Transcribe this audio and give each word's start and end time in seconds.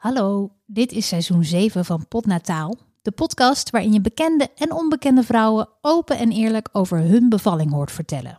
Hallo, 0.00 0.50
dit 0.66 0.92
is 0.92 1.08
seizoen 1.08 1.44
7 1.44 1.84
van 1.84 2.08
Potnataal, 2.08 2.76
de 3.02 3.10
podcast 3.10 3.70
waarin 3.70 3.92
je 3.92 4.00
bekende 4.00 4.48
en 4.56 4.72
onbekende 4.72 5.22
vrouwen 5.22 5.68
open 5.80 6.18
en 6.18 6.30
eerlijk 6.30 6.68
over 6.72 6.98
hun 6.98 7.28
bevalling 7.28 7.70
hoort 7.70 7.92
vertellen. 7.92 8.36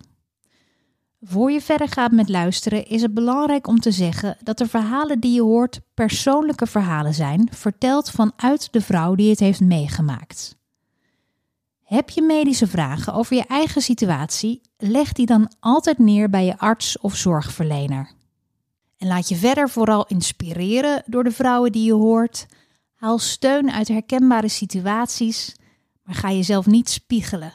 Voor 1.22 1.52
je 1.52 1.62
verder 1.62 1.88
gaat 1.88 2.12
met 2.12 2.30
luisteren 2.30 2.86
is 2.88 3.02
het 3.02 3.14
belangrijk 3.14 3.68
om 3.68 3.80
te 3.80 3.92
zeggen 3.92 4.38
dat 4.44 4.58
de 4.58 4.68
verhalen 4.68 5.20
die 5.20 5.34
je 5.34 5.42
hoort 5.42 5.80
persoonlijke 5.94 6.68
verhalen 6.68 7.14
zijn, 7.14 7.50
verteld 7.52 8.12
vanuit 8.12 8.68
de 8.72 8.82
vrouw 8.82 9.16
die 9.16 9.30
het 9.30 9.40
heeft 9.40 9.62
meegemaakt. 9.62 10.56
Heb 11.84 12.10
je 12.10 12.22
medische 12.22 12.68
vragen 12.68 13.14
over 13.14 13.36
je 13.36 13.46
eigen 13.46 13.82
situatie? 13.82 14.62
Leg 14.78 15.12
die 15.12 15.26
dan 15.26 15.52
altijd 15.60 15.98
neer 15.98 16.30
bij 16.30 16.46
je 16.46 16.58
arts 16.58 17.00
of 17.00 17.16
zorgverlener. 17.16 18.20
En 19.02 19.08
laat 19.08 19.30
je 19.30 19.36
verder 19.36 19.70
vooral 19.70 20.06
inspireren 20.08 21.04
door 21.06 21.24
de 21.24 21.32
vrouwen 21.32 21.72
die 21.72 21.84
je 21.84 21.94
hoort. 21.94 22.46
Haal 22.94 23.18
steun 23.18 23.72
uit 23.72 23.88
herkenbare 23.88 24.48
situaties, 24.48 25.56
maar 26.04 26.16
ga 26.16 26.32
jezelf 26.32 26.66
niet 26.66 26.90
spiegelen. 26.90 27.54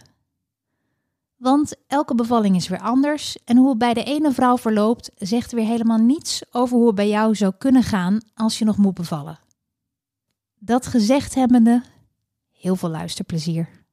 Want 1.36 1.74
elke 1.86 2.14
bevalling 2.14 2.56
is 2.56 2.68
weer 2.68 2.80
anders 2.80 3.38
en 3.44 3.56
hoe 3.56 3.68
het 3.68 3.78
bij 3.78 3.94
de 3.94 4.04
ene 4.04 4.32
vrouw 4.32 4.58
verloopt, 4.58 5.10
zegt 5.14 5.52
weer 5.52 5.66
helemaal 5.66 5.98
niets 5.98 6.42
over 6.50 6.76
hoe 6.76 6.86
het 6.86 6.94
bij 6.94 7.08
jou 7.08 7.34
zou 7.34 7.52
kunnen 7.58 7.82
gaan 7.82 8.20
als 8.34 8.58
je 8.58 8.64
nog 8.64 8.76
moet 8.76 8.94
bevallen. 8.94 9.38
Dat 10.58 10.86
gezegd 10.86 11.34
hebbende, 11.34 11.82
heel 12.52 12.76
veel 12.76 12.90
luisterplezier. 12.90 13.85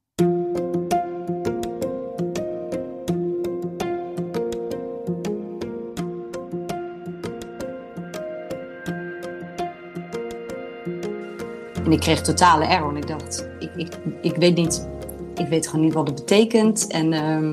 Ik 11.94 12.00
kreeg 12.00 12.20
totale 12.20 12.64
error. 12.64 12.88
En 12.88 12.96
ik 12.96 13.08
dacht, 13.08 13.48
ik, 13.58 13.70
ik, 13.76 13.98
ik 14.20 14.36
weet 14.36 14.56
niet, 14.56 14.88
ik 15.34 15.46
weet 15.46 15.68
gewoon 15.68 15.84
niet 15.84 15.94
wat 15.94 16.06
het 16.06 16.16
betekent. 16.16 16.86
En 16.86 17.12
um, 17.12 17.52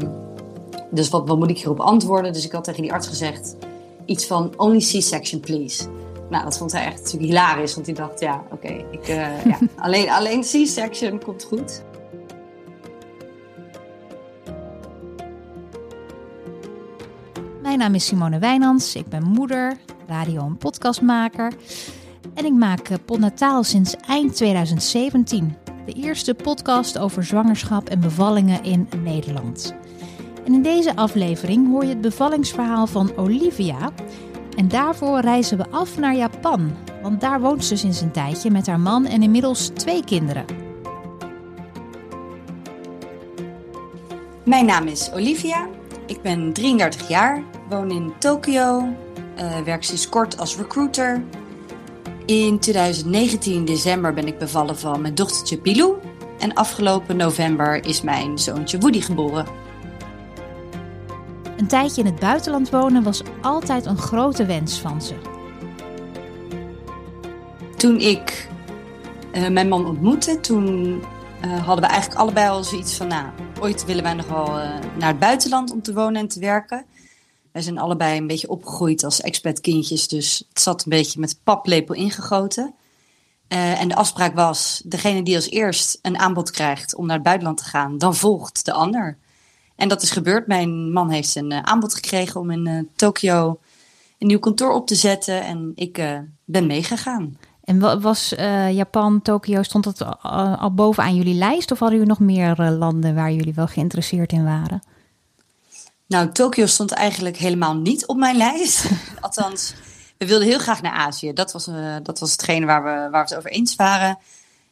dus 0.91 1.09
wat, 1.09 1.27
wat 1.27 1.37
moet 1.37 1.49
ik 1.49 1.57
hierop 1.57 1.79
antwoorden? 1.79 2.33
Dus 2.33 2.45
ik 2.45 2.51
had 2.51 2.63
tegen 2.63 2.81
die 2.81 2.93
arts 2.93 3.07
gezegd, 3.07 3.55
iets 4.05 4.25
van 4.25 4.53
only 4.57 4.77
C-section 4.77 5.39
please. 5.39 5.87
Nou, 6.29 6.43
dat 6.43 6.57
vond 6.57 6.71
hij 6.71 6.85
echt 6.85 6.97
natuurlijk 6.97 7.23
hilarisch, 7.23 7.73
want 7.73 7.85
hij 7.85 7.95
dacht, 7.95 8.19
ja, 8.19 8.43
oké, 8.51 8.53
okay, 8.53 8.85
ik, 8.91 9.07
uh, 9.07 9.45
ja, 9.51 9.57
alleen, 9.75 10.09
alleen 10.09 10.41
C-section 10.41 11.23
komt 11.23 11.43
goed. 11.43 11.83
Mijn 17.61 17.77
naam 17.77 17.95
is 17.95 18.05
Simone 18.05 18.39
Wijnands, 18.39 18.95
ik 18.95 19.07
ben 19.07 19.23
moeder, 19.23 19.77
radio- 20.07 20.45
en 20.45 20.57
podcastmaker. 20.57 21.53
En 22.33 22.45
ik 22.45 22.53
maak 22.53 23.05
Podnataal 23.05 23.63
sinds 23.63 23.95
eind 24.07 24.35
2017. 24.35 25.57
De 25.85 25.93
eerste 25.93 26.33
podcast 26.33 26.97
over 26.97 27.23
zwangerschap 27.23 27.89
en 27.89 27.99
bevallingen 27.99 28.63
in 28.63 28.89
Nederland. 29.03 29.75
En 30.45 30.53
in 30.53 30.61
deze 30.61 30.95
aflevering 30.95 31.67
hoor 31.67 31.83
je 31.83 31.89
het 31.89 32.01
bevallingsverhaal 32.01 32.87
van 32.87 33.11
Olivia. 33.15 33.91
En 34.57 34.67
daarvoor 34.67 35.19
reizen 35.19 35.57
we 35.57 35.69
af 35.69 35.97
naar 35.97 36.15
Japan. 36.15 36.71
Want 37.01 37.21
daar 37.21 37.41
woont 37.41 37.65
ze 37.65 37.75
sinds 37.75 38.01
een 38.01 38.11
tijdje 38.11 38.51
met 38.51 38.67
haar 38.67 38.79
man 38.79 39.05
en 39.05 39.23
inmiddels 39.23 39.67
twee 39.67 40.03
kinderen. 40.03 40.45
Mijn 44.45 44.65
naam 44.65 44.87
is 44.87 45.11
Olivia. 45.13 45.67
Ik 46.05 46.21
ben 46.21 46.53
33 46.53 47.07
jaar, 47.07 47.43
woon 47.69 47.91
in 47.91 48.13
Tokio, 48.19 48.87
uh, 49.37 49.59
werk 49.59 49.83
sinds 49.83 50.09
kort 50.09 50.37
als 50.37 50.57
recruiter 50.57 51.23
in 52.39 52.59
2019 52.59 53.65
december 53.65 54.13
ben 54.13 54.27
ik 54.27 54.37
bevallen 54.37 54.77
van 54.77 55.01
mijn 55.01 55.15
dochtertje 55.15 55.57
Pilou. 55.57 55.95
En 56.39 56.53
afgelopen 56.53 57.17
november 57.17 57.85
is 57.85 58.01
mijn 58.01 58.37
zoontje 58.39 58.79
Woody 58.79 59.01
geboren. 59.01 59.45
Een 61.57 61.67
tijdje 61.67 62.01
in 62.01 62.07
het 62.07 62.19
buitenland 62.19 62.69
wonen 62.69 63.03
was 63.03 63.23
altijd 63.41 63.85
een 63.85 63.97
grote 63.97 64.45
wens 64.45 64.79
van 64.79 65.01
ze. 65.01 65.15
Toen 67.77 67.99
ik 67.99 68.49
uh, 69.33 69.47
mijn 69.47 69.67
man 69.67 69.85
ontmoette, 69.85 70.39
toen 70.39 71.01
uh, 71.45 71.65
hadden 71.65 71.85
we 71.85 71.91
eigenlijk 71.91 72.21
allebei 72.21 72.49
al 72.49 72.63
zoiets 72.63 72.97
van... 72.97 73.07
nou, 73.07 73.25
ooit 73.59 73.85
willen 73.85 74.03
wij 74.03 74.13
nog 74.13 74.27
wel 74.27 74.47
uh, 74.47 74.69
naar 74.97 75.09
het 75.09 75.19
buitenland 75.19 75.71
om 75.71 75.81
te 75.81 75.93
wonen 75.93 76.21
en 76.21 76.27
te 76.27 76.39
werken. 76.39 76.85
Wij 77.51 77.61
zijn 77.61 77.77
allebei 77.77 78.17
een 78.17 78.27
beetje 78.27 78.49
opgegroeid 78.49 79.03
als 79.03 79.21
expatkindjes, 79.21 80.07
dus 80.07 80.43
het 80.49 80.61
zat 80.61 80.83
een 80.83 80.89
beetje 80.89 81.19
met 81.19 81.39
paplepel 81.43 81.95
ingegoten. 81.95 82.73
Uh, 83.47 83.81
en 83.81 83.87
de 83.87 83.95
afspraak 83.95 84.35
was, 84.35 84.81
degene 84.85 85.23
die 85.23 85.35
als 85.35 85.49
eerst 85.49 85.99
een 86.01 86.17
aanbod 86.17 86.51
krijgt 86.51 86.95
om 86.95 87.05
naar 87.05 87.15
het 87.15 87.25
buitenland 87.25 87.57
te 87.57 87.63
gaan, 87.63 87.97
dan 87.97 88.15
volgt 88.15 88.65
de 88.65 88.73
ander. 88.73 89.17
En 89.75 89.87
dat 89.87 90.01
is 90.01 90.11
gebeurd. 90.11 90.47
Mijn 90.47 90.91
man 90.91 91.09
heeft 91.09 91.35
een 91.35 91.51
uh, 91.51 91.61
aanbod 91.61 91.93
gekregen 91.93 92.39
om 92.39 92.51
in 92.51 92.67
uh, 92.67 92.79
Tokio 92.95 93.59
een 94.19 94.27
nieuw 94.27 94.39
kantoor 94.39 94.73
op 94.73 94.87
te 94.87 94.95
zetten 94.95 95.43
en 95.43 95.71
ik 95.75 96.21
ben 96.45 96.67
meegegaan. 96.67 97.37
En 97.63 98.01
was 98.01 98.33
Japan, 98.71 99.21
Tokio, 99.21 99.63
stond 99.63 99.83
dat 99.83 100.21
al 100.57 100.73
bovenaan 100.73 101.15
jullie 101.15 101.33
lijst 101.33 101.71
of 101.71 101.79
hadden 101.79 101.97
jullie 101.97 102.13
nog 102.13 102.27
meer 102.27 102.71
landen 102.71 103.15
waar 103.15 103.31
jullie 103.31 103.53
wel 103.53 103.67
geïnteresseerd 103.67 104.31
in 104.31 104.43
waren? 104.43 104.81
Nou, 106.11 106.31
Tokio 106.31 106.65
stond 106.65 106.91
eigenlijk 106.91 107.37
helemaal 107.37 107.75
niet 107.75 108.05
op 108.05 108.17
mijn 108.17 108.37
lijst. 108.37 108.89
Althans, 109.21 109.73
we 110.17 110.25
wilden 110.25 110.47
heel 110.47 110.59
graag 110.59 110.81
naar 110.81 110.91
Azië. 110.91 111.33
Dat 111.33 111.51
was, 111.51 111.67
uh, 111.67 111.95
dat 112.03 112.19
was 112.19 112.31
hetgene 112.31 112.65
waar 112.65 112.83
we, 112.83 112.89
waar 112.89 113.11
we 113.11 113.17
het 113.17 113.35
over 113.35 113.51
eens 113.51 113.75
waren. 113.75 114.17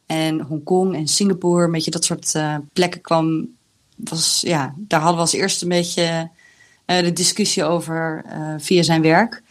En 0.06 0.40
Hongkong 0.40 0.94
en 0.94 1.08
Singapore, 1.08 1.64
een 1.64 1.72
beetje 1.72 1.90
dat 1.90 2.04
soort 2.04 2.34
uh, 2.34 2.56
plekken 2.72 3.00
kwam. 3.00 3.48
Was, 3.96 4.40
ja, 4.40 4.74
daar 4.76 5.00
hadden 5.00 5.16
we 5.16 5.22
als 5.22 5.32
eerste 5.32 5.62
een 5.62 5.70
beetje 5.70 6.30
uh, 6.86 7.00
de 7.00 7.12
discussie 7.12 7.64
over 7.64 8.24
via 8.58 8.82
zijn 8.82 9.02
werk. 9.02 9.42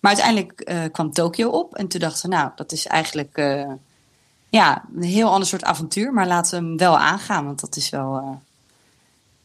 Maar 0.00 0.16
uiteindelijk 0.16 0.90
kwam 0.92 1.12
Tokio 1.12 1.48
op. 1.48 1.74
En 1.74 1.88
toen 1.88 2.00
dachten 2.00 2.30
we, 2.30 2.36
nou, 2.36 2.50
dat 2.54 2.72
is 2.72 2.86
eigenlijk 2.86 3.36
ja, 4.48 4.84
een 4.96 5.02
heel 5.02 5.30
ander 5.30 5.48
soort 5.48 5.64
avontuur. 5.64 6.12
Maar 6.12 6.26
laten 6.26 6.60
we 6.60 6.66
hem 6.66 6.76
wel 6.76 6.98
aangaan, 6.98 7.44
want 7.44 7.60
dat 7.60 7.76
is 7.76 7.90
wel... 7.90 8.40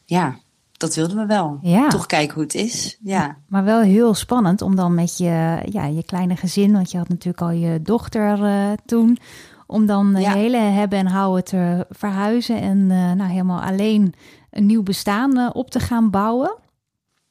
ja, 0.04 0.38
dat 0.82 0.94
wilden 0.94 1.16
we 1.16 1.26
wel. 1.26 1.58
Ja. 1.60 1.88
Toch 1.88 2.06
kijken 2.06 2.34
hoe 2.34 2.42
het 2.42 2.54
is. 2.54 2.98
Ja. 3.02 3.36
Maar 3.48 3.64
wel 3.64 3.80
heel 3.80 4.14
spannend 4.14 4.62
om 4.62 4.76
dan 4.76 4.94
met 4.94 5.18
je, 5.18 5.62
ja, 5.70 5.84
je 5.84 6.04
kleine 6.04 6.36
gezin, 6.36 6.72
want 6.72 6.90
je 6.90 6.98
had 6.98 7.08
natuurlijk 7.08 7.42
al 7.42 7.50
je 7.50 7.82
dochter 7.82 8.38
uh, 8.38 8.72
toen, 8.86 9.18
om 9.66 9.86
dan 9.86 10.14
ja. 10.18 10.18
je 10.18 10.38
hele 10.38 10.56
hebben 10.56 10.98
en 10.98 11.06
houden 11.06 11.44
te 11.44 11.86
verhuizen 11.90 12.60
en 12.60 12.78
uh, 12.78 13.12
nou, 13.12 13.30
helemaal 13.30 13.60
alleen 13.60 14.14
een 14.50 14.66
nieuw 14.66 14.82
bestaan 14.82 15.38
uh, 15.38 15.50
op 15.52 15.70
te 15.70 15.80
gaan 15.80 16.10
bouwen. 16.10 16.56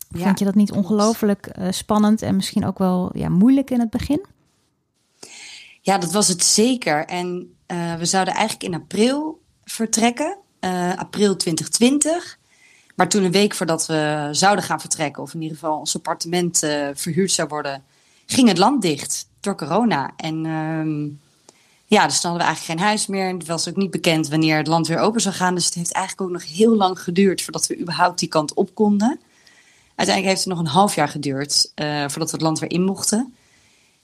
Ja, 0.10 0.24
Vond 0.24 0.40
je 0.40 0.46
dat 0.46 0.56
niet 0.56 0.72
ongelooflijk 0.72 1.56
spannend 1.70 2.22
en 2.22 2.36
misschien 2.36 2.66
ook 2.66 2.78
wel 2.78 3.10
ja, 3.14 3.30
moeilijk 3.30 3.70
in 3.70 3.80
het 3.80 3.90
begin? 3.90 4.26
Ja, 5.82 5.98
dat 5.98 6.12
was 6.12 6.28
het 6.28 6.44
zeker. 6.44 7.06
En 7.06 7.56
we 7.98 8.06
zouden 8.06 8.34
eigenlijk 8.34 8.64
in 8.64 8.82
april 8.82 9.42
vertrekken, 9.64 10.38
april 10.96 11.36
2020. 11.36 12.40
Maar 13.02 13.10
toen 13.10 13.24
een 13.24 13.32
week 13.32 13.54
voordat 13.54 13.86
we 13.86 14.30
zouden 14.32 14.66
gaan 14.66 14.80
vertrekken, 14.80 15.24
of 15.24 15.34
in 15.34 15.42
ieder 15.42 15.58
geval 15.58 15.78
ons 15.78 15.96
appartement 15.96 16.64
uh, 16.64 16.88
verhuurd 16.94 17.32
zou 17.32 17.48
worden, 17.48 17.84
ging 18.26 18.48
het 18.48 18.58
land 18.58 18.82
dicht 18.82 19.28
door 19.40 19.56
corona. 19.56 20.12
En 20.18 20.46
um, 20.46 21.20
ja, 21.86 22.08
dus 22.08 22.22
dan 22.22 22.32
hadden 22.32 22.48
we 22.48 22.54
eigenlijk 22.54 22.64
geen 22.80 22.88
huis 22.88 23.08
meer. 23.08 23.28
En 23.28 23.38
het 23.38 23.48
was 23.48 23.70
ook 23.70 23.76
niet 23.76 23.92
bekend 23.92 24.28
wanneer 24.28 24.58
het 24.58 24.68
land 24.68 24.88
weer 24.88 24.98
open 24.98 25.22
zou 25.22 25.36
gaan. 25.36 25.56
Dus 25.56 25.66
het 25.66 25.74
heeft 25.74 25.92
eigenlijk 25.92 26.30
ook 26.30 26.42
nog 26.42 26.52
heel 26.52 26.76
lang 26.76 27.00
geduurd 27.00 27.42
voordat 27.42 27.68
we 27.68 27.80
überhaupt 27.80 28.20
die 28.20 28.30
kant 28.30 28.54
op 28.54 28.76
konden. 28.76 29.20
Uiteindelijk 29.96 30.36
heeft 30.36 30.46
het 30.46 30.58
nog 30.58 30.60
een 30.60 30.80
half 30.80 30.96
jaar 30.96 31.10
geduurd 31.10 31.72
uh, 31.76 32.00
voordat 32.00 32.32
we 32.32 32.38
het 32.38 32.42
land 32.42 32.60
weer 32.60 32.72
in 32.72 32.84
mochten. 32.84 33.34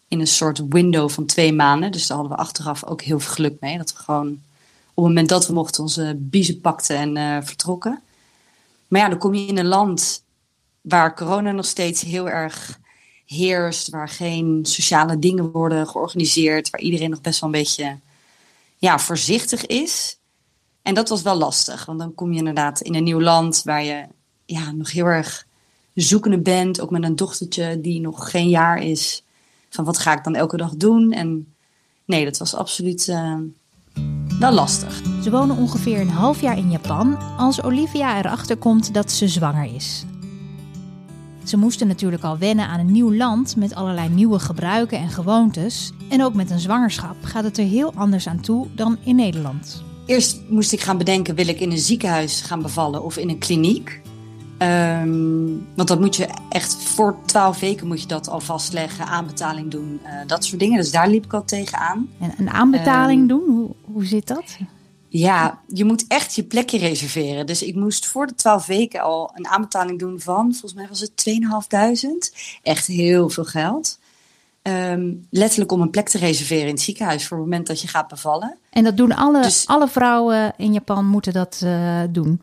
In 0.08 0.20
een 0.20 0.28
soort 0.28 0.62
window 0.70 1.10
van 1.10 1.26
twee 1.26 1.54
maanden. 1.54 1.92
Dus 1.92 2.08
daar 2.08 2.18
hadden 2.18 2.36
we 2.36 2.44
achteraf 2.44 2.84
ook 2.84 3.02
heel 3.02 3.20
veel 3.20 3.34
geluk 3.34 3.58
mee. 3.60 3.78
Dat 3.78 3.94
we 3.94 4.00
gewoon 4.00 4.28
op 4.28 5.04
het 5.04 5.06
moment 5.06 5.30
dat 5.30 5.48
we 5.48 5.54
mochten 5.54 5.84
onze 5.84 6.16
biezen 6.20 6.62
pakten 6.62 6.98
en 6.98 7.16
uh, 7.16 7.38
vertrokken. 7.44 8.02
Maar 8.88 9.02
ja, 9.02 9.10
dan 9.10 9.18
kom 9.18 9.34
je 9.34 9.48
in 9.48 9.58
een 9.58 9.68
land 9.68 10.24
waar 10.82 11.16
corona 11.16 11.52
nog 11.52 11.66
steeds 11.66 12.02
heel 12.02 12.30
erg 12.30 12.80
heerst, 13.26 13.90
waar 13.90 14.10
geen 14.10 14.66
sociale 14.66 15.20
dingen 15.20 15.52
worden 15.52 15.88
georganiseerd, 15.88 16.70
waar 16.70 16.82
iedereen 16.82 17.10
nog 17.10 17.22
best 17.22 17.40
wel 17.40 17.50
een 17.50 17.60
beetje 17.60 18.00
ja, 18.78 19.00
voorzichtig 19.00 19.66
is. 19.66 20.20
En 20.82 20.94
dat 20.94 21.10
was 21.10 21.22
wel 21.22 21.36
lastig, 21.36 21.86
want 21.86 22.00
dan 22.00 22.16
kom 22.16 22.32
je 22.32 22.38
inderdaad 22.38 22.82
in 22.82 22.96
een 22.96 23.04
nieuw 23.04 23.22
land 23.22 23.62
waar 23.64 23.84
je 23.84 24.08
ja, 24.46 24.72
nog 24.72 24.92
heel 24.92 25.06
erg 25.06 25.48
zoekende 25.94 26.40
bent, 26.40 26.82
ook 26.82 26.90
met 26.90 27.04
een 27.04 27.16
dochtertje 27.16 27.82
die 27.82 28.02
nog 28.02 28.32
geen 28.32 28.50
jaar 28.50 28.84
is. 28.84 29.24
Van 29.70 29.86
wat 29.86 29.98
ga 29.98 30.18
ik 30.18 30.24
dan 30.24 30.36
elke 30.36 30.58
dag 30.58 30.76
doen? 30.76 31.12
En 31.12 31.54
nee, 32.06 32.26
dat 32.26 32.38
was 32.38 32.54
absoluut 32.54 33.08
uh, 33.08 33.40
wel 34.40 34.52
lastig. 34.52 35.02
Ze 35.24 35.32
wonen 35.32 35.58
ongeveer 35.58 36.00
een 36.00 36.10
half 36.10 36.42
jaar 36.42 36.58
in 36.58 36.72
Japan 36.72 37.18
als 37.38 37.64
Olivia 37.64 38.18
erachter 38.18 38.58
komt 38.58 38.94
dat 38.94 39.12
ze 39.12 39.28
zwanger 39.28 39.76
is. 39.76 40.06
Ze 41.44 41.58
moesten 41.58 41.88
natuurlijk 41.88 42.24
al 42.24 42.38
wennen 42.38 42.68
aan 42.68 42.80
een 42.80 42.92
nieuw 42.92 43.14
land 43.14 43.56
met 43.56 43.76
allerlei 43.76 44.10
nieuwe 44.10 44.40
gebruiken 44.40 44.98
en 44.98 45.10
gewoontes. 45.10 45.92
En 46.10 46.24
ook 46.24 46.34
met 46.34 46.50
een 46.50 46.60
zwangerschap 46.60 47.16
gaat 47.22 47.44
het 47.44 47.58
er 47.58 47.66
heel 47.66 47.94
anders 47.96 48.28
aan 48.28 48.42
toe 48.42 48.68
dan 48.76 48.98
in 49.04 49.16
Nederland. 49.16 49.84
Eerst 50.06 50.40
moest 50.50 50.74
ik 50.74 50.82
gaan 50.82 50.98
bedenken, 50.98 51.36
wil 51.36 51.48
ik 51.48 51.60
in 51.60 51.72
een 51.72 51.78
ziekenhuis 51.78 52.42
gaan 52.42 52.62
bevallen 52.62 53.04
of 53.04 53.18
in 53.18 53.30
een 53.30 53.38
kliniek? 53.38 54.02
Ehm, 54.58 55.48
want 55.76 55.88
dat 55.88 56.00
moet 56.00 56.16
je 56.16 56.28
echt 56.50 56.76
voor 56.76 57.18
twaalf 57.26 57.60
weken 57.60 57.88
moet 57.88 58.02
je 58.02 58.08
dat 58.08 58.30
al 58.30 58.40
vastleggen, 58.40 59.06
aanbetaling 59.06 59.72
doen, 59.72 60.00
uh, 60.04 60.10
dat 60.28 60.46
soort 60.46 60.60
dingen. 60.60 60.78
Dus 60.78 60.92
daar 60.92 61.10
liep 61.10 61.26
ik 61.26 61.34
al 61.34 61.46
tegenaan. 61.46 62.10
En 62.20 62.34
een 62.38 62.50
aanbetaling 62.50 63.22
um, 63.22 63.28
doen, 63.28 63.56
hoe, 63.56 63.76
hoe 63.94 64.06
zit 64.06 64.28
dat? 64.28 64.58
Ja, 65.10 65.60
je 65.68 65.86
moet 65.86 66.06
echt 66.08 66.36
je 66.36 66.44
plekje 66.44 66.78
reserveren. 66.78 67.46
Dus 67.46 67.64
ik 67.64 67.76
moest 67.76 68.06
voor 68.06 68.28
de 68.28 68.36
twaalf 68.36 68.66
weken 68.66 69.02
al 69.02 69.32
een 69.34 69.48
aanbetaling 69.48 70.00
doen 70.00 70.20
van, 70.20 70.52
volgens 70.52 70.74
mij 70.74 70.88
was 70.88 71.00
het 71.00 71.12
2.500. 71.12 72.60
Echt 72.62 72.88
heel 72.88 73.30
veel 73.30 73.46
geld. 73.46 74.00
Um, 74.62 75.28
letterlijk 75.30 75.72
om 75.72 75.82
een 75.82 75.90
plek 75.90 76.10
te 76.10 76.18
reserveren 76.18 76.68
in 76.68 76.74
het 76.74 76.82
ziekenhuis 76.82 77.28
voor 77.28 77.38
het 77.38 77.46
moment 77.46 77.68
dat 77.68 77.82
je 77.82 77.88
gaat 77.88 78.08
bevallen. 78.08 78.58
En 78.70 78.84
dat 78.84 78.98
doen 78.98 79.16
alle, 79.16 79.42
dus, 79.42 79.68
alle 79.68 79.88
vrouwen 79.88 80.54
in 80.58 80.74
Japan 80.74 81.06
moeten 81.06 81.34
dat 81.34 81.62
uh, 81.64 82.02
doen? 82.10 82.42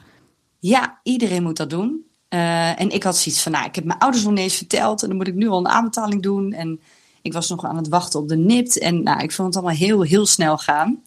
Ja, 0.59 1.01
iedereen 1.03 1.43
moet 1.43 1.57
dat 1.57 1.71
doen. 1.71 2.04
Uh, 2.35 2.81
en 2.81 2.91
ik 2.91 3.03
had 3.03 3.17
zoiets 3.17 3.43
van, 3.43 3.53
nou, 3.53 3.67
ik 3.67 3.75
heb 3.75 3.85
mijn 3.85 3.99
ouders 3.99 4.23
nog 4.25 4.33
niet 4.33 4.43
eens 4.43 4.57
verteld 4.57 5.03
en 5.03 5.09
dan 5.09 5.17
moet 5.17 5.27
ik 5.27 5.35
nu 5.35 5.49
al 5.49 5.59
een 5.59 5.69
aanbetaling 5.69 6.23
doen. 6.23 6.53
En 6.53 6.81
ik 7.23 7.33
was 7.33 7.49
nog 7.49 7.65
aan 7.65 7.77
het 7.77 7.89
wachten 7.89 8.21
op 8.21 8.29
de 8.29 8.37
NIPT 8.37 8.79
en 8.79 9.03
nou, 9.03 9.23
ik 9.23 9.33
vond 9.33 9.49
het 9.49 9.57
allemaal 9.57 9.79
heel, 9.79 10.03
heel 10.03 10.27
snel 10.27 10.59
gaan. 10.59 11.03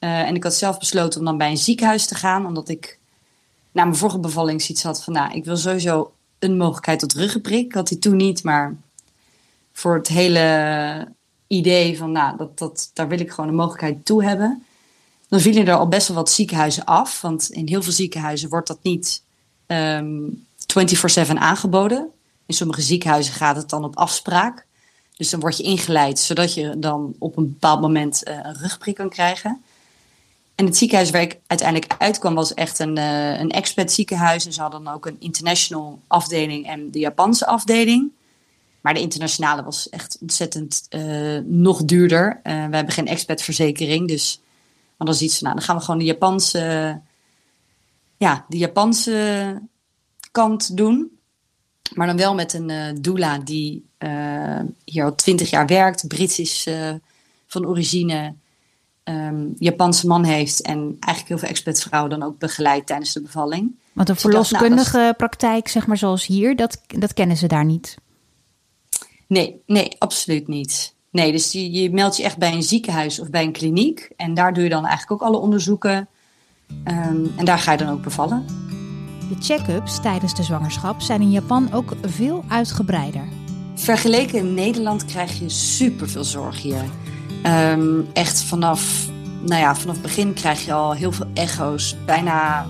Uh, 0.00 0.20
en 0.20 0.34
ik 0.34 0.42
had 0.42 0.54
zelf 0.54 0.78
besloten 0.78 1.18
om 1.18 1.26
dan 1.26 1.38
bij 1.38 1.50
een 1.50 1.58
ziekenhuis 1.58 2.06
te 2.06 2.14
gaan, 2.14 2.46
omdat 2.46 2.68
ik 2.68 2.98
na 3.72 3.84
mijn 3.84 3.96
vorige 3.96 4.18
bevalling 4.18 4.62
zoiets 4.62 4.82
had 4.82 5.04
van, 5.04 5.12
nou, 5.12 5.32
ik 5.32 5.44
wil 5.44 5.56
sowieso 5.56 6.12
een 6.38 6.56
mogelijkheid 6.56 6.98
tot 6.98 7.14
ruggenprik. 7.14 7.64
Ik 7.64 7.74
had 7.74 7.88
die 7.88 7.98
toen 7.98 8.16
niet, 8.16 8.42
maar 8.42 8.76
voor 9.72 9.94
het 9.94 10.08
hele 10.08 11.08
idee 11.46 11.98
van, 11.98 12.12
nou, 12.12 12.36
dat, 12.36 12.58
dat, 12.58 12.90
daar 12.94 13.08
wil 13.08 13.20
ik 13.20 13.30
gewoon 13.30 13.50
een 13.50 13.56
mogelijkheid 13.56 14.04
toe 14.04 14.24
hebben. 14.24 14.64
Dan 15.28 15.40
vielen 15.40 15.66
er 15.66 15.74
al 15.74 15.88
best 15.88 16.08
wel 16.08 16.16
wat 16.16 16.30
ziekenhuizen 16.30 16.84
af, 16.84 17.20
want 17.20 17.50
in 17.50 17.68
heel 17.68 17.82
veel 17.82 17.92
ziekenhuizen 17.92 18.48
wordt 18.48 18.68
dat 18.68 18.78
niet 18.82 19.22
um, 19.66 20.48
24/7 20.66 21.38
aangeboden. 21.38 22.10
In 22.46 22.54
sommige 22.54 22.82
ziekenhuizen 22.82 23.34
gaat 23.34 23.56
het 23.56 23.68
dan 23.68 23.84
op 23.84 23.96
afspraak. 23.96 24.66
Dus 25.16 25.30
dan 25.30 25.40
word 25.40 25.56
je 25.56 25.62
ingeleid, 25.62 26.18
zodat 26.18 26.54
je 26.54 26.78
dan 26.78 27.14
op 27.18 27.36
een 27.36 27.48
bepaald 27.48 27.80
moment 27.80 28.28
uh, 28.28 28.34
een 28.42 28.56
rugprik 28.56 28.94
kan 28.94 29.08
krijgen. 29.08 29.62
En 30.54 30.64
het 30.64 30.76
ziekenhuis 30.76 31.10
waar 31.10 31.20
ik 31.20 31.38
uiteindelijk 31.46 31.94
uitkwam 31.98 32.34
was 32.34 32.54
echt 32.54 32.78
een, 32.78 32.96
uh, 32.96 33.38
een 33.38 33.50
expat 33.50 33.92
ziekenhuis. 33.92 34.46
En 34.46 34.52
ze 34.52 34.60
hadden 34.60 34.84
dan 34.84 34.94
ook 34.94 35.06
een 35.06 35.16
international 35.18 36.00
afdeling 36.06 36.66
en 36.66 36.90
de 36.90 36.98
Japanse 36.98 37.46
afdeling. 37.46 38.10
Maar 38.80 38.94
de 38.94 39.00
internationale 39.00 39.62
was 39.62 39.88
echt 39.88 40.18
ontzettend 40.20 40.86
uh, 40.90 41.38
nog 41.44 41.84
duurder. 41.84 42.40
We 42.42 42.50
hebben 42.50 42.90
geen 42.90 43.06
expatverzekering, 43.06 44.08
dus 44.08 44.40
dan 44.96 45.14
ziet 45.14 45.32
ze, 45.32 45.42
nou, 45.42 45.54
dan 45.54 45.64
gaan 45.64 45.76
we 45.76 45.82
gewoon 45.82 46.00
de 46.00 46.06
Japanse, 46.06 47.00
ja, 48.16 48.44
de 48.48 48.58
Japanse 48.58 49.60
kant 50.30 50.76
doen. 50.76 51.18
Maar 51.94 52.06
dan 52.06 52.16
wel 52.16 52.34
met 52.34 52.52
een 52.52 52.68
uh, 52.68 52.86
doula 53.00 53.38
die 53.38 53.88
hier 54.84 55.04
al 55.04 55.14
twintig 55.14 55.50
jaar 55.50 55.66
werkt, 55.66 56.08
Brits 56.08 56.38
is 56.38 56.68
van 57.46 57.66
origine, 57.66 58.34
um, 59.04 59.54
Japanse 59.58 60.06
man 60.06 60.24
heeft 60.24 60.62
en 60.62 60.78
eigenlijk 60.78 61.28
heel 61.28 61.38
veel 61.38 61.48
expatvrouwen 61.48 62.10
dan 62.10 62.22
ook 62.22 62.38
begeleid 62.38 62.86
tijdens 62.86 63.12
de 63.12 63.22
bevalling. 63.22 63.78
Want 63.92 64.08
een 64.08 64.16
verloskundige 64.16 64.96
nou, 64.96 65.12
praktijk, 65.12 65.68
zeg 65.68 65.86
maar 65.86 65.96
zoals 65.96 66.26
hier, 66.26 66.56
dat, 66.56 66.80
dat 66.86 67.14
kennen 67.14 67.36
ze 67.36 67.46
daar 67.46 67.64
niet. 67.64 67.96
Nee, 69.26 69.62
nee, 69.66 69.96
absoluut 69.98 70.48
niet. 70.48 70.94
Nee, 71.10 71.32
dus 71.32 71.52
je, 71.52 71.70
je 71.70 71.90
meldt 71.90 72.16
je 72.16 72.22
echt 72.22 72.38
bij 72.38 72.52
een 72.52 72.62
ziekenhuis 72.62 73.20
of 73.20 73.30
bij 73.30 73.42
een 73.42 73.52
kliniek. 73.52 74.10
En 74.16 74.34
daar 74.34 74.54
doe 74.54 74.62
je 74.62 74.70
dan 74.70 74.86
eigenlijk 74.86 75.22
ook 75.22 75.28
alle 75.28 75.38
onderzoeken. 75.38 76.08
Um, 76.70 77.32
en 77.36 77.44
daar 77.44 77.58
ga 77.58 77.72
je 77.72 77.78
dan 77.78 77.88
ook 77.88 78.02
bevallen. 78.02 78.44
De 79.30 79.36
check-ups 79.40 80.00
tijdens 80.00 80.34
de 80.34 80.42
zwangerschap 80.42 81.00
zijn 81.00 81.20
in 81.20 81.30
Japan 81.30 81.72
ook 81.72 81.92
veel 82.02 82.44
uitgebreider. 82.48 83.28
Vergeleken 83.74 84.38
in 84.38 84.54
Nederland 84.54 85.04
krijg 85.04 85.38
je 85.38 85.48
superveel 85.48 86.24
zorg 86.24 86.62
hier. 86.62 86.84
Um, 87.72 88.06
echt 88.12 88.42
vanaf, 88.42 89.08
nou 89.46 89.60
ja, 89.60 89.76
vanaf 89.76 89.94
het 89.94 90.02
begin 90.02 90.32
krijg 90.32 90.64
je 90.64 90.72
al 90.72 90.92
heel 90.92 91.12
veel 91.12 91.26
echo's. 91.34 91.96
Bijna 92.06 92.66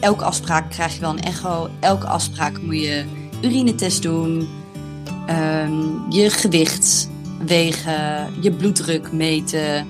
elke 0.00 0.24
afspraak 0.24 0.70
krijg 0.70 0.94
je 0.94 1.00
wel 1.00 1.10
een 1.10 1.22
echo. 1.22 1.68
Elke 1.80 2.06
afspraak 2.06 2.62
moet 2.62 2.80
je 2.80 3.04
urinetest 3.40 4.02
doen. 4.02 4.48
Um, 5.30 6.10
je 6.10 6.30
gewicht 6.30 7.08
wegen, 7.46 8.28
je 8.40 8.52
bloeddruk 8.52 9.12
meten. 9.12 9.86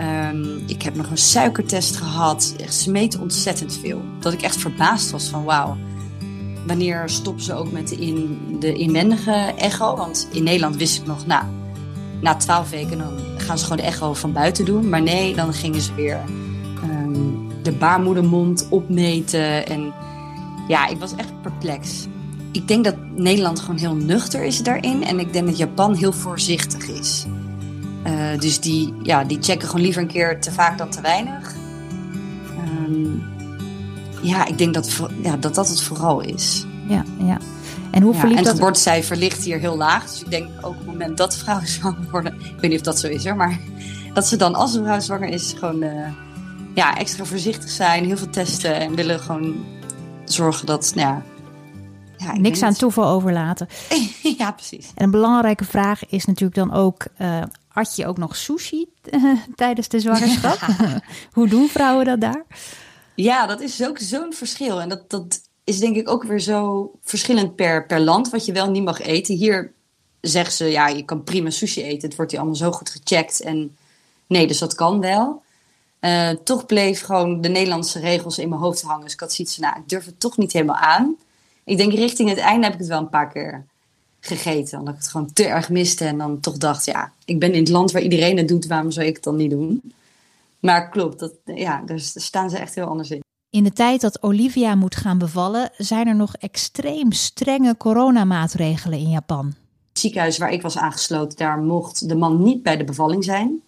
Um, 0.00 0.62
ik 0.66 0.82
heb 0.82 0.94
nog 0.94 1.10
een 1.10 1.18
suikertest 1.18 1.96
gehad. 1.96 2.54
Ze 2.70 2.90
meten 2.90 3.20
ontzettend 3.20 3.78
veel. 3.82 4.02
Dat 4.20 4.32
ik 4.32 4.42
echt 4.42 4.56
verbaasd 4.56 5.10
was 5.10 5.28
van 5.28 5.44
wauw. 5.44 5.76
Wanneer 6.66 7.02
stoppen 7.08 7.44
ze 7.44 7.54
ook 7.54 7.72
met 7.72 7.88
de, 7.88 7.96
in, 7.96 8.38
de 8.60 8.72
inwendige 8.72 9.52
echo? 9.56 9.96
Want 9.96 10.28
in 10.32 10.42
Nederland 10.42 10.76
wist 10.76 11.00
ik 11.00 11.06
nog, 11.06 11.26
nou, 11.26 11.44
na 12.20 12.34
twaalf 12.34 12.70
weken 12.70 12.98
dan 12.98 13.12
gaan 13.36 13.58
ze 13.58 13.64
gewoon 13.64 13.78
de 13.78 13.90
echo 13.90 14.14
van 14.14 14.32
buiten 14.32 14.64
doen. 14.64 14.88
Maar 14.88 15.02
nee, 15.02 15.34
dan 15.34 15.52
gingen 15.52 15.80
ze 15.80 15.94
weer 15.94 16.20
um, 16.84 17.48
de 17.62 17.72
baarmoedermond 17.72 18.66
opmeten. 18.70 19.66
En 19.66 19.94
ja, 20.68 20.86
ik 20.88 20.98
was 20.98 21.14
echt 21.14 21.42
perplex 21.42 22.06
ik 22.52 22.68
denk 22.68 22.84
dat 22.84 22.94
Nederland 23.14 23.60
gewoon 23.60 23.76
heel 23.76 23.94
nuchter 23.94 24.44
is 24.44 24.62
daarin. 24.62 25.04
En 25.04 25.18
ik 25.18 25.32
denk 25.32 25.46
dat 25.46 25.58
Japan 25.58 25.94
heel 25.94 26.12
voorzichtig 26.12 26.88
is. 26.88 27.26
Uh, 28.06 28.38
dus 28.38 28.60
die, 28.60 28.94
ja, 29.02 29.24
die 29.24 29.38
checken 29.40 29.68
gewoon 29.68 29.82
liever 29.82 30.02
een 30.02 30.08
keer 30.08 30.40
te 30.40 30.52
vaak 30.52 30.78
dan 30.78 30.90
te 30.90 31.00
weinig. 31.00 31.54
Um, 32.78 33.22
ja, 34.22 34.46
ik 34.46 34.58
denk 34.58 34.74
dat, 34.74 35.00
ja, 35.22 35.36
dat 35.36 35.54
dat 35.54 35.68
het 35.68 35.82
vooral 35.82 36.20
is. 36.20 36.66
Ja, 36.86 37.04
ja. 37.18 37.38
En 37.90 38.02
hoe 38.02 38.12
ja, 38.12 38.18
verliep 38.18 38.38
en 38.38 38.42
dat? 38.42 38.52
het 38.52 38.60
geboortecijfer 38.60 39.16
ligt 39.16 39.44
hier 39.44 39.58
heel 39.58 39.76
laag. 39.76 40.10
Dus 40.10 40.20
ik 40.20 40.30
denk 40.30 40.48
ook 40.60 40.70
op 40.70 40.76
het 40.78 40.86
moment 40.86 41.16
dat 41.16 41.36
vrouwen 41.36 41.68
zwanger 41.78 42.10
worden... 42.10 42.34
Ik 42.34 42.60
weet 42.60 42.70
niet 42.70 42.78
of 42.78 42.84
dat 42.84 42.98
zo 42.98 43.06
is 43.06 43.24
hoor, 43.24 43.36
maar... 43.36 43.58
Dat 44.14 44.26
ze 44.26 44.36
dan 44.36 44.54
als 44.54 44.74
een 44.74 44.84
vrouw 44.84 45.00
zwanger 45.00 45.28
is 45.28 45.54
gewoon 45.58 45.82
uh, 45.82 46.08
ja, 46.74 46.96
extra 46.96 47.24
voorzichtig 47.24 47.70
zijn. 47.70 48.04
Heel 48.04 48.16
veel 48.16 48.30
testen 48.30 48.74
en 48.74 48.94
willen 48.94 49.20
gewoon 49.20 49.64
zorgen 50.24 50.66
dat... 50.66 50.92
Nou 50.94 51.08
ja, 51.08 51.22
ja, 52.22 52.36
Niks 52.36 52.62
aan 52.62 52.74
toeval 52.74 53.08
overlaten. 53.08 53.68
ja, 54.38 54.52
precies. 54.52 54.90
En 54.94 55.04
een 55.04 55.10
belangrijke 55.10 55.64
vraag 55.64 56.06
is 56.06 56.24
natuurlijk 56.24 56.54
dan 56.54 56.72
ook: 56.72 57.06
uh, 57.18 57.42
had 57.72 57.96
je 57.96 58.06
ook 58.06 58.18
nog 58.18 58.36
sushi 58.36 58.86
uh, 59.10 59.38
tijdens 59.54 59.88
de 59.88 60.00
zwangerschap? 60.00 60.58
Hoe 61.32 61.48
doen 61.48 61.68
vrouwen 61.68 62.04
dat 62.04 62.20
daar? 62.20 62.44
Ja, 63.14 63.46
dat 63.46 63.60
is 63.60 63.86
ook 63.86 63.98
zo'n 63.98 64.32
verschil. 64.32 64.80
En 64.80 64.88
dat, 64.88 65.10
dat 65.10 65.40
is 65.64 65.78
denk 65.78 65.96
ik 65.96 66.08
ook 66.08 66.22
weer 66.22 66.40
zo 66.40 66.90
verschillend 67.02 67.56
per, 67.56 67.86
per 67.86 68.00
land 68.00 68.30
wat 68.30 68.46
je 68.46 68.52
wel 68.52 68.70
niet 68.70 68.84
mag 68.84 69.00
eten. 69.00 69.34
Hier 69.34 69.72
zeggen 70.20 70.52
ze: 70.52 70.64
ja, 70.64 70.88
je 70.88 71.04
kan 71.04 71.24
prima 71.24 71.50
sushi 71.50 71.82
eten. 71.82 72.08
Het 72.08 72.16
wordt 72.16 72.30
hier 72.30 72.40
allemaal 72.40 72.58
zo 72.58 72.72
goed 72.72 72.90
gecheckt. 72.90 73.40
En 73.40 73.76
nee, 74.26 74.46
dus 74.46 74.58
dat 74.58 74.74
kan 74.74 75.00
wel. 75.00 75.42
Uh, 76.00 76.30
toch 76.30 76.66
bleef 76.66 77.02
gewoon 77.02 77.40
de 77.40 77.48
Nederlandse 77.48 78.00
regels 78.00 78.38
in 78.38 78.48
mijn 78.48 78.60
hoofd 78.60 78.82
hangen. 78.82 79.04
Dus 79.04 79.12
ik 79.12 79.20
had 79.20 79.32
zoiets 79.32 79.54
van: 79.54 79.64
nou, 79.64 79.78
ik 79.78 79.88
durf 79.88 80.04
het 80.04 80.20
toch 80.20 80.36
niet 80.36 80.52
helemaal 80.52 80.76
aan 80.76 81.16
ik 81.64 81.76
denk 81.76 81.92
richting 81.92 82.28
het 82.28 82.38
einde 82.38 82.64
heb 82.64 82.72
ik 82.72 82.78
het 82.80 82.88
wel 82.88 82.98
een 82.98 83.08
paar 83.08 83.28
keer 83.28 83.66
gegeten. 84.24 84.78
Omdat 84.78 84.94
ik 84.94 85.00
het 85.00 85.08
gewoon 85.08 85.32
te 85.32 85.44
erg 85.44 85.70
miste. 85.70 86.04
En 86.04 86.18
dan 86.18 86.40
toch 86.40 86.56
dacht, 86.56 86.84
ja, 86.84 87.12
ik 87.24 87.38
ben 87.38 87.52
in 87.52 87.60
het 87.60 87.68
land 87.68 87.92
waar 87.92 88.02
iedereen 88.02 88.36
het 88.36 88.48
doet. 88.48 88.66
Waarom 88.66 88.90
zou 88.90 89.06
ik 89.06 89.14
het 89.14 89.24
dan 89.24 89.36
niet 89.36 89.50
doen? 89.50 89.92
Maar 90.58 90.88
klopt, 90.88 91.18
dat, 91.18 91.32
ja, 91.44 91.82
daar 91.86 92.00
staan 92.00 92.50
ze 92.50 92.58
echt 92.58 92.74
heel 92.74 92.86
anders 92.86 93.10
in. 93.10 93.20
In 93.50 93.64
de 93.64 93.72
tijd 93.72 94.00
dat 94.00 94.22
Olivia 94.22 94.74
moet 94.74 94.96
gaan 94.96 95.18
bevallen, 95.18 95.70
zijn 95.76 96.06
er 96.06 96.14
nog 96.14 96.34
extreem 96.34 97.12
strenge 97.12 97.76
coronamaatregelen 97.76 98.98
in 98.98 99.10
Japan. 99.10 99.46
Het 99.88 99.98
ziekenhuis 99.98 100.38
waar 100.38 100.52
ik 100.52 100.62
was 100.62 100.78
aangesloten, 100.78 101.38
daar 101.38 101.58
mocht 101.58 102.08
de 102.08 102.14
man 102.14 102.42
niet 102.42 102.62
bij 102.62 102.76
de 102.76 102.84
bevalling 102.84 103.24
zijn. 103.24 103.62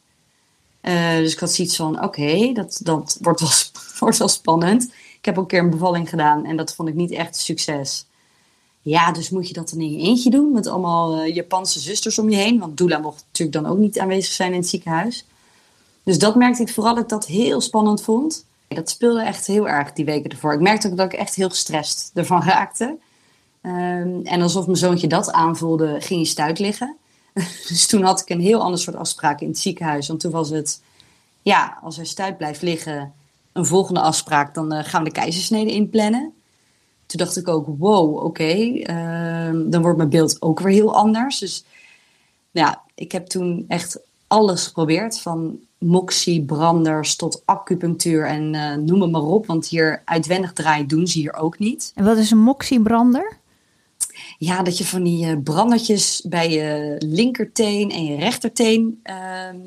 Uh, 0.83 1.17
dus 1.17 1.33
ik 1.33 1.39
had 1.39 1.53
zoiets 1.53 1.77
van, 1.77 1.95
oké, 1.97 2.05
okay, 2.05 2.53
dat, 2.53 2.81
dat 2.83 3.19
wordt, 3.21 3.41
wel, 3.41 3.51
wordt 3.99 4.19
wel 4.19 4.29
spannend. 4.29 4.93
Ik 5.19 5.25
heb 5.25 5.39
ook 5.39 5.43
een 5.43 5.49
keer 5.49 5.63
een 5.63 5.71
bevalling 5.71 6.09
gedaan 6.09 6.47
en 6.47 6.57
dat 6.57 6.75
vond 6.75 6.89
ik 6.89 6.95
niet 6.95 7.11
echt 7.11 7.35
een 7.35 7.43
succes. 7.43 8.07
Ja, 8.85 9.13
dus 9.13 9.31
moet 9.31 9.49
je 9.49 9.55
dat 9.55 9.71
dan 9.71 9.81
in 9.81 9.91
je 9.91 9.99
eentje 9.99 10.31
doen 10.31 10.53
met 10.53 10.67
allemaal 10.67 11.25
uh, 11.25 11.35
Japanse 11.35 11.81
zusters 11.81 12.19
om 12.19 12.31
je 12.31 12.37
heen. 12.37 12.59
Want 12.59 12.77
Doula 12.77 12.99
mocht 12.99 13.25
natuurlijk 13.27 13.65
dan 13.65 13.73
ook 13.73 13.79
niet 13.79 13.99
aanwezig 13.99 14.33
zijn 14.33 14.53
in 14.53 14.59
het 14.59 14.69
ziekenhuis. 14.69 15.25
Dus 16.03 16.19
dat 16.19 16.35
merkte 16.35 16.63
ik 16.63 16.69
vooral 16.69 16.95
dat 16.95 17.03
ik 17.03 17.09
dat 17.09 17.27
heel 17.27 17.61
spannend 17.61 18.03
vond. 18.03 18.45
Dat 18.69 18.91
speelde 18.91 19.23
echt 19.23 19.47
heel 19.47 19.69
erg 19.69 19.93
die 19.93 20.05
weken 20.05 20.31
ervoor. 20.31 20.53
Ik 20.53 20.61
merkte 20.61 20.89
ook 20.89 20.97
dat 20.97 21.13
ik 21.13 21.19
echt 21.19 21.35
heel 21.35 21.49
gestrest 21.49 22.11
ervan 22.15 22.43
raakte. 22.53 22.85
Um, 23.63 24.21
en 24.25 24.43
alsof 24.43 24.67
mijn 24.67 24.79
zoontje 24.79 25.07
dat 25.07 25.33
aanvoelde, 25.33 25.97
ging 26.01 26.21
hij 26.21 26.29
stuit 26.29 26.59
liggen. 26.59 26.97
dus 27.69 27.87
toen 27.87 28.03
had 28.03 28.21
ik 28.21 28.29
een 28.29 28.41
heel 28.41 28.63
ander 28.63 28.81
soort 28.81 28.97
afspraak 28.97 29.41
in 29.41 29.49
het 29.49 29.59
ziekenhuis. 29.59 30.09
Want 30.09 30.21
toen 30.21 30.33
was 30.33 30.51
het, 30.51 30.83
ja, 31.43 31.79
als 31.83 31.97
hij 31.97 32.05
stuit 32.05 32.37
blijft 32.37 32.63
liggen, 32.63 33.13
een 33.53 33.67
volgende 33.67 34.01
afspraak, 34.01 34.55
dan 34.55 34.75
uh, 34.75 34.85
gaan 34.85 35.03
we 35.03 35.09
de 35.09 35.15
keizersnede 35.15 35.71
inplannen. 35.71 36.33
Toen 37.15 37.27
dacht 37.27 37.37
ik 37.37 37.49
ook, 37.49 37.67
wow, 37.79 38.15
oké, 38.15 38.25
okay, 38.25 38.87
uh, 38.91 39.61
dan 39.71 39.83
wordt 39.83 39.97
mijn 39.97 40.09
beeld 40.09 40.43
ook 40.43 40.61
weer 40.61 40.73
heel 40.73 40.95
anders. 40.95 41.39
Dus 41.39 41.65
ja, 42.51 42.83
ik 42.95 43.13
heb 43.13 43.27
toen 43.27 43.65
echt 43.69 44.01
alles 44.27 44.67
geprobeerd. 44.67 45.21
Van 45.21 45.59
moxie, 45.79 46.45
branders 46.45 47.17
tot 47.17 47.43
acupunctuur 47.45 48.27
en 48.27 48.55
uh, 48.55 48.75
noem 48.75 49.01
het 49.01 49.11
maar 49.11 49.23
op. 49.23 49.47
Want 49.47 49.67
hier 49.67 50.03
uitwendig 50.05 50.53
draaien 50.53 50.87
doen 50.87 51.07
ze 51.07 51.19
hier 51.19 51.35
ook 51.35 51.59
niet. 51.59 51.93
En 51.95 52.05
wat 52.05 52.17
is 52.17 52.31
een 52.31 52.39
moxiebrander? 52.39 53.37
Ja, 54.39 54.63
dat 54.63 54.79
je 54.79 54.85
van 54.85 55.03
die 55.03 55.27
uh, 55.27 55.37
brandertjes 55.45 56.25
bij 56.29 56.51
je 56.51 56.97
linkerteen 56.99 57.91
en 57.91 58.05
je 58.05 58.17
rechterteen 58.17 59.01
uh, 59.05 59.61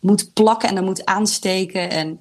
moet 0.00 0.32
plakken 0.32 0.68
en 0.68 0.74
dan 0.74 0.84
moet 0.84 1.04
aansteken. 1.04 1.90
En 1.90 2.06
nou, 2.06 2.18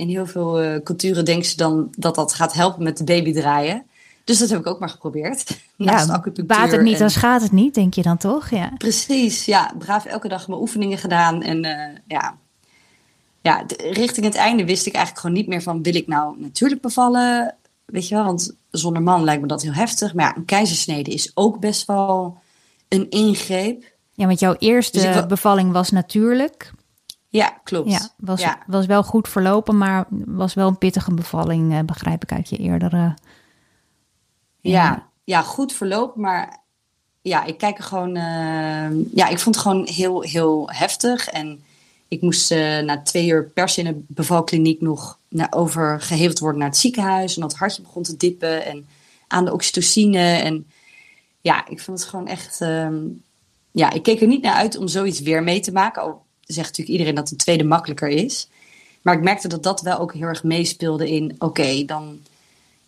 in 0.00 0.08
heel 0.08 0.26
veel 0.26 0.62
uh, 0.62 0.82
culturen 0.82 1.24
denken 1.24 1.48
ze 1.48 1.56
dan 1.56 1.88
dat 1.96 2.14
dat 2.14 2.34
gaat 2.34 2.52
helpen 2.52 2.82
met 2.82 2.96
de 2.96 3.04
baby 3.04 3.32
draaien. 3.32 3.84
Dus 4.24 4.38
dat 4.38 4.48
heb 4.48 4.60
ik 4.60 4.66
ook 4.66 4.78
maar 4.78 4.88
geprobeerd. 4.88 5.44
Ja, 5.76 6.22
baat 6.46 6.70
het 6.70 6.82
niet, 6.82 6.98
dan 6.98 7.10
schaadt 7.10 7.42
het 7.42 7.52
niet, 7.52 7.74
denk 7.74 7.94
je 7.94 8.02
dan 8.02 8.16
toch? 8.16 8.50
Ja. 8.50 8.72
Precies, 8.78 9.44
ja. 9.44 9.72
Braaf 9.78 10.04
elke 10.04 10.28
dag 10.28 10.48
mijn 10.48 10.60
oefeningen 10.60 10.98
gedaan. 10.98 11.42
En 11.42 11.64
uh, 11.64 11.96
ja, 12.06 12.36
ja, 13.40 13.64
richting 13.76 14.26
het 14.26 14.34
einde 14.34 14.64
wist 14.64 14.86
ik 14.86 14.94
eigenlijk 14.94 15.24
gewoon 15.24 15.36
niet 15.40 15.48
meer 15.48 15.62
van... 15.62 15.82
wil 15.82 15.94
ik 15.94 16.06
nou 16.06 16.40
natuurlijk 16.40 16.80
bevallen? 16.80 17.54
Weet 17.84 18.08
je 18.08 18.14
wel, 18.14 18.24
want 18.24 18.54
zonder 18.70 19.02
man 19.02 19.24
lijkt 19.24 19.42
me 19.42 19.48
dat 19.48 19.62
heel 19.62 19.72
heftig. 19.72 20.14
Maar 20.14 20.24
ja, 20.24 20.36
een 20.36 20.44
keizersnede 20.44 21.10
is 21.10 21.30
ook 21.34 21.60
best 21.60 21.86
wel 21.86 22.38
een 22.88 23.10
ingreep. 23.10 23.84
Ja, 24.12 24.26
want 24.26 24.40
jouw 24.40 24.56
eerste 24.58 25.00
dus 25.00 25.26
bevalling 25.26 25.72
was 25.72 25.90
natuurlijk. 25.90 26.72
Ja, 27.32 27.60
klopt. 27.64 27.90
Ja, 27.90 28.10
was, 28.16 28.44
was 28.66 28.86
wel 28.86 29.02
goed 29.02 29.28
verlopen, 29.28 29.78
maar 29.78 30.06
was 30.08 30.54
wel 30.54 30.68
een 30.68 30.78
pittige 30.78 31.14
bevalling, 31.14 31.72
eh, 31.72 31.80
begrijp 31.80 32.22
ik 32.22 32.32
uit 32.32 32.48
je 32.48 32.56
eerdere 32.56 33.14
ja, 34.60 35.08
ja, 35.24 35.42
goed 35.42 35.72
verloop. 35.72 36.16
Maar 36.16 36.60
ja, 37.22 37.44
ik 37.44 37.58
kijk 37.58 37.78
er 37.78 37.84
gewoon. 37.84 38.16
Uh, 38.16 39.14
ja, 39.14 39.28
ik 39.28 39.38
vond 39.38 39.54
het 39.54 39.64
gewoon 39.64 39.86
heel, 39.86 40.20
heel 40.20 40.70
heftig. 40.72 41.28
En 41.28 41.62
ik 42.08 42.22
moest 42.22 42.52
uh, 42.52 42.78
na 42.78 43.02
twee 43.02 43.28
uur 43.28 43.44
pers 43.44 43.78
in 43.78 43.84
de 43.84 44.02
bevalkliniek 44.06 44.80
nog 44.80 45.18
naar, 45.28 45.48
overgeheveld 45.50 46.38
worden 46.38 46.60
naar 46.60 46.68
het 46.68 46.78
ziekenhuis. 46.78 47.34
En 47.34 47.40
dat 47.40 47.54
hartje 47.54 47.82
begon 47.82 48.02
te 48.02 48.16
dippen. 48.16 48.64
En 48.64 48.88
aan 49.26 49.44
de 49.44 49.52
oxytocine. 49.52 50.18
En 50.18 50.66
ja, 51.40 51.68
ik 51.68 51.80
vond 51.80 52.00
het 52.00 52.08
gewoon 52.08 52.26
echt. 52.26 52.60
Uh, 52.60 52.88
ja, 53.70 53.90
ik 53.90 54.02
keek 54.02 54.20
er 54.20 54.26
niet 54.26 54.42
naar 54.42 54.54
uit 54.54 54.76
om 54.76 54.88
zoiets 54.88 55.20
weer 55.20 55.42
mee 55.42 55.60
te 55.60 55.72
maken. 55.72 56.02
Al 56.02 56.24
zegt 56.52 56.68
natuurlijk 56.68 56.88
iedereen 56.88 57.14
dat 57.14 57.28
de 57.28 57.36
tweede 57.36 57.64
makkelijker 57.64 58.08
is. 58.08 58.48
Maar 59.02 59.14
ik 59.14 59.22
merkte 59.22 59.48
dat 59.48 59.62
dat 59.62 59.80
wel 59.80 59.98
ook 59.98 60.14
heel 60.14 60.26
erg 60.26 60.44
meespeelde 60.44 61.10
in. 61.10 61.34
Oké, 61.38 61.84
dan 61.84 62.20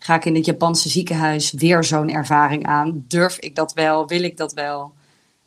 Ga 0.03 0.15
ik 0.15 0.25
in 0.25 0.35
het 0.35 0.45
Japanse 0.45 0.89
ziekenhuis 0.89 1.51
weer 1.51 1.83
zo'n 1.83 2.09
ervaring 2.09 2.65
aan? 2.65 3.05
Durf 3.07 3.39
ik 3.39 3.55
dat 3.55 3.73
wel? 3.73 4.07
Wil 4.07 4.23
ik 4.23 4.37
dat 4.37 4.53
wel? 4.53 4.93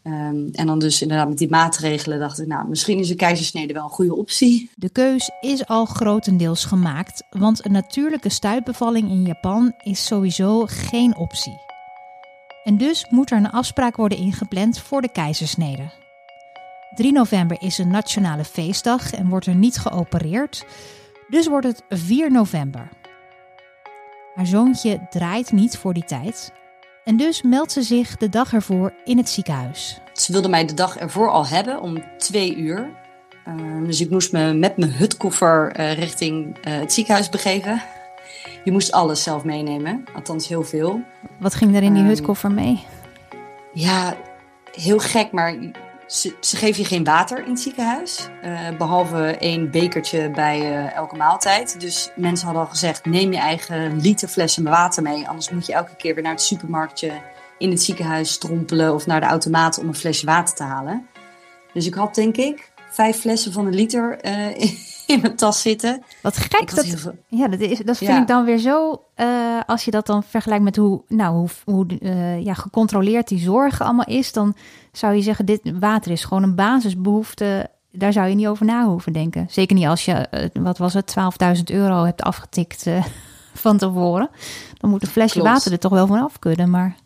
Um, 0.02 0.48
en 0.52 0.66
dan 0.66 0.78
dus 0.78 1.02
inderdaad 1.02 1.28
met 1.28 1.38
die 1.38 1.50
maatregelen 1.50 2.18
dacht 2.18 2.40
ik, 2.40 2.46
nou, 2.46 2.68
misschien 2.68 2.98
is 2.98 3.10
een 3.10 3.16
keizersnede 3.16 3.72
wel 3.72 3.84
een 3.84 3.90
goede 3.90 4.14
optie. 4.14 4.70
De 4.74 4.90
keus 4.90 5.30
is 5.40 5.66
al 5.66 5.84
grotendeels 5.84 6.64
gemaakt, 6.64 7.22
want 7.30 7.64
een 7.64 7.72
natuurlijke 7.72 8.28
stuitbevalling 8.28 9.10
in 9.10 9.22
Japan 9.22 9.74
is 9.82 10.06
sowieso 10.06 10.64
geen 10.66 11.16
optie. 11.16 11.60
En 12.64 12.78
dus 12.78 13.06
moet 13.10 13.30
er 13.30 13.36
een 13.36 13.50
afspraak 13.50 13.96
worden 13.96 14.18
ingepland 14.18 14.78
voor 14.78 15.02
de 15.02 15.12
keizersnede. 15.12 16.05
3 16.96 17.12
november 17.12 17.56
is 17.60 17.78
een 17.78 17.90
nationale 17.90 18.44
feestdag 18.44 19.12
en 19.12 19.28
wordt 19.28 19.46
er 19.46 19.54
niet 19.54 19.78
geopereerd, 19.78 20.66
dus 21.28 21.46
wordt 21.46 21.66
het 21.66 21.82
4 21.88 22.32
november. 22.32 22.88
Haar 24.34 24.46
zoontje 24.46 25.06
draait 25.10 25.52
niet 25.52 25.76
voor 25.76 25.94
die 25.94 26.04
tijd. 26.04 26.52
En 27.04 27.16
dus 27.16 27.42
meldt 27.42 27.72
ze 27.72 27.82
zich 27.82 28.16
de 28.16 28.28
dag 28.28 28.52
ervoor 28.52 28.92
in 29.04 29.16
het 29.16 29.28
ziekenhuis. 29.28 30.00
Ze 30.12 30.32
wilde 30.32 30.48
mij 30.48 30.66
de 30.66 30.74
dag 30.74 30.96
ervoor 30.96 31.30
al 31.30 31.46
hebben 31.46 31.80
om 31.80 32.04
twee 32.18 32.56
uur. 32.56 32.90
Uh, 33.48 33.86
dus 33.86 34.00
ik 34.00 34.10
moest 34.10 34.32
me 34.32 34.52
met 34.52 34.76
mijn 34.76 34.92
hutkoffer 34.92 35.80
uh, 35.80 35.92
richting 35.92 36.46
uh, 36.46 36.78
het 36.78 36.92
ziekenhuis 36.92 37.28
begeven. 37.28 37.82
Je 38.64 38.72
moest 38.72 38.92
alles 38.92 39.22
zelf 39.22 39.44
meenemen, 39.44 40.04
althans 40.14 40.48
heel 40.48 40.62
veel. 40.62 41.00
Wat 41.38 41.54
ging 41.54 41.76
er 41.76 41.82
in 41.82 41.94
die 41.94 42.02
hutkoffer 42.02 42.50
mee? 42.50 42.84
Ja, 43.72 44.16
heel 44.72 44.98
gek, 44.98 45.32
maar 45.32 45.56
ze, 46.06 46.36
ze, 46.40 46.56
geven 46.56 46.82
je 46.82 46.88
geen 46.88 47.04
water 47.04 47.44
in 47.44 47.50
het 47.50 47.60
ziekenhuis. 47.60 48.28
Uh, 48.44 48.76
behalve 48.78 49.36
één 49.36 49.70
bekertje 49.70 50.30
bij 50.30 50.60
uh, 50.60 50.94
elke 50.94 51.16
maaltijd. 51.16 51.80
Dus 51.80 52.10
mensen 52.16 52.46
hadden 52.46 52.64
al 52.64 52.70
gezegd: 52.70 53.04
neem 53.04 53.32
je 53.32 53.38
eigen 53.38 54.00
liter 54.00 54.28
flessen 54.28 54.64
water 54.64 55.02
mee. 55.02 55.28
Anders 55.28 55.50
moet 55.50 55.66
je 55.66 55.72
elke 55.72 55.96
keer 55.96 56.14
weer 56.14 56.22
naar 56.22 56.32
het 56.32 56.42
supermarktje 56.42 57.12
in 57.58 57.70
het 57.70 57.82
ziekenhuis 57.82 58.32
strompelen. 58.32 58.94
of 58.94 59.06
naar 59.06 59.20
de 59.20 59.26
automaat 59.26 59.78
om 59.78 59.88
een 59.88 59.94
flesje 59.94 60.26
water 60.26 60.54
te 60.54 60.62
halen. 60.62 61.06
Dus 61.72 61.86
ik 61.86 61.94
had 61.94 62.14
denk 62.14 62.36
ik 62.36 62.70
vijf 62.90 63.16
flessen 63.16 63.52
van 63.52 63.66
een 63.66 63.74
liter 63.74 64.24
uh, 64.24 64.60
in 65.12 65.20
mijn 65.20 65.36
tas 65.36 65.60
zitten. 65.62 66.02
Wat 66.22 66.36
gek. 66.36 66.74
Dat, 66.74 66.86
veel... 66.86 67.18
Ja, 67.28 67.48
dat, 67.48 67.60
is, 67.60 67.78
dat 67.78 67.98
vind 67.98 68.18
ik 68.18 68.26
dan 68.26 68.44
weer 68.44 68.58
zo. 68.58 69.02
Uh, 69.16 69.60
als 69.66 69.84
je 69.84 69.90
dat 69.90 70.06
dan 70.06 70.22
vergelijkt 70.22 70.64
met 70.64 70.76
hoe, 70.76 71.02
nou, 71.08 71.36
hoe, 71.36 71.48
hoe 71.64 71.86
uh, 72.00 72.44
ja, 72.44 72.54
gecontroleerd 72.54 73.28
die 73.28 73.38
zorg 73.38 73.80
allemaal 73.80 74.06
is. 74.06 74.32
Dan 74.32 74.54
zou 74.96 75.14
je 75.14 75.22
zeggen: 75.22 75.46
dit 75.46 75.60
water 75.78 76.10
is 76.10 76.24
gewoon 76.24 76.42
een 76.42 76.54
basisbehoefte. 76.54 77.70
Daar 77.92 78.12
zou 78.12 78.28
je 78.28 78.34
niet 78.34 78.46
over 78.46 78.66
na 78.66 78.86
hoeven 78.86 79.12
denken. 79.12 79.46
Zeker 79.50 79.76
niet 79.76 79.86
als 79.86 80.04
je, 80.04 80.28
uh, 80.30 80.62
wat 80.62 80.78
was 80.78 80.94
het, 80.94 81.14
12.000 81.56 81.62
euro 81.64 82.04
hebt 82.04 82.22
afgetikt 82.22 82.86
van 83.54 83.78
tevoren. 83.78 84.30
Dan 84.78 84.90
moet 84.90 85.02
een 85.02 85.08
flesje 85.08 85.38
klopt. 85.38 85.48
water 85.48 85.72
er 85.72 85.78
toch 85.78 85.92
wel 85.92 86.06
van 86.06 86.22
af 86.22 86.38
kunnen. 86.38 86.70
Maar... 86.70 86.96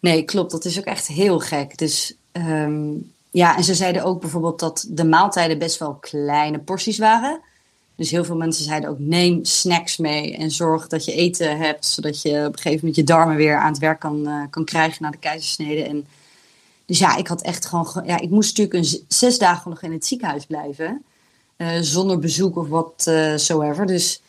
Nee, 0.00 0.22
klopt. 0.22 0.50
Dat 0.50 0.64
is 0.64 0.78
ook 0.78 0.84
echt 0.84 1.06
heel 1.06 1.38
gek. 1.38 1.78
Dus. 1.78 2.16
Um 2.32 3.14
ja, 3.36 3.56
en 3.56 3.64
ze 3.64 3.74
zeiden 3.74 4.04
ook 4.04 4.20
bijvoorbeeld 4.20 4.60
dat 4.60 4.86
de 4.88 5.04
maaltijden 5.04 5.58
best 5.58 5.78
wel 5.78 5.94
kleine 5.94 6.58
porties 6.58 6.98
waren. 6.98 7.40
Dus 7.94 8.10
heel 8.10 8.24
veel 8.24 8.36
mensen 8.36 8.64
zeiden 8.64 8.90
ook: 8.90 8.98
neem 8.98 9.44
snacks 9.44 9.96
mee 9.96 10.36
en 10.36 10.50
zorg 10.50 10.86
dat 10.86 11.04
je 11.04 11.12
eten 11.12 11.58
hebt, 11.58 11.86
zodat 11.86 12.22
je 12.22 12.30
op 12.30 12.52
een 12.52 12.58
gegeven 12.58 12.78
moment 12.78 12.96
je 12.96 13.04
darmen 13.04 13.36
weer 13.36 13.58
aan 13.58 13.72
het 13.72 13.78
werk 13.78 14.00
kan, 14.00 14.28
uh, 14.28 14.42
kan 14.50 14.64
krijgen 14.64 15.02
na 15.02 15.10
de 15.10 15.16
keizersnede. 15.16 15.82
En 15.82 16.06
dus 16.86 16.98
ja, 16.98 17.16
ik 17.16 17.26
had 17.26 17.42
echt 17.42 17.66
gewoon, 17.66 18.02
ja, 18.06 18.20
ik 18.20 18.30
moest 18.30 18.56
natuurlijk 18.56 18.84
een 18.86 19.04
zes 19.08 19.38
dagen 19.38 19.70
nog 19.70 19.82
in 19.82 19.92
het 19.92 20.06
ziekenhuis 20.06 20.46
blijven, 20.46 21.04
uh, 21.56 21.68
zonder 21.80 22.18
bezoek 22.18 22.56
of 22.56 22.68
wat 22.68 23.04
uh, 23.08 23.36
soever. 23.36 23.86
Dus 23.86 24.22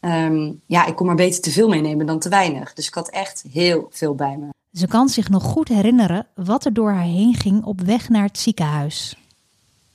um, 0.00 0.60
ja, 0.66 0.86
ik 0.86 0.96
kon 0.96 1.06
maar 1.06 1.14
beter 1.14 1.40
te 1.40 1.50
veel 1.50 1.68
meenemen 1.68 2.06
dan 2.06 2.18
te 2.18 2.28
weinig. 2.28 2.74
Dus 2.74 2.86
ik 2.86 2.94
had 2.94 3.08
echt 3.08 3.44
heel 3.52 3.88
veel 3.90 4.14
bij 4.14 4.36
me. 4.36 4.46
Ze 4.72 4.86
kan 4.86 5.08
zich 5.08 5.28
nog 5.28 5.42
goed 5.42 5.68
herinneren 5.68 6.26
wat 6.34 6.64
er 6.64 6.72
door 6.72 6.90
haar 6.90 7.02
heen 7.02 7.34
ging 7.34 7.64
op 7.64 7.80
weg 7.80 8.08
naar 8.08 8.24
het 8.26 8.38
ziekenhuis. 8.38 9.16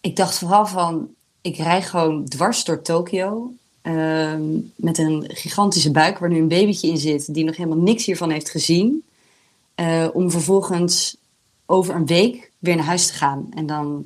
Ik 0.01 0.15
dacht 0.15 0.37
vooral 0.37 0.65
van, 0.65 1.07
ik 1.41 1.57
rij 1.57 1.81
gewoon 1.81 2.25
dwars 2.25 2.63
door 2.63 2.81
Tokio. 2.81 3.53
Uh, 3.83 4.33
met 4.75 4.97
een 4.97 5.23
gigantische 5.27 5.91
buik 5.91 6.17
waar 6.17 6.29
nu 6.29 6.37
een 6.37 6.47
babytje 6.47 6.87
in 6.87 6.97
zit, 6.97 7.33
die 7.33 7.43
nog 7.43 7.55
helemaal 7.55 7.83
niks 7.83 8.05
hiervan 8.05 8.29
heeft 8.29 8.49
gezien. 8.49 9.03
Uh, 9.75 10.07
om 10.13 10.31
vervolgens 10.31 11.17
over 11.65 11.95
een 11.95 12.05
week 12.05 12.51
weer 12.59 12.75
naar 12.75 12.85
huis 12.85 13.07
te 13.07 13.13
gaan. 13.13 13.47
En 13.55 13.65
dan 13.65 14.05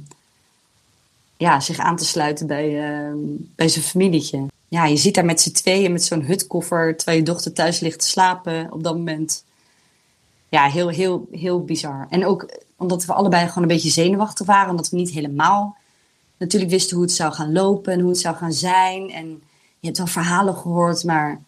ja, 1.38 1.60
zich 1.60 1.78
aan 1.78 1.96
te 1.96 2.06
sluiten 2.06 2.48
bij, 2.48 3.00
uh, 3.00 3.14
bij 3.56 3.68
zijn 3.68 3.86
familietje. 3.86 4.46
Ja, 4.68 4.86
je 4.86 4.98
zit 4.98 5.14
daar 5.14 5.26
met 5.26 5.42
z'n 5.42 5.52
tweeën 5.52 5.92
met 5.92 6.04
zo'n 6.04 6.22
hutkoffer, 6.22 6.96
terwijl 6.96 7.18
je 7.18 7.24
dochter 7.24 7.54
thuis 7.54 7.80
ligt 7.80 8.00
te 8.00 8.08
slapen 8.08 8.72
op 8.72 8.84
dat 8.84 8.96
moment 8.96 9.44
ja, 10.50 10.66
heel, 10.70 10.88
heel, 10.88 11.28
heel 11.32 11.64
bizar. 11.64 12.08
En 12.10 12.26
ook 12.26 12.50
omdat 12.76 13.06
we 13.06 13.14
allebei 13.14 13.48
gewoon 13.48 13.64
een 13.64 13.76
beetje 13.76 13.90
zenuwachtig 13.90 14.46
waren. 14.46 14.70
Omdat 14.70 14.90
we 14.90 14.98
niet 14.98 15.10
helemaal 15.10 15.78
natuurlijk 16.38 16.72
wisten 16.72 16.96
hoe 16.96 17.06
het 17.06 17.16
zou 17.16 17.34
gaan 17.34 17.52
lopen 17.52 17.94
en 17.94 18.00
hoe 18.00 18.10
het 18.10 18.20
zou 18.20 18.36
gaan 18.36 18.54
zijn. 18.54 19.12
En 19.12 19.28
je 19.80 19.86
hebt 19.86 19.98
wel 19.98 20.08
verhalen 20.08 20.56
gehoord, 20.56 21.04
maar 21.04 21.42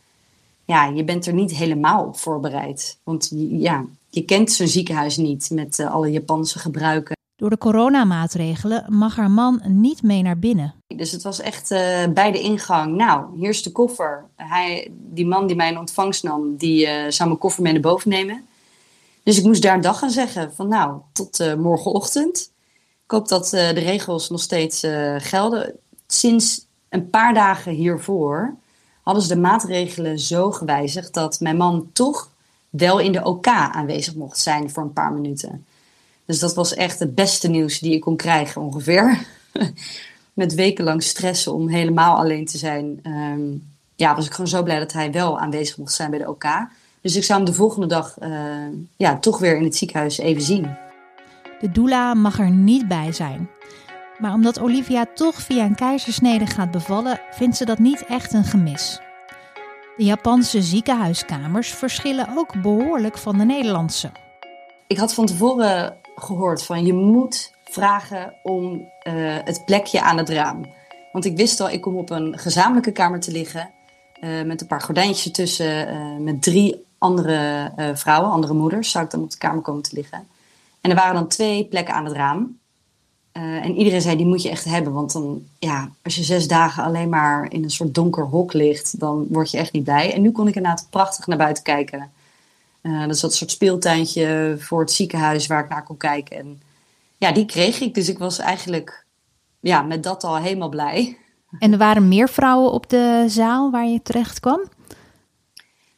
ja, 0.65 0.85
je 0.85 1.03
bent 1.03 1.25
er 1.25 1.33
niet 1.33 1.51
helemaal 1.51 2.05
op 2.05 2.17
voorbereid. 2.17 2.97
Want 3.03 3.31
ja, 3.49 3.85
je 4.09 4.21
kent 4.21 4.51
zo'n 4.51 4.67
ziekenhuis 4.67 5.17
niet 5.17 5.49
met 5.49 5.79
uh, 5.79 5.91
alle 5.91 6.11
Japanse 6.11 6.59
gebruiken. 6.59 7.17
Door 7.35 7.49
de 7.49 7.57
coronamaatregelen 7.57 8.85
mag 8.87 9.15
haar 9.15 9.31
man 9.31 9.61
niet 9.65 10.03
mee 10.03 10.21
naar 10.21 10.39
binnen. 10.39 10.73
Dus 10.87 11.11
het 11.11 11.23
was 11.23 11.39
echt 11.39 11.71
uh, 11.71 11.79
bij 12.13 12.31
de 12.31 12.39
ingang. 12.39 12.95
Nou, 12.95 13.37
hier 13.37 13.49
is 13.49 13.63
de 13.63 13.71
koffer. 13.71 14.25
Hij, 14.35 14.91
die 14.91 15.25
man 15.25 15.47
die 15.47 15.55
mij 15.55 15.69
in 15.69 15.77
ontvangst 15.77 16.23
nam, 16.23 16.57
die 16.57 16.85
uh, 16.85 17.09
zou 17.09 17.29
mijn 17.29 17.41
koffer 17.41 17.63
mee 17.63 17.73
naar 17.73 17.81
boven 17.81 18.09
nemen. 18.09 18.45
Dus 19.23 19.37
ik 19.37 19.43
moest 19.43 19.61
daar 19.61 19.75
een 19.75 19.81
dag 19.81 19.99
gaan 19.99 20.09
zeggen 20.09 20.53
van 20.53 20.67
nou, 20.67 21.01
tot 21.13 21.39
uh, 21.39 21.53
morgenochtend. 21.53 22.51
Ik 23.03 23.11
hoop 23.11 23.27
dat 23.27 23.49
de 23.49 23.69
regels 23.69 24.29
nog 24.29 24.41
steeds 24.41 24.85
gelden. 25.17 25.75
Sinds 26.07 26.67
een 26.89 27.09
paar 27.09 27.33
dagen 27.33 27.71
hiervoor 27.71 28.55
hadden 29.01 29.23
ze 29.23 29.33
de 29.33 29.39
maatregelen 29.39 30.19
zo 30.19 30.51
gewijzigd 30.51 31.13
dat 31.13 31.39
mijn 31.39 31.57
man 31.57 31.89
toch 31.93 32.31
wel 32.69 32.99
in 32.99 33.11
de 33.11 33.23
OK 33.23 33.47
aanwezig 33.47 34.15
mocht 34.15 34.37
zijn 34.37 34.69
voor 34.69 34.83
een 34.83 34.93
paar 34.93 35.11
minuten. 35.11 35.65
Dus 36.25 36.39
dat 36.39 36.55
was 36.55 36.73
echt 36.73 36.99
het 36.99 37.15
beste 37.15 37.47
nieuws 37.47 37.79
die 37.79 37.93
ik 37.93 38.01
kon 38.01 38.15
krijgen 38.15 38.61
ongeveer. 38.61 39.25
Met 40.33 40.53
wekenlang 40.53 41.03
stressen 41.03 41.53
om 41.53 41.67
helemaal 41.67 42.17
alleen 42.17 42.45
te 42.45 42.57
zijn. 42.57 42.99
Um, 43.03 43.67
ja, 43.95 44.15
was 44.15 44.25
ik 44.25 44.31
gewoon 44.31 44.47
zo 44.47 44.63
blij 44.63 44.79
dat 44.79 44.93
hij 44.93 45.11
wel 45.11 45.39
aanwezig 45.39 45.77
mocht 45.77 45.93
zijn 45.93 46.09
bij 46.09 46.19
de 46.19 46.29
OK. 46.29 46.45
Dus 47.01 47.15
ik 47.15 47.23
zou 47.23 47.39
hem 47.39 47.49
de 47.49 47.55
volgende 47.55 47.87
dag 47.87 48.15
uh, 48.23 48.29
ja, 48.97 49.17
toch 49.17 49.39
weer 49.39 49.55
in 49.55 49.63
het 49.63 49.75
ziekenhuis 49.75 50.17
even 50.17 50.41
zien. 50.41 50.75
De 51.59 51.71
doula 51.71 52.13
mag 52.13 52.39
er 52.39 52.51
niet 52.51 52.87
bij 52.87 53.11
zijn. 53.11 53.49
Maar 54.19 54.33
omdat 54.33 54.59
Olivia 54.59 55.05
toch 55.15 55.41
via 55.41 55.65
een 55.65 55.75
keizersnede 55.75 56.45
gaat 56.45 56.71
bevallen, 56.71 57.21
vindt 57.31 57.57
ze 57.57 57.65
dat 57.65 57.79
niet 57.79 58.05
echt 58.05 58.33
een 58.33 58.43
gemis. 58.43 58.99
De 59.99 60.05
Japanse 60.05 60.61
ziekenhuiskamers 60.61 61.69
verschillen 61.69 62.27
ook 62.37 62.61
behoorlijk 62.61 63.17
van 63.17 63.37
de 63.37 63.45
Nederlandse. 63.45 64.11
Ik 64.87 64.97
had 64.97 65.13
van 65.13 65.25
tevoren 65.25 65.97
gehoord 66.15 66.63
van 66.63 66.85
je 66.85 66.93
moet 66.93 67.53
vragen 67.63 68.33
om 68.43 68.73
uh, 68.73 68.83
het 69.43 69.65
plekje 69.65 70.01
aan 70.01 70.17
het 70.17 70.29
raam. 70.29 70.65
Want 71.11 71.25
ik 71.25 71.37
wist 71.37 71.59
al, 71.59 71.69
ik 71.69 71.81
kom 71.81 71.97
op 71.97 72.09
een 72.09 72.37
gezamenlijke 72.37 72.91
kamer 72.91 73.19
te 73.19 73.31
liggen. 73.31 73.69
Uh, 74.21 74.43
met 74.43 74.61
een 74.61 74.67
paar 74.67 74.81
gordijntjes 74.81 75.25
ertussen. 75.25 75.93
Uh, 75.93 76.17
met 76.19 76.41
drie 76.41 76.85
andere 76.97 77.71
vrouwen, 77.93 78.31
andere 78.31 78.53
moeders, 78.53 78.91
zou 78.91 79.05
ik 79.05 79.11
dan 79.11 79.21
op 79.21 79.31
de 79.31 79.37
kamer 79.37 79.61
komen 79.61 79.81
te 79.81 79.95
liggen. 79.95 80.27
En 80.81 80.89
er 80.89 80.95
waren 80.95 81.13
dan 81.13 81.27
twee 81.27 81.65
plekken 81.65 81.93
aan 81.93 82.05
het 82.05 82.15
raam. 82.15 82.58
En 83.39 83.75
iedereen 83.75 84.01
zei, 84.01 84.17
die 84.17 84.25
moet 84.25 84.41
je 84.41 84.49
echt 84.49 84.65
hebben. 84.65 84.93
Want 84.93 85.11
dan, 85.11 85.43
ja, 85.59 85.89
als 86.03 86.15
je 86.15 86.23
zes 86.23 86.47
dagen 86.47 86.83
alleen 86.83 87.09
maar 87.09 87.51
in 87.51 87.63
een 87.63 87.71
soort 87.71 87.93
donker 87.93 88.23
hok 88.23 88.53
ligt, 88.53 88.99
dan 88.99 89.27
word 89.29 89.51
je 89.51 89.57
echt 89.57 89.71
niet 89.71 89.83
blij. 89.83 90.13
En 90.13 90.21
nu 90.21 90.31
kon 90.31 90.47
ik 90.47 90.55
inderdaad 90.55 90.87
prachtig 90.89 91.27
naar 91.27 91.37
buiten 91.37 91.63
kijken. 91.63 92.11
Uh, 92.81 93.01
dat 93.01 93.15
is 93.15 93.21
dat 93.21 93.33
soort 93.33 93.51
speeltuintje 93.51 94.55
voor 94.59 94.79
het 94.79 94.91
ziekenhuis 94.91 95.47
waar 95.47 95.63
ik 95.63 95.69
naar 95.69 95.83
kon 95.83 95.97
kijken. 95.97 96.37
En 96.37 96.61
ja, 97.17 97.31
die 97.31 97.45
kreeg 97.45 97.79
ik. 97.79 97.93
Dus 97.93 98.09
ik 98.09 98.17
was 98.17 98.39
eigenlijk 98.39 99.05
ja, 99.59 99.81
met 99.81 100.03
dat 100.03 100.23
al 100.23 100.37
helemaal 100.37 100.69
blij. 100.69 101.17
En 101.59 101.71
er 101.71 101.77
waren 101.77 102.07
meer 102.07 102.29
vrouwen 102.29 102.71
op 102.71 102.89
de 102.89 103.25
zaal 103.27 103.71
waar 103.71 103.87
je 103.87 104.01
terecht 104.01 104.39
kwam? 104.39 104.61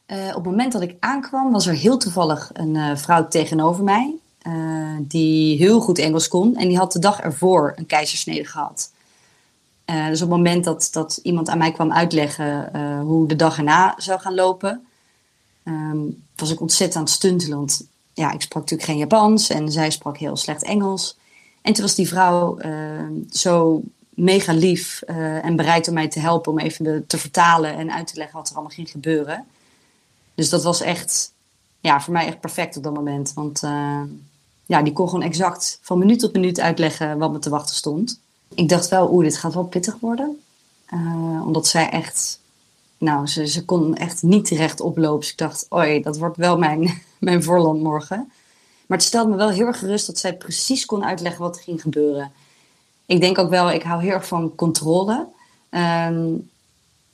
Uh, 0.07 0.27
op 0.27 0.33
het 0.33 0.43
moment 0.43 0.71
dat 0.71 0.81
ik 0.81 0.95
aankwam, 1.00 1.51
was 1.51 1.67
er 1.67 1.74
heel 1.74 1.98
toevallig 1.98 2.50
een 2.53 2.75
uh, 2.75 2.95
vrouw 2.95 3.27
tegenover 3.27 3.83
mij. 3.83 4.15
Die 5.00 5.57
heel 5.57 5.81
goed 5.81 5.98
Engels 5.98 6.27
kon. 6.27 6.55
En 6.55 6.67
die 6.67 6.77
had 6.77 6.91
de 6.91 7.00
dag 7.00 7.19
ervoor 7.19 7.74
een 7.75 7.86
keizersnede 7.86 8.45
gehad. 8.45 8.91
dus 9.86 10.21
op 10.21 10.29
het 10.29 10.38
moment 10.38 10.63
dat, 10.63 10.89
dat 10.91 11.19
iemand 11.24 11.50
aan 11.50 11.57
mij 11.57 11.71
kwam 11.71 11.91
uitleggen 11.91 12.69
hoe 13.00 13.27
de 13.27 13.36
dag 13.36 13.57
erna 13.57 13.95
zou 13.98 14.19
gaan 14.19 14.36
lopen, 14.36 14.86
um, 15.63 16.24
was 16.36 16.51
ik 16.51 16.62
ontzettend 16.62 16.98
aan 16.98 17.03
het 17.03 17.12
stuntelen. 17.12 17.57
Want 17.57 17.88
ja, 18.13 18.31
ik 18.31 18.41
sprak 18.41 18.62
natuurlijk 18.62 18.89
geen 18.89 18.98
Japans 18.98 19.50
en 19.50 19.71
zij 19.71 19.89
sprak 19.89 20.17
heel 20.17 20.36
slecht 20.36 20.63
Engels. 20.63 21.17
En 21.62 21.74
toen 21.74 21.83
was 21.83 21.95
die 21.95 22.07
vrouw 22.07 22.57
ehm, 22.57 23.13
zo 23.29 23.81
mega 24.10 24.53
lief 24.53 25.01
en 25.01 25.55
bereid 25.55 25.88
om 25.88 25.93
mij 25.93 26.07
te 26.07 26.19
helpen 26.19 26.51
om 26.51 26.60
even 26.60 27.07
te 27.07 27.17
vertalen 27.17 27.77
en 27.77 27.91
uit 27.91 28.07
te 28.07 28.17
leggen 28.17 28.38
wat 28.38 28.48
er 28.48 28.53
allemaal 28.53 28.74
ging 28.74 28.91
gebeuren. 28.91 29.45
Dus 30.36 30.50
dat 30.50 30.63
was 30.63 30.81
echt, 30.81 31.33
ja, 31.79 32.01
voor 32.01 32.13
mij 32.13 32.25
echt 32.25 32.39
perfect 32.39 32.77
op 32.77 32.83
dat 32.83 32.93
moment. 32.93 33.33
Want 33.33 33.62
ja, 34.72 34.82
die 34.82 34.94
kon 34.94 35.10
gewoon 35.10 35.24
exact 35.24 35.80
van 35.82 35.98
minuut 35.98 36.20
tot 36.20 36.34
minuut 36.34 36.60
uitleggen 36.60 37.18
wat 37.18 37.32
me 37.32 37.40
te 37.40 37.50
wachten 37.50 37.75
stond. 37.75 38.20
Ik 38.56 38.70
dacht 38.70 38.88
wel, 38.88 39.13
oeh, 39.13 39.24
dit 39.24 39.38
gaat 39.38 39.54
wel 39.54 39.63
pittig 39.63 39.98
worden. 40.00 40.42
Uh, 40.94 41.46
omdat 41.46 41.68
zij 41.68 41.90
echt 41.90 42.40
nou, 42.98 43.28
ze, 43.28 43.48
ze 43.48 43.66
kon 43.66 43.96
echt 43.96 44.24
niet 44.24 44.46
terecht 44.46 44.80
oplopen. 44.80 45.20
Dus 45.20 45.32
ik 45.32 45.38
dacht, 45.38 45.66
oi, 45.70 46.01
dat 46.01 46.18
wordt 46.18 46.38
wel 46.38 46.58
mijn, 46.58 47.01
mijn 47.20 47.44
voorland 47.44 47.82
morgen. 47.82 48.32
Maar 48.86 48.98
het 48.98 49.08
stelde 49.08 49.30
me 49.30 49.36
wel 49.36 49.50
heel 49.50 49.66
erg 49.66 49.80
gerust 49.80 50.08
dat 50.08 50.18
zij 50.18 50.36
precies 50.36 50.86
kon 50.86 51.04
uitleggen 51.06 51.42
wat 51.42 51.56
er 51.56 51.63
ging 51.63 51.82
gebeuren. 51.82 52.32
Ik 53.06 53.22
denk 53.22 53.38
ook 53.38 53.50
wel, 53.50 53.72
ik 53.72 53.84
hou 53.84 54.01
heel 54.01 54.12
erg 54.12 54.28
van 54.28 54.56
controle. 54.56 55.28
Um, 55.70 56.50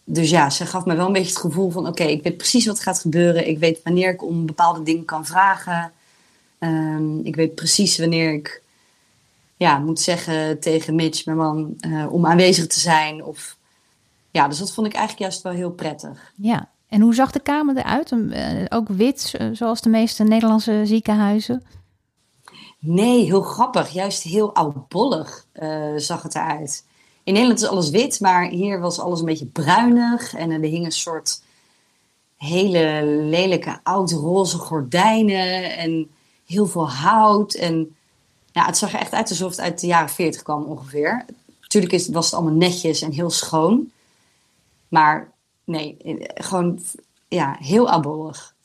dus 0.03 0.29
ja, 0.29 0.49
ze 0.49 0.65
gaf 0.65 0.85
me 0.85 0.95
wel 0.95 1.05
een 1.07 1.13
beetje 1.13 1.29
het 1.29 1.41
gevoel 1.41 1.69
van: 1.69 1.87
oké, 1.87 2.03
ik 2.03 2.23
weet 2.23 2.37
precies 2.37 2.65
wat 2.65 2.79
gaat 2.79 2.99
gebeuren. 2.99 3.47
Ik 3.47 3.59
weet 3.59 3.79
wanneer 3.83 4.11
ik 4.11 4.23
om 4.23 4.45
bepaalde 4.45 4.83
dingen 4.83 5.05
kan 5.05 5.25
vragen. 5.25 5.91
Um, 6.59 7.25
ik 7.25 7.35
weet 7.35 7.55
precies 7.55 7.97
wanneer 7.97 8.33
ik 8.33 8.61
ja, 9.57 9.77
moet 9.77 9.99
zeggen 9.99 10.59
tegen 10.59 10.95
Mitch, 10.95 11.25
mijn 11.25 11.37
man, 11.37 11.77
uh, 11.79 12.13
om 12.13 12.25
aanwezig 12.25 12.67
te 12.67 12.79
zijn. 12.79 13.23
Of 13.23 13.57
ja, 14.31 14.47
dus 14.47 14.57
dat 14.57 14.73
vond 14.73 14.87
ik 14.87 14.93
eigenlijk 14.93 15.23
juist 15.23 15.41
wel 15.41 15.53
heel 15.53 15.71
prettig. 15.71 16.33
Ja, 16.35 16.69
en 16.89 17.01
hoe 17.01 17.15
zag 17.15 17.31
de 17.31 17.39
kamer 17.39 17.77
eruit? 17.77 18.11
Uh, 18.11 18.65
ook 18.69 18.87
wit, 18.87 19.39
zoals 19.51 19.81
de 19.81 19.89
meeste 19.89 20.23
Nederlandse 20.23 20.81
ziekenhuizen? 20.85 21.63
Nee, 22.79 23.25
heel 23.25 23.41
grappig. 23.41 23.89
Juist 23.89 24.23
heel 24.23 24.53
oudbollig 24.53 25.45
uh, 25.53 25.93
zag 25.95 26.23
het 26.23 26.35
eruit. 26.35 26.85
In 27.23 27.33
Nederland 27.33 27.61
is 27.61 27.67
alles 27.67 27.89
wit, 27.89 28.19
maar 28.19 28.49
hier 28.49 28.79
was 28.79 28.99
alles 28.99 29.19
een 29.19 29.25
beetje 29.25 29.45
bruinig. 29.45 30.33
En 30.33 30.51
er 30.51 30.59
hing 30.59 30.85
een 30.85 30.91
soort 30.91 31.41
hele 32.37 33.05
lelijke 33.05 33.79
oud-roze 33.83 34.57
gordijnen 34.57 35.77
en 35.77 36.09
heel 36.47 36.65
veel 36.65 36.89
hout. 36.89 37.53
En 37.53 37.95
ja, 38.51 38.65
het 38.65 38.77
zag 38.77 38.93
er 38.93 38.99
echt 38.99 39.13
uit 39.13 39.29
alsof 39.29 39.49
het 39.49 39.59
uit 39.59 39.79
de 39.79 39.87
jaren 39.87 40.09
40 40.09 40.41
kwam 40.41 40.63
ongeveer. 40.63 41.25
Natuurlijk 41.61 41.93
is, 41.93 42.07
was 42.07 42.25
het 42.25 42.33
allemaal 42.33 42.53
netjes 42.53 43.01
en 43.01 43.11
heel 43.11 43.29
schoon. 43.29 43.91
Maar 44.87 45.31
nee, 45.63 45.97
gewoon 46.33 46.79
ja, 47.27 47.55
heel 47.59 47.89
aborrig. 47.89 48.55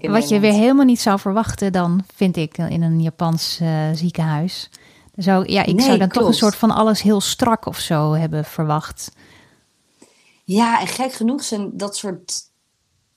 wat 0.00 0.28
je 0.28 0.40
weer 0.40 0.52
helemaal 0.52 0.84
niet 0.84 1.00
zou 1.00 1.18
verwachten 1.18 1.72
dan, 1.72 2.04
vind 2.14 2.36
ik, 2.36 2.58
in 2.58 2.82
een 2.82 3.02
Japans 3.02 3.58
uh, 3.62 3.88
ziekenhuis. 3.92 4.70
Zou, 5.16 5.52
ja, 5.52 5.64
ik 5.64 5.80
zou 5.80 5.98
dan 5.98 6.08
toch 6.08 6.26
een 6.26 6.34
soort 6.34 6.56
van 6.56 6.70
alles 6.70 7.02
heel 7.02 7.20
strak 7.20 7.66
of 7.66 7.78
zo 7.78 8.12
hebben 8.12 8.44
verwacht. 8.44 9.12
Ja, 10.44 10.80
en 10.80 10.86
gek 10.86 11.12
genoeg 11.12 11.44
zijn 11.44 11.70
dat 11.76 11.96
soort 11.96 12.50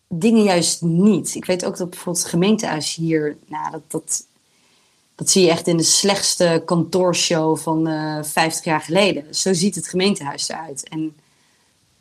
dingen 0.08 0.44
juist 0.44 0.82
niet. 0.82 1.36
Ik 1.36 1.46
weet 1.46 1.65
ook 1.65 1.78
dat 1.78 1.89
bijvoorbeeld 1.89 2.24
het 2.24 2.34
gemeentehuis 2.34 2.96
hier, 2.96 3.38
nou, 3.48 3.72
dat, 3.72 3.82
dat, 3.88 4.28
dat 5.15 5.30
zie 5.30 5.44
je 5.44 5.50
echt 5.50 5.68
in 5.68 5.78
de 5.78 5.84
slechtste 5.84 6.62
kantoorshow 6.65 7.58
van 7.58 7.88
uh, 7.88 8.18
eh, 8.18 8.24
50 8.24 8.65
jaar 8.65 8.82
geleden. 8.82 9.36
Zo 9.36 9.54
ziet 9.54 9.76
het 9.76 9.88
gemeentehuis 9.88 10.50
eruit. 10.50 10.89
En 10.89 11.15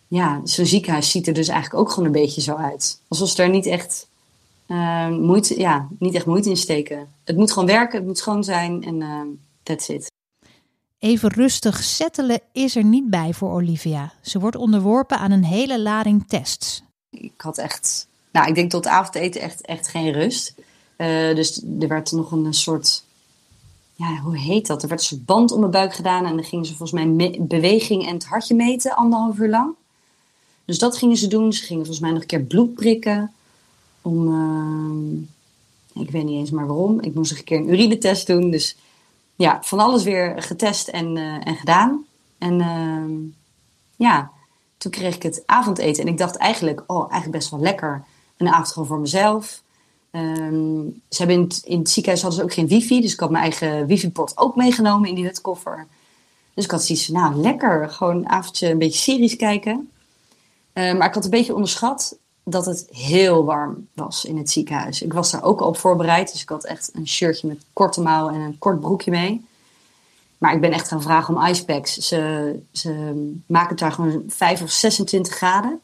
ja, 0.09 0.41
zo'n 0.45 0.67
ziekenhuis 0.67 1.11
ziet 1.11 1.27
er 1.27 1.35
dus 1.35 1.49
eigenlijk 1.49 1.81
ook 1.81 1.91
gewoon 1.91 2.05
een 2.07 2.21
beetje 2.21 2.41
zo 2.41 2.55
uit. 2.55 3.01
Alsof 3.09 3.29
ze 3.29 3.37
daar 3.37 3.51
niet 3.51 3.67
echt, 3.67 4.09
uh, 4.67 5.09
moeite, 5.09 5.59
ja, 5.59 5.89
niet 5.99 6.15
echt 6.15 6.27
moeite 6.27 6.49
in 6.49 6.57
steken. 6.57 7.09
Het 7.25 7.37
moet 7.37 7.53
gewoon 7.53 7.69
werken, 7.69 7.99
het 7.99 8.07
moet 8.07 8.19
schoon 8.19 8.45
zijn 8.45 8.85
en 8.85 9.01
uh, 9.01 9.21
that's 9.63 9.89
it. 9.89 10.13
Even 10.99 11.29
rustig 11.33 11.83
settelen 11.83 12.41
is 12.53 12.77
er 12.77 12.85
niet 12.85 13.11
bij 13.11 13.33
voor 13.33 13.53
Olivia. 13.53 14.13
Ze 14.23 14.39
wordt 14.39 14.57
onderworpen 14.57 15.19
aan 15.19 15.31
een 15.31 15.45
hele 15.45 15.81
lading 15.81 16.29
tests. 16.29 16.84
Ik 17.15 17.33
had 17.37 17.59
echt, 17.59 18.07
nou, 18.31 18.49
ik 18.49 18.55
denk 18.55 18.71
tot 18.71 18.87
avondeten 18.87 19.41
echt, 19.41 19.61
echt 19.61 19.89
geen 19.89 20.13
rust. 20.13 20.55
Uh, 20.97 21.35
dus 21.35 21.63
er 21.81 21.89
werd 21.89 22.13
nog 22.13 22.33
een 22.33 22.55
soort, 22.55 23.05
ja, 23.95 24.17
hoe 24.17 24.39
heet 24.39 24.67
dat? 24.67 24.83
Er 24.83 24.89
werd 24.89 25.11
een 25.11 25.23
band 25.27 25.53
om 25.53 25.59
mijn 25.59 25.71
buik 25.71 25.95
gedaan 25.95 26.27
en 26.27 26.35
dan 26.35 26.45
gingen 26.45 26.67
ze 26.67 26.75
volgens 26.75 27.05
mij 27.05 27.37
beweging 27.41 28.07
en 28.07 28.15
het 28.15 28.25
hartje 28.25 28.55
meten, 28.55 28.97
anderhalf 28.97 29.39
uur 29.39 29.49
lang. 29.49 29.75
Dus 30.65 30.79
dat 30.79 30.97
gingen 30.97 31.17
ze 31.17 31.29
doen. 31.29 31.53
Ze 31.53 31.65
gingen 31.65 31.85
volgens 31.85 32.01
mij 32.05 32.11
nog 32.11 32.21
een 32.21 32.27
keer 32.27 32.41
bloed 32.41 32.75
prikken. 32.75 33.33
Om, 34.03 34.29
uh, 35.95 36.03
ik 36.03 36.11
weet 36.11 36.25
niet 36.25 36.39
eens 36.39 36.51
maar 36.51 36.67
waarom. 36.67 37.01
Ik 37.01 37.15
moest 37.15 37.31
nog 37.31 37.39
een 37.39 37.45
keer 37.45 37.59
een 37.59 37.69
urinetest 37.69 38.27
doen. 38.27 38.51
Dus 38.51 38.77
ja, 39.37 39.59
van 39.63 39.79
alles 39.79 40.03
weer 40.03 40.43
getest 40.43 40.89
en, 40.89 41.17
uh, 41.17 41.47
en 41.47 41.57
gedaan. 41.57 42.05
En 42.39 43.35
ja, 43.97 44.31
toen 44.85 44.93
kreeg 44.93 45.15
ik 45.15 45.23
het 45.23 45.43
avondeten. 45.47 46.03
En 46.03 46.09
ik 46.09 46.19
dacht 46.19 46.37
eigenlijk, 46.37 46.83
oh, 46.87 47.01
eigenlijk 47.01 47.31
best 47.31 47.51
wel 47.51 47.61
lekker. 47.61 48.05
Een 48.37 48.49
avond 48.49 48.69
gewoon 48.69 48.89
voor 48.89 48.99
mezelf. 48.99 49.63
Um, 50.11 51.03
ze 51.09 51.19
hebben 51.19 51.37
in 51.37 51.43
het, 51.43 51.63
in 51.65 51.87
ziekenhuis 51.87 52.23
hadden 52.23 52.41
ze 52.41 52.45
ook 52.45 52.55
geen 52.55 52.69
wifi. 52.69 53.01
Dus 53.01 53.13
ik 53.13 53.21
had 53.21 53.31
mijn 53.31 53.43
eigen 53.43 53.87
wifi-port 53.87 54.39
ook 54.39 54.57
meegenomen 54.57 55.09
in 55.09 55.15
die 55.15 55.25
hutkoffer. 55.25 55.87
Dus 56.55 56.65
ik 56.65 56.71
had 56.71 56.85
zoiets 56.85 57.07
van, 57.07 57.15
nou, 57.15 57.35
lekker. 57.35 57.91
Gewoon 57.91 58.17
een 58.17 58.29
avondje 58.29 58.71
een 58.71 58.79
beetje 58.79 58.99
series 58.99 59.37
kijken. 59.37 59.91
Uh, 60.75 60.95
maar 60.95 61.09
ik 61.09 61.15
had 61.15 61.25
een 61.25 61.31
beetje 61.31 61.55
onderschat 61.55 62.19
dat 62.45 62.67
het 62.67 62.87
heel 62.91 63.45
warm 63.45 63.89
was 63.95 64.25
in 64.25 64.37
het 64.37 64.51
ziekenhuis. 64.51 65.03
Ik 65.03 65.13
was 65.13 65.31
daar 65.31 65.43
ook 65.43 65.61
al 65.61 65.69
op 65.69 65.77
voorbereid, 65.77 66.33
dus 66.33 66.43
ik 66.43 66.49
had 66.49 66.65
echt 66.65 66.91
een 66.95 67.09
shirtje 67.09 67.49
met 67.49 67.65
korte 67.73 68.01
mouwen 68.01 68.35
en 68.35 68.41
een 68.41 68.59
kort 68.59 68.81
broekje 68.81 69.11
mee. 69.11 69.45
Maar 70.39 70.55
ik 70.55 70.61
ben 70.61 70.73
echt 70.73 70.89
gaan 70.89 71.03
vragen 71.03 71.37
om 71.37 71.47
icepacks. 71.47 71.95
Ze, 71.95 72.55
ze 72.73 72.93
maken 73.47 73.69
het 73.69 73.79
daar 73.79 73.93
gewoon 73.93 74.23
5 74.29 74.63
of 74.63 74.71
26 74.71 75.35
graden. 75.35 75.81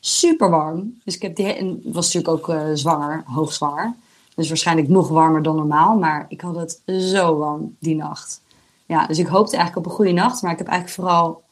Super 0.00 0.50
warm. 0.50 1.00
Dus 1.04 1.14
ik 1.14 1.22
heb 1.22 1.36
die, 1.36 1.52
en 1.52 1.80
was 1.84 2.12
natuurlijk 2.12 2.48
ook 2.48 2.56
uh, 2.56 2.62
zwanger, 2.74 3.22
hoogzwanger. 3.26 3.94
Dus 4.34 4.48
waarschijnlijk 4.48 4.88
nog 4.88 5.08
warmer 5.08 5.42
dan 5.42 5.56
normaal. 5.56 5.98
Maar 5.98 6.26
ik 6.28 6.40
had 6.40 6.56
het 6.56 6.80
zo 6.86 7.36
warm 7.36 7.76
die 7.78 7.96
nacht. 7.96 8.42
Ja, 8.86 9.06
dus 9.06 9.18
ik 9.18 9.26
hoopte 9.26 9.56
eigenlijk 9.56 9.86
op 9.86 9.92
een 9.92 9.96
goede 9.96 10.12
nacht. 10.12 10.42
Maar 10.42 10.52
ik 10.52 10.58
heb 10.58 10.66
eigenlijk 10.66 11.00
vooral 11.00 11.42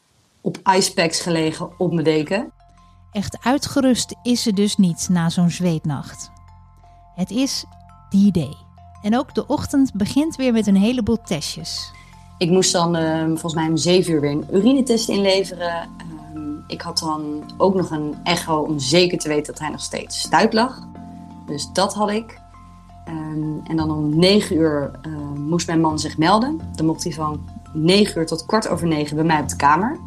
op 0.40 0.58
icepacks 0.76 1.20
gelegen 1.20 1.70
op 1.78 1.92
mijn 1.92 2.04
deken. 2.04 2.52
Echt 3.12 3.44
uitgerust 3.44 4.14
is 4.22 4.42
ze 4.42 4.52
dus 4.52 4.76
niet 4.76 5.08
na 5.10 5.28
zo'n 5.28 5.50
zweetnacht. 5.50 6.30
Het 7.14 7.30
is 7.30 7.64
die 8.10 8.32
day. 8.32 8.56
En 9.02 9.18
ook 9.18 9.34
de 9.34 9.46
ochtend 9.46 9.94
begint 9.94 10.36
weer 10.36 10.52
met 10.52 10.66
een 10.66 10.76
heleboel 10.76 11.22
testjes. 11.22 11.92
Ik 12.42 12.50
moest 12.50 12.72
dan 12.72 12.96
uh, 12.96 13.24
volgens 13.24 13.54
mij 13.54 13.68
om 13.68 13.76
zeven 13.76 14.12
uur 14.12 14.20
weer 14.20 14.30
een 14.30 14.46
urinetest 14.52 15.08
inleveren. 15.08 15.88
Uh, 16.36 16.40
ik 16.66 16.80
had 16.80 16.98
dan 16.98 17.42
ook 17.56 17.74
nog 17.74 17.90
een 17.90 18.14
echo 18.24 18.58
om 18.58 18.78
zeker 18.78 19.18
te 19.18 19.28
weten 19.28 19.52
dat 19.52 19.58
hij 19.58 19.70
nog 19.70 19.80
steeds 19.80 20.20
stuit 20.20 20.52
lag. 20.52 20.88
Dus 21.46 21.68
dat 21.72 21.94
had 21.94 22.10
ik. 22.10 22.40
Ehm, 23.04 23.66
en 23.66 23.76
dan 23.76 23.90
om 23.90 24.18
negen 24.18 24.56
uur 24.56 24.90
moest 25.34 25.66
mijn 25.66 25.80
man 25.80 25.98
zich 25.98 26.18
melden. 26.18 26.60
Dan 26.74 26.86
mocht 26.86 27.04
hij 27.04 27.12
van 27.12 27.48
negen 27.72 28.20
uur 28.20 28.26
tot 28.26 28.46
kwart 28.46 28.68
over 28.68 28.86
negen 28.86 29.16
bij 29.16 29.24
mij 29.24 29.40
op 29.40 29.48
de 29.48 29.56
kamer. 29.56 29.98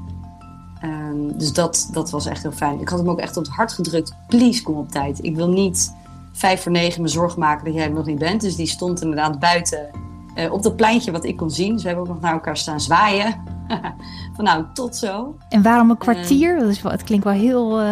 Ehm, 0.82 1.38
dus 1.38 1.54
dat, 1.54 1.90
dat 1.92 2.10
was 2.10 2.26
echt 2.26 2.42
heel 2.42 2.52
fijn. 2.52 2.82
Ik 2.82 2.90
had 2.90 3.00
hem 3.00 3.10
ook 3.10 3.20
echt 3.20 3.38
op 3.38 3.44
het 3.44 3.54
hart 3.54 3.74
gedrukt. 3.74 4.16
Please, 4.28 4.64
kom 4.64 4.78
op 4.78 4.92
tijd. 4.92 5.24
Ik 5.24 5.36
wil 5.36 5.50
niet 5.50 5.96
vijf 6.32 6.62
voor 6.62 6.72
negen 6.72 7.02
me 7.02 7.08
zorgen 7.08 7.40
maken 7.40 7.66
dat 7.66 7.74
jij 7.74 7.84
er 7.84 7.94
nog 7.94 8.06
niet 8.06 8.20
bent. 8.20 8.42
Dus 8.42 8.56
die 8.56 8.68
stond 8.68 9.02
inderdaad 9.02 9.40
buiten 9.40 10.04
uh, 10.36 10.54
op 10.54 10.64
dat 10.64 10.76
pleintje 10.76 11.12
wat 11.12 11.24
ik 11.24 11.38
kon 11.38 11.52
zien. 11.52 11.76
We 11.76 11.82
hebben 11.82 12.04
ook 12.04 12.10
nog 12.10 12.22
naar 12.22 12.34
elkaar 12.34 12.58
staan 12.58 12.82
zwaaien. 12.82 13.44
van 14.36 14.44
nou, 14.44 14.66
tot 14.74 14.96
zo. 14.96 15.38
En 15.50 15.62
waarom 15.62 15.90
een 15.90 15.98
kwartier? 15.98 16.68
Uh, 16.68 16.76
wel, 16.76 16.92
het 16.92 17.04
klinkt 17.04 17.26
wel 17.26 17.34
heel, 17.34 17.82
uh, 17.82 17.88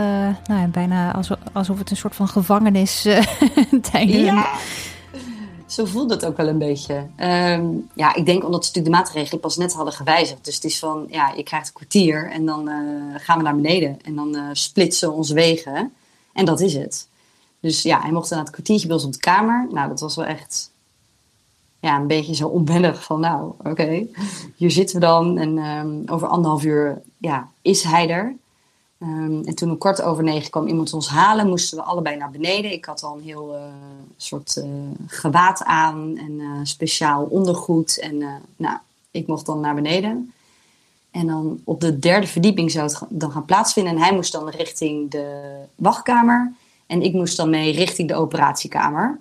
nou 0.45 0.61
ja, 0.61 0.67
bijna 0.67 1.13
alsof, 1.13 1.37
alsof 1.51 1.77
het 1.77 1.89
een 1.89 1.97
soort 1.97 2.15
van 2.15 2.27
gevangenis 2.27 3.01
tijdens... 3.91 4.17
Ja, 4.17 4.51
zo 5.65 5.85
voelde 5.85 6.13
het 6.13 6.25
ook 6.25 6.37
wel 6.37 6.47
een 6.47 6.57
beetje. 6.57 7.07
Um, 7.17 7.89
ja, 7.95 8.15
ik 8.15 8.25
denk 8.25 8.43
omdat 8.43 8.65
ze 8.65 8.71
natuurlijk 8.71 8.85
de 8.85 9.01
maatregelen 9.01 9.39
pas 9.39 9.57
net 9.57 9.73
hadden 9.73 9.93
gewijzigd. 9.93 10.45
Dus 10.45 10.55
het 10.55 10.63
is 10.63 10.79
van, 10.79 11.05
ja, 11.09 11.33
je 11.35 11.43
krijgt 11.43 11.67
een 11.67 11.73
kwartier 11.73 12.31
en 12.31 12.45
dan 12.45 12.69
gaan 13.17 13.37
we 13.37 13.43
naar 13.43 13.55
beneden. 13.55 13.97
En 14.01 14.15
dan 14.15 14.37
splitsen 14.51 15.13
onze 15.13 15.33
wegen. 15.33 15.93
En 16.33 16.45
dat 16.45 16.59
is 16.59 16.73
het. 16.73 17.07
Dus 17.59 17.81
ja, 17.81 18.01
hij 18.01 18.11
mocht 18.11 18.29
dan 18.29 18.39
het 18.39 18.49
kwartiertje 18.49 18.87
bij 18.87 18.95
ons 18.95 19.05
op 19.05 19.13
de 19.13 19.19
kamer. 19.19 19.67
Nou, 19.71 19.87
dat 19.87 19.99
was 19.99 20.15
wel 20.15 20.25
echt 20.25 20.72
ja, 21.83 21.99
een 21.99 22.07
beetje 22.07 22.35
zo 22.35 22.47
onwennig 22.47 23.03
van, 23.03 23.19
nou, 23.19 23.51
oké, 23.63 24.05
hier 24.55 24.71
zitten 24.71 24.95
we 24.95 25.01
dan. 25.05 25.37
En 25.37 25.57
um, 25.57 26.03
over 26.05 26.27
anderhalf 26.27 26.63
uur 26.63 27.01
ja, 27.17 27.49
is 27.61 27.83
hij 27.83 28.09
er. 28.09 28.35
Um, 28.99 29.43
en 29.45 29.55
toen 29.55 29.69
om 29.69 29.77
kwart 29.77 30.01
over 30.01 30.23
negen 30.23 30.49
kwam 30.49 30.67
iemand 30.67 30.93
ons 30.93 31.09
halen, 31.09 31.49
moesten 31.49 31.77
we 31.77 31.83
allebei 31.83 32.17
naar 32.17 32.31
beneden. 32.31 32.71
Ik 32.71 32.85
had 32.85 33.03
al 33.03 33.15
een 33.15 33.23
heel 33.23 33.55
uh, 33.55 33.61
soort 34.17 34.55
uh, 34.55 34.65
gewaad 35.07 35.63
aan 35.63 36.17
en 36.17 36.31
uh, 36.31 36.59
speciaal 36.63 37.23
ondergoed. 37.23 37.99
En 37.99 38.17
nou, 38.55 38.77
ik 39.11 39.27
mocht 39.27 39.45
dan 39.45 39.59
naar 39.59 39.75
beneden. 39.75 40.33
En 41.11 41.27
dan 41.27 41.61
op 41.63 41.81
de 41.81 41.99
derde 41.99 42.27
verdieping 42.27 42.71
zou 42.71 42.85
het 42.85 43.01
dan 43.09 43.31
gaan 43.31 43.45
plaatsvinden. 43.45 43.93
En 43.93 44.01
hij 44.01 44.13
moest 44.13 44.31
dan 44.31 44.49
richting 44.49 45.11
de 45.11 45.55
wachtkamer. 45.75 46.53
En 46.85 47.01
ik 47.01 47.13
moest 47.13 47.37
dan 47.37 47.49
mee 47.49 47.73
richting 47.73 48.07
de 48.07 48.15
operatiekamer. 48.15 49.19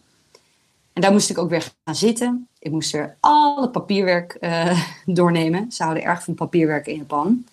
En 0.93 1.03
daar 1.03 1.13
moest 1.13 1.31
ik 1.31 1.39
ook 1.39 1.51
weer 1.51 1.73
gaan 1.85 1.95
zitten. 1.95 2.49
Ik 2.59 2.71
moest 2.71 2.91
weer 2.91 3.17
alle 3.21 3.69
papierwerk 3.69 4.37
uh, 4.41 4.83
doornemen. 5.07 5.73
Ze 5.73 5.83
houden 5.83 6.05
erg 6.05 6.25
van 6.25 6.35
papierwerk 6.35 6.87
in 6.87 6.97
Japan. 6.97 7.45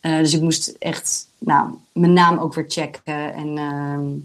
Uh, 0.00 0.18
dus 0.18 0.34
ik 0.34 0.40
moest 0.40 0.68
echt 0.78 1.28
nou, 1.38 1.70
mijn 1.92 2.12
naam 2.12 2.38
ook 2.38 2.54
weer 2.54 2.64
checken. 2.68 3.34
En 3.34 3.56
uh, 3.56 4.22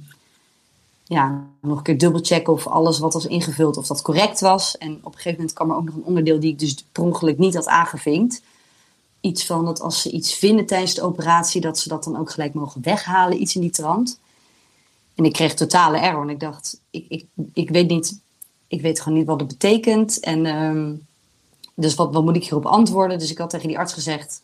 ja, 1.04 1.44
nog 1.62 1.78
een 1.78 1.84
keer 1.84 1.98
dubbelchecken 1.98 2.54
of 2.54 2.68
alles 2.68 3.00
wat 3.00 3.14
was 3.14 3.26
ingevuld, 3.26 3.78
of 3.78 3.88
dat 3.88 4.02
correct 4.02 4.40
was. 4.40 4.78
En 4.78 4.92
op 4.92 5.06
een 5.06 5.12
gegeven 5.12 5.38
moment 5.38 5.54
kwam 5.54 5.70
er 5.70 5.76
ook 5.76 5.86
nog 5.86 5.96
een 5.96 6.04
onderdeel 6.04 6.40
die 6.40 6.52
ik 6.52 6.60
dus 6.60 6.86
per 6.92 7.04
ongeluk 7.04 7.38
niet 7.38 7.56
had 7.56 7.68
aangevinkt. 7.68 8.42
Iets 9.22 9.46
van 9.46 9.66
dat 9.66 9.82
als 9.82 10.02
ze 10.02 10.12
iets 10.12 10.34
vinden 10.34 10.66
tijdens 10.66 10.94
de 10.94 11.02
operatie, 11.02 11.62
dat 11.62 11.80
ze 11.80 11.90
dat 11.90 12.04
dan 12.04 12.18
ook 12.18 12.32
gelijk 12.32 12.54
mogen 12.54 12.82
weghalen. 12.82 13.42
Iets 13.42 13.56
in 13.56 13.62
die 13.62 13.70
trant. 13.70 14.20
En 15.16 15.26
ik 15.26 15.34
kreeg 15.34 15.54
totale 15.54 15.98
error. 15.98 16.22
En 16.22 16.30
ik 16.30 16.40
dacht, 16.40 16.82
ik, 16.90 17.06
ik, 17.10 17.26
ik 17.54 17.70
weet 17.70 17.90
niet 17.90 18.21
ik 18.72 18.82
weet 18.82 19.02
gewoon 19.02 19.18
niet 19.18 19.28
wat 19.28 19.40
het 19.40 19.50
betekent. 19.50 20.20
En 20.20 20.46
um, 20.46 21.06
dus 21.76 21.96
wat, 21.96 22.14
wat 22.14 22.24
moet 22.24 22.36
ik 22.36 22.44
hierop 22.44 22.66
antwoorden? 22.66 23.20
Dus 23.20 23.32
ik 23.32 23.38
had 23.38 23.50
tegen 23.50 23.68
die 23.68 23.78
arts 23.78 23.94
gezegd 23.94 24.42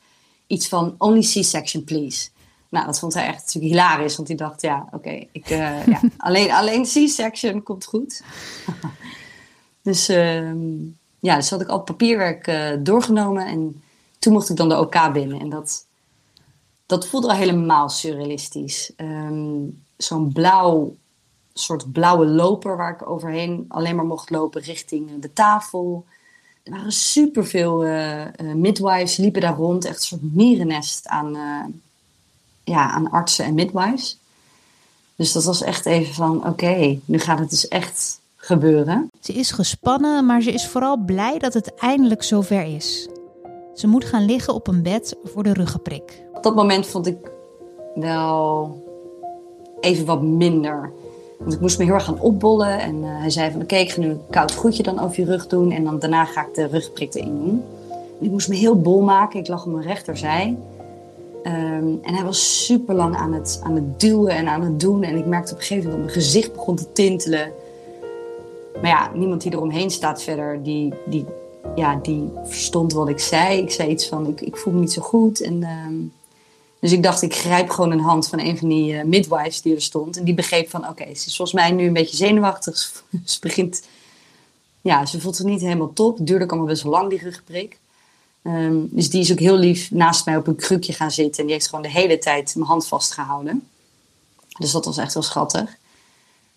iets 0.47 0.67
van 0.67 0.95
only 0.97 1.19
C-section 1.19 1.83
please. 1.83 2.29
Nou, 2.69 2.85
dat 2.85 2.99
vond 2.99 3.13
hij 3.13 3.25
echt 3.27 3.45
natuurlijk 3.45 3.73
hilarisch, 3.73 4.15
want 4.15 4.27
hij 4.27 4.37
dacht, 4.37 4.61
ja, 4.61 4.87
oké, 4.91 5.25
ik 5.31 5.49
uh, 5.49 5.87
ja, 5.93 6.01
alleen, 6.17 6.51
alleen 6.51 6.83
C-section 6.83 7.63
komt 7.63 7.85
goed. 7.85 8.23
dus 9.81 10.09
um, 10.09 10.97
ja, 11.19 11.35
dus 11.35 11.49
had 11.49 11.61
ik 11.61 11.67
al 11.67 11.81
papierwerk 11.81 12.47
uh, 12.47 12.69
doorgenomen 12.79 13.45
en 13.45 13.83
toen 14.19 14.33
mocht 14.33 14.49
ik 14.49 14.55
dan 14.55 14.69
de 14.69 14.79
OK 14.79 15.13
binnen. 15.13 15.39
En 15.39 15.49
dat, 15.49 15.85
dat 16.85 17.07
voelde 17.07 17.27
al 17.27 17.35
helemaal 17.35 17.89
surrealistisch. 17.89 18.91
Um, 18.97 19.85
Zo'n 19.97 20.33
blauw 20.33 20.95
soort 21.57 21.91
blauwe 21.91 22.25
loper 22.25 22.77
waar 22.77 22.91
ik 22.91 23.09
overheen 23.09 23.65
alleen 23.67 23.95
maar 23.95 24.05
mocht 24.05 24.29
lopen 24.29 24.61
richting 24.61 25.09
de 25.19 25.33
tafel. 25.33 26.05
Er 26.63 26.71
waren 26.71 26.91
superveel 26.91 27.85
uh, 27.85 28.25
midwives, 28.55 29.17
liepen 29.17 29.41
daar 29.41 29.55
rond. 29.55 29.85
Echt 29.85 29.95
een 29.95 30.05
soort 30.05 30.33
mierennest 30.33 31.07
aan, 31.07 31.35
uh, 31.35 31.63
ja, 32.63 32.91
aan 32.91 33.11
artsen 33.11 33.45
en 33.45 33.53
midwives. 33.53 34.17
Dus 35.15 35.31
dat 35.31 35.43
was 35.43 35.61
echt 35.61 35.85
even 35.85 36.13
van, 36.13 36.37
oké, 36.37 36.47
okay, 36.47 36.99
nu 37.05 37.19
gaat 37.19 37.39
het 37.39 37.49
dus 37.49 37.67
echt 37.67 38.19
gebeuren. 38.35 39.09
Ze 39.19 39.33
is 39.33 39.51
gespannen, 39.51 40.25
maar 40.25 40.41
ze 40.41 40.51
is 40.51 40.67
vooral 40.67 40.97
blij 40.97 41.37
dat 41.37 41.53
het 41.53 41.75
eindelijk 41.75 42.23
zover 42.23 42.63
is. 42.75 43.07
Ze 43.75 43.87
moet 43.87 44.05
gaan 44.05 44.25
liggen 44.25 44.53
op 44.53 44.67
een 44.67 44.81
bed 44.81 45.15
voor 45.23 45.43
de 45.43 45.53
ruggenprik. 45.53 46.23
Op 46.33 46.43
dat 46.43 46.55
moment 46.55 46.87
vond 46.87 47.07
ik 47.07 47.31
wel 47.95 48.85
even 49.79 50.05
wat 50.05 50.21
minder 50.21 50.91
want 51.39 51.53
ik 51.53 51.59
moest 51.59 51.77
me 51.77 51.85
heel 51.85 51.93
erg 51.93 52.03
gaan 52.03 52.19
opbollen. 52.19 52.79
En 52.79 52.95
uh, 52.95 53.19
hij 53.19 53.29
zei 53.29 53.51
van 53.51 53.61
oké, 53.61 53.75
ik 53.75 53.91
ga 53.91 53.99
nu 53.99 54.09
een 54.09 54.21
koud 54.29 54.53
goedje 54.53 54.83
dan 54.83 54.99
over 54.99 55.19
je 55.19 55.25
rug 55.25 55.47
doen. 55.47 55.71
En 55.71 55.83
dan 55.83 55.99
daarna 55.99 56.25
ga 56.25 56.41
ik 56.41 56.53
de 56.53 56.67
rugprik 56.67 57.13
erin 57.13 57.37
doen. 57.37 57.63
En 57.89 58.25
ik 58.25 58.31
moest 58.31 58.49
me 58.49 58.55
heel 58.55 58.81
bol 58.81 59.01
maken. 59.01 59.39
Ik 59.39 59.47
lag 59.47 59.65
op 59.65 59.71
mijn 59.71 59.87
rechterzij. 59.87 60.57
Um, 61.43 61.99
en 62.01 62.13
hij 62.13 62.23
was 62.23 62.65
super 62.65 62.95
lang 62.95 63.15
aan 63.15 63.33
het, 63.33 63.61
aan 63.63 63.75
het 63.75 63.99
duwen 63.99 64.35
en 64.35 64.47
aan 64.47 64.61
het 64.61 64.79
doen. 64.79 65.03
En 65.03 65.17
ik 65.17 65.25
merkte 65.25 65.53
op 65.53 65.59
een 65.59 65.65
gegeven 65.65 65.89
moment 65.89 66.05
dat 66.05 66.13
mijn 66.13 66.25
gezicht 66.25 66.53
begon 66.53 66.75
te 66.75 66.91
tintelen. 66.91 67.51
Maar 68.81 68.89
ja, 68.89 69.11
niemand 69.13 69.41
die 69.41 69.53
eromheen 69.53 69.89
staat 69.89 70.21
verder, 70.23 70.63
die, 70.63 70.93
die, 71.05 71.25
ja, 71.75 71.99
die 72.01 72.31
verstond 72.43 72.93
wat 72.93 73.09
ik 73.09 73.19
zei. 73.19 73.61
Ik 73.61 73.71
zei 73.71 73.89
iets 73.89 74.07
van, 74.07 74.27
ik, 74.27 74.41
ik 74.41 74.57
voel 74.57 74.73
me 74.73 74.79
niet 74.79 74.93
zo 74.93 75.01
goed. 75.01 75.41
En 75.41 75.63
um, 75.63 76.13
dus 76.79 76.91
ik 76.91 77.03
dacht, 77.03 77.21
ik 77.21 77.35
grijp 77.35 77.69
gewoon 77.69 77.91
een 77.91 77.99
hand 77.99 78.27
van 78.27 78.39
een 78.39 78.57
van 78.57 78.69
die 78.69 78.93
uh, 78.93 79.03
midwives 79.03 79.61
die 79.61 79.75
er 79.75 79.81
stond. 79.81 80.17
En 80.17 80.23
die 80.23 80.33
begreep 80.33 80.69
van, 80.69 80.87
oké, 80.87 81.03
ze 81.03 81.27
is 81.27 81.35
volgens 81.35 81.53
mij 81.53 81.71
nu 81.71 81.87
een 81.87 81.93
beetje 81.93 82.15
zenuwachtig. 82.15 83.03
ze 83.25 83.39
begint, 83.39 83.87
ja, 84.81 85.05
ze 85.05 85.21
voelt 85.21 85.35
zich 85.35 85.45
niet 85.45 85.61
helemaal 85.61 85.93
top. 85.93 86.17
Het 86.17 86.27
duurde 86.27 86.47
allemaal 86.47 86.67
best 86.67 86.83
wel 86.83 86.91
lang, 86.91 87.09
die 87.09 87.19
rugprik. 87.19 87.79
Um, 88.43 88.89
dus 88.91 89.09
die 89.09 89.21
is 89.21 89.31
ook 89.31 89.39
heel 89.39 89.57
lief 89.57 89.91
naast 89.91 90.25
mij 90.25 90.37
op 90.37 90.47
een 90.47 90.55
krukje 90.55 90.93
gaan 90.93 91.11
zitten. 91.11 91.39
En 91.39 91.45
die 91.45 91.53
heeft 91.53 91.67
gewoon 91.67 91.83
de 91.83 91.89
hele 91.89 92.17
tijd 92.17 92.55
mijn 92.55 92.67
hand 92.67 92.87
vastgehouden. 92.87 93.67
Dus 94.59 94.71
dat 94.71 94.85
was 94.85 94.97
echt 94.97 95.13
heel 95.13 95.23
schattig. 95.23 95.77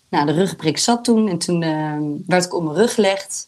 Nou, 0.09 0.25
de 0.25 0.31
rugprik 0.31 0.77
zat 0.77 1.03
toen 1.03 1.27
en 1.27 1.37
toen 1.37 1.61
uh, 1.61 1.97
werd 2.27 2.45
ik 2.45 2.53
op 2.53 2.63
mijn 2.63 2.75
rug 2.75 2.93
gelegd. 2.93 3.47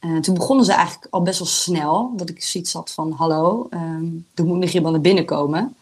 Uh, 0.00 0.20
toen 0.20 0.34
begonnen 0.34 0.64
ze 0.64 0.72
eigenlijk 0.72 1.06
al 1.10 1.22
best 1.22 1.38
wel 1.38 1.48
snel. 1.48 2.12
Dat 2.16 2.28
ik 2.28 2.42
zoiets 2.42 2.72
had 2.72 2.90
van, 2.90 3.12
hallo, 3.12 3.66
um, 3.70 4.26
er 4.34 4.44
moet 4.44 4.58
nog 4.58 4.70
iemand 4.70 4.92
naar 4.92 5.02
binnen 5.02 5.24
komen. 5.24 5.76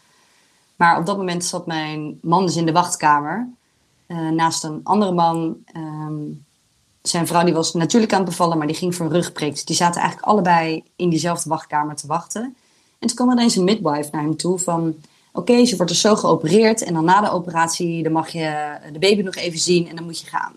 Maar 0.77 0.97
op 0.99 1.05
dat 1.05 1.17
moment 1.17 1.45
zat 1.45 1.65
mijn 1.65 2.19
man 2.21 2.45
dus 2.45 2.55
in 2.55 2.65
de 2.65 2.71
wachtkamer. 2.71 3.49
Uh, 4.07 4.29
naast 4.29 4.63
een 4.63 4.79
andere 4.83 5.11
man. 5.11 5.57
Um, 5.75 6.45
zijn 7.01 7.27
vrouw 7.27 7.43
die 7.43 7.53
was 7.53 7.73
natuurlijk 7.73 8.13
aan 8.13 8.19
het 8.19 8.29
bevallen, 8.29 8.57
maar 8.57 8.67
die 8.67 8.75
ging 8.75 8.95
voor 8.95 9.05
een 9.05 9.11
rugprik. 9.11 9.51
Dus 9.51 9.65
die 9.65 9.75
zaten 9.75 10.01
eigenlijk 10.01 10.31
allebei 10.31 10.83
in 10.95 11.09
diezelfde 11.09 11.49
wachtkamer 11.49 11.95
te 11.95 12.07
wachten. 12.07 12.55
En 12.99 13.07
toen 13.07 13.15
kwam 13.15 13.31
ineens 13.31 13.55
een 13.55 13.63
midwife 13.63 14.09
naar 14.11 14.21
hem 14.21 14.37
toe 14.37 14.59
van... 14.59 14.95
Oké, 15.31 15.65
ze 15.65 15.75
wordt 15.75 15.91
dus 15.91 16.01
zo 16.01 16.15
geopereerd 16.15 16.83
en 16.83 16.93
dan 16.93 17.05
na 17.05 17.21
de 17.21 17.31
operatie 17.31 18.03
dan 18.03 18.11
mag 18.11 18.29
je 18.29 18.77
de 18.91 18.99
baby 18.99 19.21
nog 19.21 19.35
even 19.35 19.59
zien 19.59 19.89
en 19.89 19.95
dan 19.95 20.05
moet 20.05 20.19
je 20.19 20.27
gaan. 20.27 20.53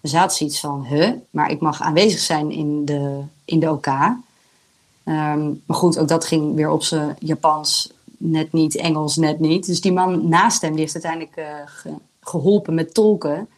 Hij 0.00 0.20
had 0.20 0.34
zoiets 0.34 0.60
van, 0.60 0.84
huh, 0.84 1.10
maar 1.30 1.50
ik 1.50 1.60
mag 1.60 1.80
aanwezig 1.80 2.18
zijn 2.18 2.50
in 2.50 2.84
de, 2.84 3.22
in 3.44 3.60
de 3.60 3.70
OK. 3.70 3.86
Um, 3.86 5.62
maar 5.66 5.76
goed, 5.76 5.98
ook 5.98 6.08
dat 6.08 6.24
ging 6.24 6.54
weer 6.54 6.70
op 6.70 6.82
zijn 6.82 7.16
Japans 7.18 7.92
net 8.22 8.52
niet, 8.52 8.76
Engels 8.76 9.16
net 9.16 9.40
niet. 9.40 9.66
Dus 9.66 9.80
die 9.80 9.92
man 9.92 10.28
naast 10.28 10.62
hem, 10.62 10.70
die 10.70 10.80
heeft 10.80 11.04
uiteindelijk 11.04 11.36
uh, 11.36 11.92
geholpen 12.20 12.74
met 12.74 12.94
tolken. 12.94 13.48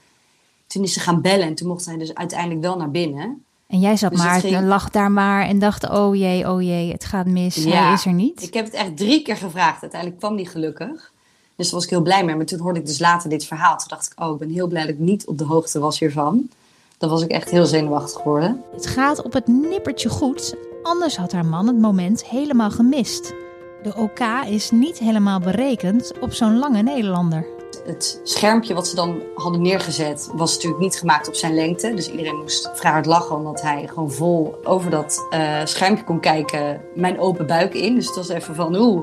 Toen 0.66 0.82
is 0.82 0.92
ze 0.92 1.00
gaan 1.00 1.20
bellen 1.20 1.46
en 1.46 1.54
toen 1.54 1.68
mocht 1.68 1.86
hij 1.86 1.96
dus 1.96 2.14
uiteindelijk 2.14 2.60
wel 2.60 2.76
naar 2.76 2.90
binnen. 2.90 3.44
En 3.66 3.80
jij 3.80 3.96
zat 3.96 4.10
dus 4.10 4.20
maar, 4.20 4.40
ging... 4.40 4.62
lag 4.62 4.90
daar 4.90 5.10
maar 5.10 5.46
en 5.46 5.58
dacht, 5.58 5.90
oh 5.90 6.16
jee, 6.16 6.50
oh 6.50 6.62
jee, 6.62 6.92
het 6.92 7.04
gaat 7.04 7.26
mis, 7.26 7.54
ja, 7.54 7.84
hij 7.84 7.92
is 7.92 8.06
er 8.06 8.12
niet. 8.12 8.42
Ik 8.42 8.54
heb 8.54 8.64
het 8.64 8.74
echt 8.74 8.96
drie 8.96 9.22
keer 9.22 9.36
gevraagd. 9.36 9.82
Uiteindelijk 9.82 10.20
kwam 10.20 10.36
die 10.36 10.46
gelukkig. 10.46 11.12
Dus 11.56 11.66
daar 11.66 11.74
was 11.74 11.84
ik 11.84 11.90
heel 11.90 12.02
blij 12.02 12.24
mee. 12.24 12.36
Maar 12.36 12.46
toen 12.46 12.60
hoorde 12.60 12.80
ik 12.80 12.86
dus 12.86 12.98
later 12.98 13.30
dit 13.30 13.44
verhaal. 13.44 13.76
Toen 13.76 13.88
dacht 13.88 14.12
ik, 14.12 14.24
oh, 14.24 14.32
ik 14.32 14.38
ben 14.38 14.50
heel 14.50 14.66
blij 14.66 14.82
dat 14.82 14.90
ik 14.90 14.98
niet 14.98 15.26
op 15.26 15.38
de 15.38 15.44
hoogte 15.44 15.78
was 15.78 15.98
hiervan. 15.98 16.48
Dan 16.98 17.10
was 17.10 17.22
ik 17.22 17.30
echt 17.30 17.50
heel 17.50 17.66
zenuwachtig 17.66 18.16
geworden. 18.16 18.62
Het 18.72 18.86
gaat 18.86 19.22
op 19.22 19.32
het 19.32 19.46
nippertje 19.46 20.08
goed. 20.08 20.54
Anders 20.82 21.16
had 21.16 21.32
haar 21.32 21.46
man 21.46 21.66
het 21.66 21.78
moment 21.78 22.24
helemaal 22.24 22.70
gemist. 22.70 23.32
De 23.82 23.94
OK 23.96 24.20
is 24.48 24.70
niet 24.70 24.98
helemaal 24.98 25.40
berekend 25.40 26.12
op 26.20 26.32
zo'n 26.32 26.58
lange 26.58 26.82
Nederlander. 26.82 27.46
Het 27.84 28.20
schermpje 28.22 28.74
wat 28.74 28.88
ze 28.88 28.94
dan 28.94 29.22
hadden 29.34 29.62
neergezet 29.62 30.30
was 30.34 30.54
natuurlijk 30.54 30.82
niet 30.82 30.96
gemaakt 30.96 31.28
op 31.28 31.34
zijn 31.34 31.54
lengte. 31.54 31.94
Dus 31.94 32.10
iedereen 32.10 32.36
moest 32.36 32.70
vrij 32.74 32.92
hard 32.92 33.06
lachen 33.06 33.36
omdat 33.36 33.62
hij 33.62 33.88
gewoon 33.88 34.10
vol 34.10 34.58
over 34.64 34.90
dat 34.90 35.26
uh, 35.30 35.60
schermpje 35.64 36.04
kon 36.04 36.20
kijken. 36.20 36.80
Mijn 36.94 37.20
open 37.20 37.46
buik 37.46 37.74
in. 37.74 37.94
Dus 37.94 38.06
het 38.06 38.16
was 38.16 38.28
even 38.28 38.54
van, 38.54 38.76
oeh, 38.76 39.02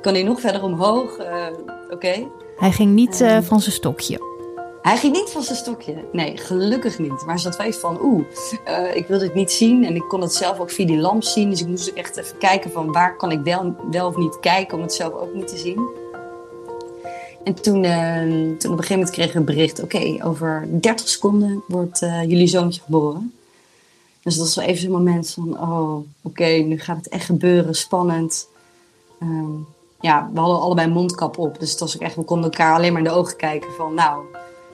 kan 0.00 0.14
hij 0.14 0.22
nog 0.22 0.40
verder 0.40 0.62
omhoog? 0.62 1.18
Uh, 1.18 1.46
Oké. 1.84 1.94
Okay. 1.94 2.28
Hij 2.56 2.72
ging 2.72 2.94
niet 2.94 3.20
uh, 3.20 3.38
van 3.42 3.60
zijn 3.60 3.74
stokje. 3.74 4.37
Hij 4.82 4.96
ging 4.96 5.12
niet 5.12 5.30
van 5.30 5.42
zijn 5.42 5.56
stokje. 5.56 6.04
Nee, 6.12 6.36
gelukkig 6.36 6.98
niet. 6.98 7.24
Maar 7.26 7.38
ze 7.38 7.52
zat 7.52 7.56
wel 7.56 7.72
van, 7.72 7.98
oeh, 8.02 8.24
uh, 8.68 8.96
ik 8.96 9.06
wil 9.06 9.18
dit 9.18 9.34
niet 9.34 9.52
zien. 9.52 9.84
En 9.84 9.94
ik 9.94 10.04
kon 10.08 10.20
het 10.20 10.34
zelf 10.34 10.58
ook 10.60 10.70
via 10.70 10.86
die 10.86 10.98
lamp 10.98 11.22
zien. 11.22 11.50
Dus 11.50 11.60
ik 11.60 11.66
moest 11.66 11.88
echt 11.88 12.16
even 12.16 12.38
kijken 12.38 12.70
van 12.70 12.92
waar 12.92 13.16
kan 13.16 13.30
ik 13.30 13.40
wel, 13.40 13.74
wel 13.90 14.06
of 14.06 14.16
niet 14.16 14.40
kijken 14.40 14.76
om 14.76 14.82
het 14.82 14.94
zelf 14.94 15.12
ook 15.12 15.34
niet 15.34 15.48
te 15.48 15.56
zien. 15.56 15.88
En 17.44 17.54
toen, 17.54 17.84
uh, 17.84 18.20
toen 18.58 18.72
op 18.72 18.78
een 18.78 18.84
gegeven 18.84 18.96
moment 18.96 19.10
kregen 19.10 19.32
we 19.32 19.38
een 19.38 19.44
bericht, 19.44 19.82
oké, 19.82 20.16
over 20.24 20.68
30 20.70 21.08
seconden 21.08 21.62
wordt 21.68 22.02
uh, 22.02 22.22
jullie 22.22 22.46
zoontje 22.46 22.80
geboren. 22.80 23.32
Dus 24.22 24.36
dat 24.36 24.44
was 24.44 24.54
wel 24.56 24.64
even 24.64 24.82
zo'n 24.82 24.90
moment 24.90 25.30
van, 25.30 25.60
oh, 25.60 25.96
oké, 26.22 26.44
nu 26.44 26.78
gaat 26.78 26.96
het 26.96 27.08
echt 27.08 27.24
gebeuren, 27.24 27.74
spannend. 27.74 28.48
Um, 29.22 29.66
ja, 30.00 30.30
we 30.32 30.40
hadden 30.40 30.60
allebei 30.60 30.88
mondkap 30.88 31.38
op. 31.38 31.58
Dus 31.58 31.70
het 31.70 31.80
was 31.80 31.98
echt, 31.98 32.14
we 32.14 32.22
konden 32.22 32.50
elkaar 32.50 32.74
alleen 32.74 32.92
maar 32.92 33.02
in 33.02 33.08
de 33.08 33.14
ogen 33.14 33.36
kijken 33.36 33.72
van, 33.72 33.94
nou, 33.94 34.22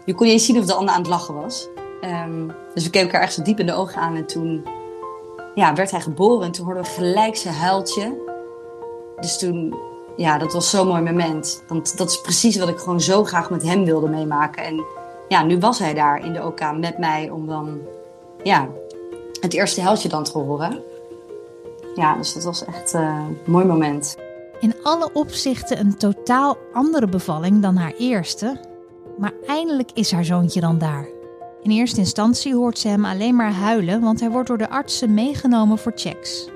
je 0.05 0.15
kon 0.15 0.27
je 0.27 0.33
eens 0.33 0.45
zien 0.45 0.59
of 0.59 0.65
de 0.65 0.75
ander 0.75 0.95
aan 0.95 1.01
het 1.01 1.11
lachen 1.11 1.35
was. 1.35 1.69
Um, 2.05 2.53
dus 2.75 2.85
we 2.85 2.91
keken 2.91 3.07
elkaar 3.07 3.23
echt 3.23 3.33
zo 3.33 3.43
diep 3.43 3.61
in 3.61 3.67
de 3.67 3.75
ogen 3.75 4.01
aan. 4.01 4.17
En 4.17 4.27
toen 4.27 4.67
ja, 5.55 5.75
werd 5.75 5.91
hij 5.91 6.01
geboren. 6.01 6.47
En 6.47 6.53
toen 6.53 6.65
hoorden 6.65 6.83
we 6.83 6.89
gelijk 6.89 7.37
zijn 7.37 7.55
huiltje. 7.55 8.17
Dus 9.21 9.39
toen, 9.39 9.75
ja, 10.17 10.39
dat 10.39 10.53
was 10.53 10.71
zo'n 10.71 10.89
mooi 10.89 11.03
moment. 11.03 11.63
Want 11.69 11.97
dat 11.97 12.11
is 12.11 12.21
precies 12.21 12.57
wat 12.57 12.69
ik 12.69 12.79
gewoon 12.79 13.01
zo 13.01 13.25
graag 13.25 13.51
met 13.51 13.63
hem 13.63 13.85
wilde 13.85 14.09
meemaken. 14.09 14.65
En 14.65 14.85
ja, 15.29 15.43
nu 15.43 15.59
was 15.59 15.79
hij 15.79 15.95
daar 15.95 16.25
in 16.25 16.33
de 16.33 16.45
OK 16.45 16.61
met 16.79 16.99
mij 16.99 17.31
om 17.31 17.47
dan, 17.47 17.81
ja, 18.43 18.69
het 19.41 19.55
eerste 19.55 19.83
huiltje 19.83 20.09
dan 20.09 20.25
te 20.25 20.39
horen. 20.39 20.83
Ja, 21.95 22.17
dus 22.17 22.33
dat 22.33 22.43
was 22.43 22.65
echt 22.65 22.95
uh, 22.95 23.01
een 23.01 23.53
mooi 23.53 23.65
moment. 23.65 24.17
In 24.61 24.75
alle 24.83 25.11
opzichten 25.13 25.79
een 25.79 25.97
totaal 25.97 26.57
andere 26.73 27.07
bevalling 27.07 27.63
dan 27.63 27.77
haar 27.77 27.93
eerste. 27.99 28.61
Maar 29.19 29.33
eindelijk 29.47 29.91
is 29.93 30.13
haar 30.13 30.25
zoontje 30.25 30.61
dan 30.61 30.79
daar. 30.79 31.07
In 31.63 31.71
eerste 31.71 31.99
instantie 31.99 32.55
hoort 32.55 32.79
ze 32.79 32.89
hem 32.89 33.05
alleen 33.05 33.37
maar 33.37 33.53
huilen, 33.53 34.01
want 34.01 34.21
hij 34.21 34.31
wordt 34.31 34.49
door 34.49 34.59
de 34.59 34.71
artsen 34.71 35.15
meegenomen 35.15 35.79
voor 35.79 35.93
checks. 35.95 36.49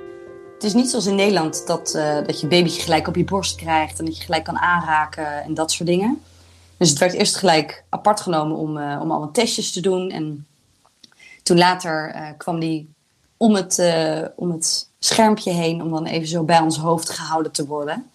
Het 0.54 0.64
is 0.64 0.74
niet 0.74 0.90
zoals 0.90 1.06
in 1.06 1.14
Nederland 1.14 1.66
dat, 1.66 1.94
uh, 1.96 2.14
dat 2.26 2.40
je 2.40 2.46
babytje 2.46 2.82
gelijk 2.82 3.08
op 3.08 3.16
je 3.16 3.24
borst 3.24 3.56
krijgt 3.56 3.98
en 3.98 4.04
dat 4.04 4.16
je 4.16 4.24
gelijk 4.24 4.44
kan 4.44 4.58
aanraken 4.58 5.42
en 5.42 5.54
dat 5.54 5.72
soort 5.72 5.88
dingen. 5.88 6.22
Dus 6.76 6.90
het 6.90 6.98
werd 6.98 7.12
eerst 7.12 7.36
gelijk 7.36 7.84
apart 7.88 8.20
genomen 8.20 8.56
om, 8.56 8.76
uh, 8.76 8.98
om 9.02 9.10
allemaal 9.10 9.30
testjes 9.30 9.72
te 9.72 9.80
doen. 9.80 10.10
En 10.10 10.46
toen 11.42 11.58
later 11.58 12.14
uh, 12.14 12.28
kwam 12.36 12.60
die 12.60 12.88
om 13.36 13.54
het, 13.54 13.82
om 14.36 14.50
het 14.50 14.88
schermpje 14.98 15.50
heen 15.50 15.82
om 15.82 15.90
dan 15.90 16.06
even 16.06 16.28
zo 16.28 16.42
bij 16.42 16.60
ons 16.60 16.78
hoofd 16.78 17.10
gehouden 17.10 17.52
te 17.52 17.66
worden. 17.66 18.10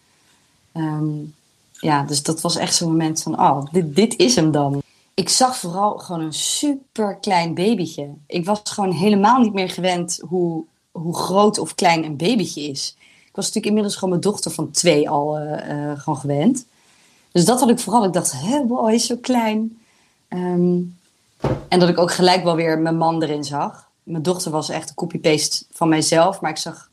Um, 0.73 1.35
ja, 1.83 2.03
dus 2.03 2.23
dat 2.23 2.41
was 2.41 2.55
echt 2.55 2.75
zo'n 2.75 2.89
moment 2.89 3.23
van, 3.23 3.39
oh, 3.39 3.65
dit, 3.71 3.95
dit 3.95 4.15
is 4.15 4.35
hem 4.35 4.51
dan. 4.51 4.81
Ik 5.13 5.29
zag 5.29 5.57
vooral 5.57 5.97
gewoon 5.97 6.21
een 6.21 6.33
super 6.33 7.15
klein 7.15 7.53
babytje. 7.53 8.09
Ik 8.27 8.45
was 8.45 8.61
gewoon 8.63 8.91
helemaal 8.91 9.39
niet 9.39 9.53
meer 9.53 9.69
gewend 9.69 10.19
hoe, 10.27 10.63
hoe 10.91 11.15
groot 11.15 11.57
of 11.57 11.75
klein 11.75 12.03
een 12.03 12.17
babytje 12.17 12.61
is. 12.61 12.95
Ik 12.99 13.35
was 13.35 13.45
natuurlijk 13.45 13.65
inmiddels 13.65 13.93
gewoon 13.93 14.09
mijn 14.09 14.21
dochter 14.21 14.51
van 14.51 14.71
twee 14.71 15.09
al 15.09 15.39
uh, 15.39 15.51
uh, 15.69 15.99
gewoon 15.99 16.19
gewend. 16.19 16.65
Dus 17.31 17.45
dat 17.45 17.59
had 17.59 17.69
ik 17.69 17.79
vooral. 17.79 18.03
Ik 18.03 18.13
dacht, 18.13 18.31
hè, 18.41 18.67
wow, 18.67 18.85
hij 18.85 18.95
is 18.95 19.05
zo 19.05 19.17
klein. 19.21 19.77
Um, 20.29 20.97
en 21.67 21.79
dat 21.79 21.89
ik 21.89 21.97
ook 21.97 22.11
gelijk 22.11 22.43
wel 22.43 22.55
weer 22.55 22.79
mijn 22.79 22.97
man 22.97 23.23
erin 23.23 23.43
zag. 23.43 23.89
Mijn 24.03 24.23
dochter 24.23 24.51
was 24.51 24.69
echt 24.69 24.89
een 24.89 24.95
copy-paste 24.95 25.65
van 25.71 25.89
mijzelf. 25.89 26.41
Maar 26.41 26.51
ik 26.51 26.57
zag 26.57 26.89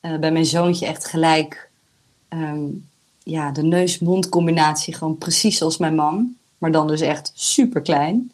uh, 0.00 0.18
bij 0.18 0.32
mijn 0.32 0.46
zoontje 0.46 0.86
echt 0.86 1.04
gelijk... 1.04 1.70
Um, 2.28 2.88
ja, 3.24 3.50
de 3.50 3.62
neus-mond 3.62 4.28
combinatie 4.28 4.94
gewoon 4.94 5.18
precies 5.18 5.58
zoals 5.58 5.76
mijn 5.76 5.94
man. 5.94 6.36
Maar 6.58 6.72
dan 6.72 6.86
dus 6.86 7.00
echt 7.00 7.32
super 7.34 7.80
klein. 7.80 8.32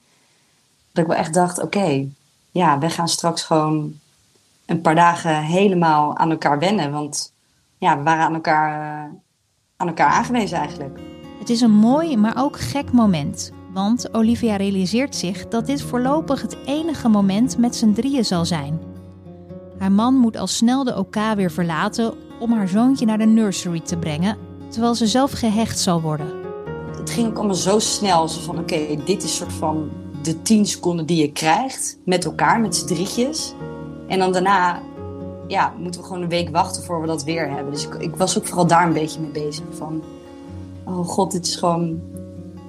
Dat 0.93 1.05
ik 1.05 1.11
wel 1.11 1.21
echt 1.21 1.35
dacht, 1.35 1.63
oké, 1.63 2.07
ja, 2.51 2.79
we 2.79 2.91
gaan 2.91 3.09
straks 3.09 3.43
gewoon 3.43 3.99
een 4.67 4.81
paar 4.81 4.95
dagen 4.95 5.43
helemaal 5.43 6.17
aan 6.17 6.31
elkaar 6.31 6.59
wennen. 6.59 6.93
Want 6.93 7.33
ja, 7.79 7.97
we 7.97 8.03
waren 8.03 8.25
aan 8.25 8.35
elkaar, 8.35 8.81
uh, 8.81 9.15
aan 9.77 9.89
elkaar 9.89 10.11
aangewezen 10.11 10.59
eigenlijk. 10.59 10.99
Het 11.39 11.51
is 11.51 11.61
een 11.61 11.75
mooi, 11.75 12.17
maar 12.17 12.43
ook 12.43 12.61
gek 12.61 12.93
moment. 12.93 13.53
Want 13.73 14.15
Olivia 14.15 14.57
realiseert 14.57 15.17
zich 15.17 15.49
dat 15.49 15.67
dit 15.67 15.83
voorlopig 15.83 16.43
het 16.43 16.57
enige 16.67 17.09
moment 17.09 17.59
met 17.59 17.77
z'n 17.77 17.93
drieën 17.93 18.25
zal 18.25 18.45
zijn. 18.45 18.81
Haar 19.79 19.93
man 19.93 20.15
moet 20.15 20.37
al 20.37 20.47
snel 20.47 20.85
de 20.85 20.97
OK 20.97 21.17
weer 21.37 21.51
verlaten 21.51 22.15
om 22.41 22.53
haar 22.53 22.69
zoontje 22.69 23.07
naar 23.07 23.19
de 23.19 23.27
nursery 23.27 23.81
te 23.81 23.97
brengen 23.97 24.50
terwijl 24.71 24.95
ze 24.95 25.07
zelf 25.07 25.31
gehecht 25.33 25.79
zal 25.79 26.01
worden. 26.01 26.27
Het 26.97 27.11
ging 27.11 27.29
ook 27.29 27.37
allemaal 27.37 27.55
zo 27.55 27.79
snel. 27.79 28.29
Zo 28.29 28.41
van, 28.41 28.59
oké, 28.59 28.79
dit 29.05 29.23
is 29.23 29.37
soort 29.37 29.53
van 29.53 29.91
de 30.23 30.43
tien 30.43 30.67
seconden 30.67 31.07
die 31.07 31.17
je 31.17 31.33
krijgt 31.33 31.99
met 32.05 32.25
elkaar, 32.25 32.61
met 32.61 32.77
z'n 32.77 32.87
drietjes. 32.87 33.55
En 34.09 34.19
dan 34.19 34.33
daarna 34.33 34.83
ja, 35.47 35.75
moeten 35.79 36.01
we 36.01 36.07
gewoon 36.07 36.23
een 36.23 36.29
week 36.29 36.51
wachten 36.51 36.83
voor 36.83 37.01
we 37.01 37.07
dat 37.07 37.25
weer 37.25 37.51
hebben. 37.51 37.73
Dus 37.73 37.87
ik, 37.87 37.95
ik 37.95 38.17
was 38.17 38.39
ook 38.39 38.47
vooral 38.47 38.67
daar 38.67 38.87
een 38.87 38.93
beetje 38.93 39.21
mee 39.21 39.31
bezig. 39.31 39.65
Van, 39.71 40.03
oh 40.85 41.09
god, 41.09 41.33
dit 41.33 41.47
is 41.47 41.57
gewoon... 41.57 42.01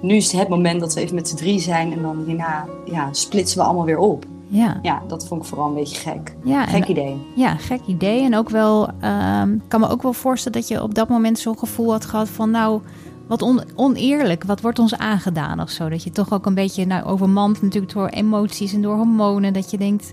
Nu 0.01 0.15
is 0.15 0.31
het 0.31 0.47
moment 0.47 0.79
dat 0.79 0.93
we 0.93 1.01
even 1.01 1.15
met 1.15 1.27
z'n 1.27 1.35
drie 1.35 1.59
zijn 1.59 1.93
en 1.93 2.01
dan 2.01 2.23
hierna 2.25 2.65
ja, 2.85 3.09
splitsen 3.11 3.57
we 3.57 3.63
allemaal 3.63 3.85
weer 3.85 3.97
op. 3.97 4.25
Ja. 4.51 4.79
ja, 4.81 5.01
dat 5.07 5.27
vond 5.27 5.41
ik 5.41 5.47
vooral 5.47 5.67
een 5.67 5.73
beetje 5.73 5.97
gek. 5.97 6.35
Ja, 6.43 6.65
gek 6.65 6.87
idee. 6.87 7.17
Ja, 7.35 7.55
gek 7.55 7.79
idee. 7.85 8.23
En 8.23 8.35
ook 8.35 8.49
wel, 8.49 8.87
um, 8.87 9.61
kan 9.67 9.79
me 9.79 9.87
ook 9.87 10.01
wel 10.01 10.13
voorstellen 10.13 10.59
dat 10.59 10.67
je 10.67 10.83
op 10.83 10.95
dat 10.95 11.09
moment 11.09 11.39
zo'n 11.39 11.59
gevoel 11.59 11.91
had 11.91 12.05
gehad 12.05 12.29
van, 12.29 12.51
nou, 12.51 12.81
wat 13.27 13.41
on, 13.41 13.61
oneerlijk, 13.75 14.43
wat 14.43 14.61
wordt 14.61 14.79
ons 14.79 14.97
aangedaan 14.97 15.61
of 15.61 15.69
zo. 15.69 15.89
Dat 15.89 16.03
je 16.03 16.11
toch 16.11 16.33
ook 16.33 16.45
een 16.45 16.53
beetje 16.53 16.85
nou, 16.85 17.03
overmand 17.05 17.61
natuurlijk 17.61 17.93
door 17.93 18.07
emoties 18.07 18.73
en 18.73 18.81
door 18.81 18.95
hormonen. 18.95 19.53
Dat 19.53 19.71
je 19.71 19.77
denkt, 19.77 20.11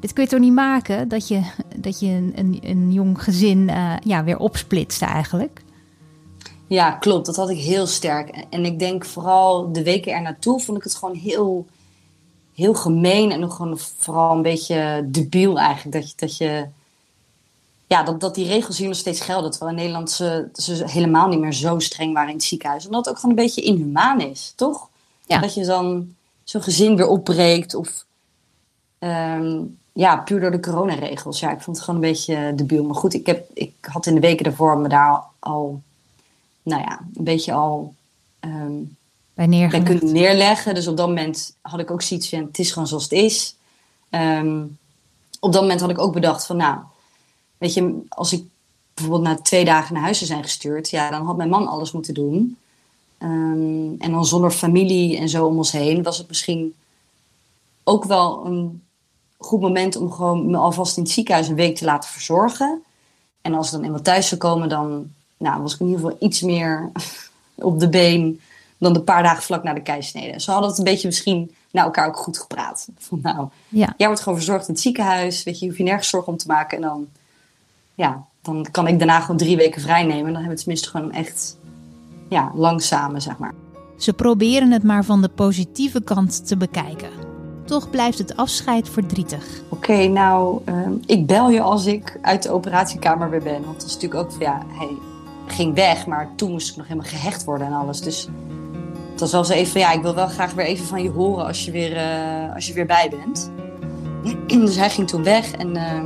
dit 0.00 0.12
kun 0.12 0.22
je 0.22 0.28
toch 0.28 0.40
niet 0.40 0.52
maken? 0.52 1.08
Dat 1.08 1.28
je, 1.28 1.40
dat 1.76 2.00
je 2.00 2.06
een, 2.06 2.32
een, 2.34 2.58
een 2.62 2.92
jong 2.92 3.22
gezin 3.22 3.68
uh, 3.68 3.92
ja, 4.04 4.24
weer 4.24 4.38
opsplitst 4.38 5.02
eigenlijk. 5.02 5.62
Ja, 6.66 6.90
klopt. 6.90 7.26
Dat 7.26 7.36
had 7.36 7.50
ik 7.50 7.58
heel 7.58 7.86
sterk. 7.86 8.44
En 8.50 8.64
ik 8.64 8.78
denk 8.78 9.04
vooral 9.04 9.72
de 9.72 9.82
weken 9.82 10.12
er 10.12 10.22
naartoe 10.22 10.60
vond 10.60 10.78
ik 10.78 10.84
het 10.84 10.94
gewoon 10.94 11.14
heel 11.14 11.66
heel 12.54 12.74
gemeen 12.74 13.30
en 13.30 13.40
nog 13.40 13.56
gewoon 13.56 13.78
vooral 13.78 14.36
een 14.36 14.42
beetje 14.42 15.04
debiel 15.06 15.58
eigenlijk. 15.58 15.96
Dat 15.96 16.10
je, 16.10 16.16
dat 16.16 16.36
je 16.36 16.66
ja, 17.86 18.02
dat, 18.02 18.20
dat 18.20 18.34
die 18.34 18.46
regels 18.46 18.78
hier 18.78 18.88
nog 18.88 18.96
steeds 18.96 19.20
gelden. 19.20 19.50
Terwijl 19.50 19.70
in 19.70 19.76
Nederland 19.76 20.10
ze, 20.10 20.48
ze 20.52 20.82
helemaal 20.86 21.28
niet 21.28 21.38
meer 21.38 21.52
zo 21.52 21.78
streng 21.78 22.12
waren 22.12 22.28
in 22.28 22.36
het 22.36 22.44
ziekenhuis. 22.44 22.86
Omdat 22.86 23.04
het 23.04 23.14
ook 23.14 23.20
gewoon 23.20 23.36
een 23.36 23.44
beetje 23.44 23.62
inhumaan 23.62 24.20
is, 24.20 24.52
toch? 24.56 24.88
Ja. 25.26 25.38
Dat 25.38 25.54
je 25.54 25.64
dan 25.64 26.14
zo'n 26.44 26.62
gezin 26.62 26.96
weer 26.96 27.08
opbreekt 27.08 27.74
of 27.74 28.04
um, 28.98 29.78
ja, 29.92 30.16
puur 30.16 30.40
door 30.40 30.50
de 30.50 30.60
coronaregels. 30.60 31.40
Ja, 31.40 31.50
ik 31.50 31.60
vond 31.60 31.76
het 31.76 31.84
gewoon 31.84 32.02
een 32.02 32.10
beetje 32.10 32.52
debiel. 32.54 32.84
Maar 32.84 32.94
goed, 32.94 33.14
ik, 33.14 33.26
heb, 33.26 33.50
ik 33.54 33.74
had 33.80 34.06
in 34.06 34.14
de 34.14 34.20
weken 34.20 34.44
daarvoor 34.44 34.78
me 34.78 34.88
daar 34.88 35.22
al, 35.38 35.82
nou 36.62 36.82
ja, 36.82 37.00
een 37.14 37.24
beetje 37.24 37.52
al 37.52 37.94
um, 38.40 38.96
bij 39.34 39.46
neergelegd. 39.46 39.88
kunnen 39.88 40.12
neerleggen. 40.12 40.74
Dus 40.74 40.86
op 40.86 40.96
dat 40.96 41.08
moment 41.08 41.56
had 41.60 41.80
ik 41.80 41.90
ook 41.90 42.02
zoiets 42.02 42.28
van, 42.28 42.38
het 42.38 42.58
is 42.58 42.70
gewoon 42.70 42.88
zoals 42.88 43.02
het 43.02 43.12
is. 43.12 43.56
Um, 44.10 44.78
op 45.40 45.52
dat 45.52 45.62
moment 45.62 45.80
had 45.80 45.90
ik 45.90 45.98
ook 45.98 46.12
bedacht 46.12 46.46
van, 46.46 46.56
nou, 46.56 46.78
weet 47.58 47.74
je, 47.74 48.04
als 48.08 48.32
ik 48.32 48.44
bijvoorbeeld 48.94 49.28
na 49.28 49.42
twee 49.42 49.64
dagen 49.64 49.94
naar 49.94 50.02
huis 50.02 50.18
zou 50.18 50.30
zijn 50.30 50.42
gestuurd, 50.42 50.90
ja, 50.90 51.10
dan 51.10 51.26
had 51.26 51.36
mijn 51.36 51.48
man 51.48 51.66
alles 51.66 51.92
moeten 51.92 52.14
doen. 52.14 52.56
Um, 53.18 53.96
en 53.98 54.10
dan 54.10 54.24
zonder 54.24 54.50
familie 54.50 55.16
en 55.18 55.28
zo 55.28 55.46
om 55.46 55.56
ons 55.56 55.72
heen, 55.72 56.02
was 56.02 56.18
het 56.18 56.28
misschien 56.28 56.74
ook 57.84 58.04
wel 58.04 58.46
een 58.46 58.82
goed 59.36 59.60
moment 59.60 59.96
om 59.96 60.12
gewoon 60.12 60.50
me 60.50 60.56
alvast 60.56 60.96
in 60.96 61.02
het 61.02 61.12
ziekenhuis 61.12 61.48
een 61.48 61.54
week 61.54 61.76
te 61.76 61.84
laten 61.84 62.10
verzorgen. 62.10 62.82
En 63.42 63.54
als 63.54 63.66
ik 63.66 63.72
dan 63.72 63.84
eenmaal 63.84 64.02
thuis 64.02 64.28
zou 64.28 64.40
komen, 64.40 64.68
dan 64.68 65.12
nou, 65.36 65.62
was 65.62 65.74
ik 65.74 65.80
in 65.80 65.86
ieder 65.86 66.00
geval 66.00 66.16
iets 66.20 66.40
meer 66.40 66.92
op 67.54 67.80
de 67.80 67.88
been 67.88 68.40
dan 68.78 68.92
de 68.92 69.02
paar 69.02 69.22
dagen 69.22 69.42
vlak 69.42 69.62
na 69.62 69.72
de 69.72 69.82
keisnede. 69.82 70.40
Ze 70.40 70.50
hadden 70.50 70.68
het 70.68 70.78
een 70.78 70.84
beetje 70.84 71.06
misschien 71.06 71.54
naar 71.70 71.84
elkaar 71.84 72.06
ook 72.06 72.16
goed 72.16 72.38
gepraat. 72.38 72.88
Van 72.98 73.18
nou, 73.22 73.48
ja. 73.68 73.94
jij 73.96 74.06
wordt 74.06 74.22
gewoon 74.22 74.38
verzorgd 74.38 74.68
in 74.68 74.74
het 74.74 74.82
ziekenhuis. 74.82 75.42
Weet 75.42 75.54
je, 75.54 75.60
je 75.60 75.66
hoeft 75.66 75.78
je 75.78 75.84
nergens 75.84 76.08
zorgen 76.08 76.32
om 76.32 76.38
te 76.38 76.46
maken. 76.46 76.76
En 76.76 76.82
dan, 76.82 77.06
ja, 77.94 78.24
dan 78.42 78.66
kan 78.70 78.86
ik 78.86 78.98
daarna 78.98 79.20
gewoon 79.20 79.36
drie 79.36 79.56
weken 79.56 79.80
vrij 79.80 80.02
nemen. 80.02 80.26
En 80.26 80.32
dan 80.32 80.34
hebben 80.34 80.52
we 80.52 80.58
tenminste 80.58 80.88
gewoon 80.88 81.12
echt 81.12 81.56
ja, 82.28 82.52
lang 82.54 82.82
samen, 82.82 83.22
zeg 83.22 83.38
maar. 83.38 83.54
Ze 83.98 84.12
proberen 84.12 84.70
het 84.70 84.82
maar 84.82 85.04
van 85.04 85.22
de 85.22 85.28
positieve 85.28 86.02
kant 86.02 86.46
te 86.46 86.56
bekijken. 86.56 87.10
Toch 87.64 87.90
blijft 87.90 88.18
het 88.18 88.36
afscheid 88.36 88.88
verdrietig. 88.88 89.46
Oké, 89.68 90.06
nou, 90.06 90.60
uh, 90.68 90.88
ik 91.06 91.26
bel 91.26 91.50
je 91.50 91.60
als 91.60 91.86
ik 91.86 92.18
uit 92.22 92.42
de 92.42 92.50
operatiekamer 92.50 93.30
weer 93.30 93.42
ben. 93.42 93.64
Want 93.64 93.80
dat 93.80 93.88
is 93.88 93.94
natuurlijk 93.94 94.20
ook 94.20 94.32
van 94.32 94.40
ja, 94.40 94.62
hij 94.68 94.90
ging 95.46 95.74
weg, 95.74 96.06
maar 96.06 96.28
toen 96.36 96.50
moest 96.50 96.70
ik 96.70 96.76
nog 96.76 96.88
helemaal 96.88 97.10
gehecht 97.10 97.44
worden 97.44 97.66
en 97.66 97.72
alles. 97.72 98.00
Dus 98.00 98.28
het 99.20 99.30
was 99.30 99.46
zo 99.46 99.52
even 99.52 99.80
ja, 99.80 99.92
ik 99.92 100.02
wil 100.02 100.14
wel 100.14 100.26
graag 100.26 100.52
weer 100.52 100.66
even 100.66 100.86
van 100.86 101.02
je 101.02 101.10
horen 101.10 101.46
als 101.46 101.64
je 101.64 101.70
weer, 101.70 101.96
uh, 101.96 102.54
als 102.54 102.66
je 102.66 102.72
weer 102.72 102.86
bij 102.86 103.10
bent. 103.10 103.50
dus 104.66 104.76
hij 104.76 104.90
ging 104.90 105.08
toen 105.08 105.22
weg 105.22 105.52
en 105.52 105.68
uh, 105.68 106.02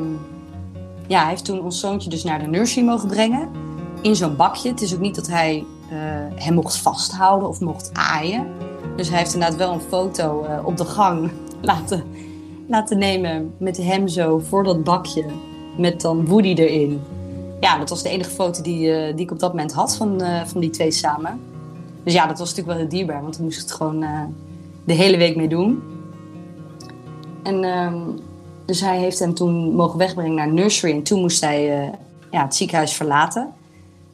ja, 1.06 1.20
hij 1.20 1.28
heeft 1.28 1.44
toen 1.44 1.60
ons 1.60 1.80
zoontje 1.80 2.10
dus 2.10 2.24
naar 2.24 2.38
de 2.38 2.46
nursery 2.46 2.86
mogen 2.86 3.08
brengen. 3.08 3.48
In 4.02 4.16
zo'n 4.16 4.36
bakje. 4.36 4.68
Het 4.68 4.80
is 4.80 4.94
ook 4.94 5.00
niet 5.00 5.14
dat 5.14 5.26
hij 5.26 5.64
uh, 5.92 5.98
hem 6.34 6.54
mocht 6.54 6.76
vasthouden 6.76 7.48
of 7.48 7.60
mocht 7.60 7.90
aaien. 7.92 8.46
Dus 8.96 9.08
hij 9.08 9.18
heeft 9.18 9.34
inderdaad 9.34 9.58
wel 9.58 9.72
een 9.72 9.80
foto 9.80 10.44
uh, 10.44 10.66
op 10.66 10.76
de 10.76 10.84
gang 10.84 11.30
laten, 11.60 12.04
laten 12.66 12.98
nemen 12.98 13.54
met 13.58 13.76
hem 13.76 14.08
zo 14.08 14.38
voor 14.38 14.64
dat 14.64 14.84
bakje. 14.84 15.24
Met 15.76 16.00
dan 16.00 16.26
Woody 16.26 16.54
erin. 16.54 17.00
Ja, 17.60 17.78
dat 17.78 17.88
was 17.88 18.02
de 18.02 18.08
enige 18.08 18.30
foto 18.30 18.62
die, 18.62 19.14
die 19.14 19.24
ik 19.24 19.30
op 19.30 19.38
dat 19.38 19.50
moment 19.50 19.72
had 19.72 19.96
van, 19.96 20.22
van 20.46 20.60
die 20.60 20.70
twee 20.70 20.90
samen. 20.90 21.40
Dus 22.04 22.12
ja, 22.12 22.26
dat 22.26 22.38
was 22.38 22.48
natuurlijk 22.48 22.78
wel 22.78 22.86
heel 22.86 22.98
dierbaar, 22.98 23.22
want 23.22 23.34
dan 23.34 23.44
moest 23.44 23.56
ik 23.56 23.62
het 23.62 23.72
gewoon 23.72 24.00
de 24.84 24.92
hele 24.92 25.16
week 25.16 25.36
mee 25.36 25.48
doen. 25.48 25.82
En 27.42 27.64
ehm, 27.64 28.00
dus 28.64 28.80
hij 28.80 28.98
heeft 28.98 29.18
hem 29.18 29.34
toen 29.34 29.74
mogen 29.74 29.98
wegbrengen 29.98 30.34
naar 30.34 30.52
nursery. 30.52 30.92
En 30.92 31.02
toen 31.02 31.20
moest 31.20 31.40
hij 31.40 31.90
ja, 32.30 32.42
het 32.42 32.54
ziekenhuis 32.54 32.92
verlaten. 32.92 33.52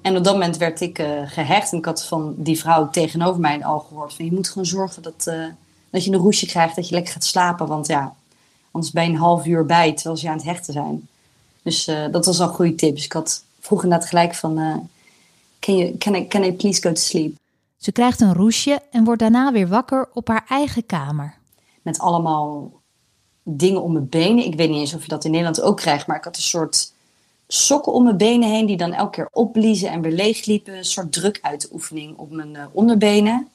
En 0.02 0.16
op 0.16 0.24
dat 0.24 0.32
moment 0.32 0.56
werd 0.56 0.80
ik 0.80 0.98
uh, 0.98 1.06
gehecht. 1.24 1.72
En 1.72 1.78
ik 1.78 1.84
had 1.84 2.04
van 2.04 2.34
die 2.36 2.58
vrouw 2.58 2.90
tegenover 2.90 3.40
mij 3.40 3.64
al 3.64 3.78
gehoord: 3.78 4.14
van 4.14 4.24
je 4.24 4.32
moet 4.32 4.48
gewoon 4.48 4.66
zorgen 4.66 5.02
dat, 5.02 5.30
dat 5.90 6.04
je 6.04 6.12
een 6.12 6.18
roesje 6.18 6.46
krijgt, 6.46 6.76
dat 6.76 6.88
je 6.88 6.94
lekker 6.94 7.12
gaat 7.12 7.24
slapen. 7.24 7.66
Want 7.66 7.86
ja, 7.86 8.14
anders 8.70 8.92
ben 8.92 9.04
je 9.04 9.10
een 9.10 9.16
half 9.16 9.46
uur 9.46 9.66
bij 9.66 9.92
terwijl 9.92 10.16
ze 10.16 10.28
aan 10.28 10.36
het 10.36 10.44
hechten 10.44 10.72
zijn. 10.72 11.08
Dus 11.62 11.84
dat 12.10 12.26
was 12.26 12.40
al 12.40 12.48
een 12.48 12.54
goede 12.54 12.74
tip. 12.74 12.94
Dus 12.94 13.04
ik 13.04 13.12
had 13.12 13.44
vroeg 13.60 13.82
inderdaad 13.82 14.08
gelijk 14.08 14.34
van: 14.34 14.54
can, 15.58 15.76
you, 15.76 15.96
can, 15.98 16.14
I, 16.14 16.26
can 16.28 16.44
I 16.44 16.52
please 16.52 16.82
go 16.82 16.92
to 16.92 17.00
sleep? 17.00 17.36
Ze 17.84 17.92
krijgt 17.92 18.20
een 18.20 18.34
roesje 18.34 18.80
en 18.90 19.04
wordt 19.04 19.20
daarna 19.20 19.52
weer 19.52 19.68
wakker 19.68 20.08
op 20.12 20.28
haar 20.28 20.44
eigen 20.48 20.86
kamer. 20.86 21.34
Met 21.82 21.98
allemaal 21.98 22.72
dingen 23.42 23.82
om 23.82 23.92
mijn 23.92 24.08
benen. 24.08 24.44
Ik 24.44 24.54
weet 24.54 24.70
niet 24.70 24.78
eens 24.78 24.94
of 24.94 25.02
je 25.02 25.08
dat 25.08 25.24
in 25.24 25.30
Nederland 25.30 25.60
ook 25.60 25.76
krijgt, 25.76 26.06
maar 26.06 26.16
ik 26.16 26.24
had 26.24 26.36
een 26.36 26.42
soort 26.42 26.92
sokken 27.48 27.92
om 27.92 28.02
mijn 28.02 28.16
benen 28.16 28.48
heen 28.48 28.66
die 28.66 28.76
dan 28.76 28.92
elke 28.92 29.10
keer 29.10 29.28
opbliezen 29.32 29.90
en 29.90 30.00
weer 30.00 30.12
leegliepen. 30.12 30.76
Een 30.76 30.84
soort 30.84 31.12
drukuitoefening 31.12 32.16
op 32.16 32.30
mijn 32.30 32.54
uh, 32.54 32.64
onderbenen. 32.72 33.48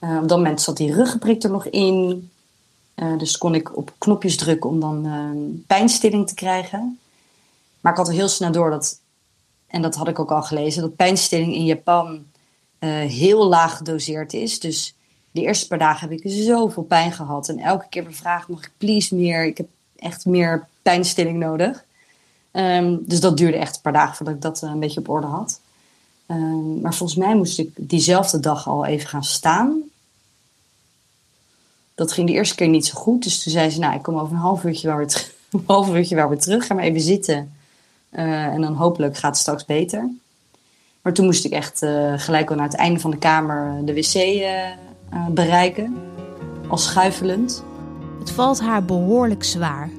Uh, 0.00 0.18
op 0.22 0.28
dat 0.28 0.38
moment 0.38 0.60
zat 0.60 0.76
die 0.76 0.94
ruggenprik 0.94 1.42
er 1.42 1.50
nog 1.50 1.66
in. 1.66 2.30
Uh, 2.96 3.18
dus 3.18 3.38
kon 3.38 3.54
ik 3.54 3.76
op 3.76 3.92
knopjes 3.98 4.36
drukken 4.36 4.70
om 4.70 4.80
dan 4.80 5.64
pijnstilling 5.66 6.28
te 6.28 6.34
krijgen. 6.34 6.98
Maar 7.80 7.92
ik 7.92 7.98
had 7.98 8.08
er 8.08 8.14
heel 8.14 8.28
snel 8.28 8.52
door 8.52 8.70
dat, 8.70 9.00
en 9.66 9.82
dat 9.82 9.94
had 9.94 10.08
ik 10.08 10.18
ook 10.18 10.30
al 10.30 10.42
gelezen, 10.42 10.82
dat 10.82 10.96
pijnstilling 10.96 11.54
in 11.54 11.64
Japan 11.64 12.28
heel 12.88 13.48
laag 13.48 13.76
gedoseerd 13.76 14.32
is. 14.32 14.60
Dus 14.60 14.94
de 15.30 15.40
eerste 15.40 15.66
paar 15.66 15.78
dagen 15.78 16.08
heb 16.08 16.20
ik 16.20 16.32
zoveel 16.32 16.82
pijn 16.82 17.12
gehad. 17.12 17.48
En 17.48 17.58
elke 17.58 17.86
keer 17.88 18.04
bevraagd, 18.04 18.48
mag 18.48 18.64
ik 18.64 18.70
please 18.78 19.14
meer? 19.14 19.44
Ik 19.44 19.56
heb 19.56 19.68
echt 19.96 20.26
meer 20.26 20.68
pijnstilling 20.82 21.38
nodig. 21.38 21.84
Um, 22.52 23.04
dus 23.06 23.20
dat 23.20 23.36
duurde 23.36 23.56
echt 23.56 23.76
een 23.76 23.82
paar 23.82 23.92
dagen 23.92 24.16
voordat 24.16 24.34
ik 24.34 24.42
dat 24.42 24.62
uh, 24.64 24.70
een 24.70 24.80
beetje 24.80 25.00
op 25.00 25.08
orde 25.08 25.26
had. 25.26 25.60
Um, 26.26 26.80
maar 26.80 26.94
volgens 26.94 27.18
mij 27.18 27.36
moest 27.36 27.58
ik 27.58 27.70
diezelfde 27.76 28.40
dag 28.40 28.68
al 28.68 28.84
even 28.84 29.08
gaan 29.08 29.24
staan. 29.24 29.82
Dat 31.94 32.12
ging 32.12 32.26
de 32.26 32.32
eerste 32.32 32.54
keer 32.54 32.68
niet 32.68 32.86
zo 32.86 32.98
goed. 32.98 33.22
Dus 33.22 33.42
toen 33.42 33.52
zei 33.52 33.70
ze, 33.70 33.78
nou, 33.78 33.94
ik 33.94 34.02
kom 34.02 34.18
over 34.18 34.34
een 34.34 34.40
half 34.40 34.64
uurtje 34.64 34.86
wel 34.88 34.96
weer, 34.96 35.06
terug. 35.06 35.32
een 35.50 35.62
half 35.66 35.88
uurtje 35.88 36.14
wel 36.14 36.28
weer 36.28 36.38
terug. 36.38 36.66
Ga 36.66 36.74
maar 36.74 36.84
even 36.84 37.00
zitten. 37.00 37.54
Uh, 38.10 38.44
en 38.44 38.60
dan 38.60 38.74
hopelijk 38.74 39.16
gaat 39.16 39.30
het 39.30 39.40
straks 39.40 39.64
beter. 39.64 40.10
Maar 41.02 41.12
toen 41.12 41.24
moest 41.24 41.44
ik 41.44 41.52
echt 41.52 41.82
uh, 41.82 42.12
gelijk 42.16 42.50
al 42.50 42.56
naar 42.56 42.64
het 42.64 42.76
einde 42.76 43.00
van 43.00 43.10
de 43.10 43.18
kamer 43.18 43.84
de 43.84 43.94
wc 43.94 44.44
bereiken. 45.34 45.96
Al 46.68 46.76
schuifelend. 46.76 47.64
Het 48.18 48.30
valt 48.30 48.60
haar 48.60 48.84
behoorlijk 48.84 49.44
zwaar. 49.44 49.90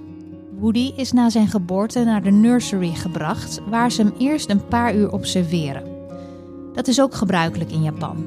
Woody 0.60 0.94
is 0.96 1.12
na 1.12 1.30
zijn 1.30 1.48
geboorte 1.48 2.04
naar 2.04 2.24
de 2.24 2.32
nursery 2.32 2.94
gebracht, 2.94 3.62
waar 3.70 3.92
ze 3.92 4.02
hem 4.02 4.14
eerst 4.18 4.50
een 4.50 4.68
paar 4.68 4.96
uur 4.96 5.12
observeren. 5.12 5.84
Dat 6.74 6.88
is 6.88 7.02
ook 7.02 7.16
gebruikelijk 7.16 7.72
in 7.72 7.84
Japan. 7.84 8.26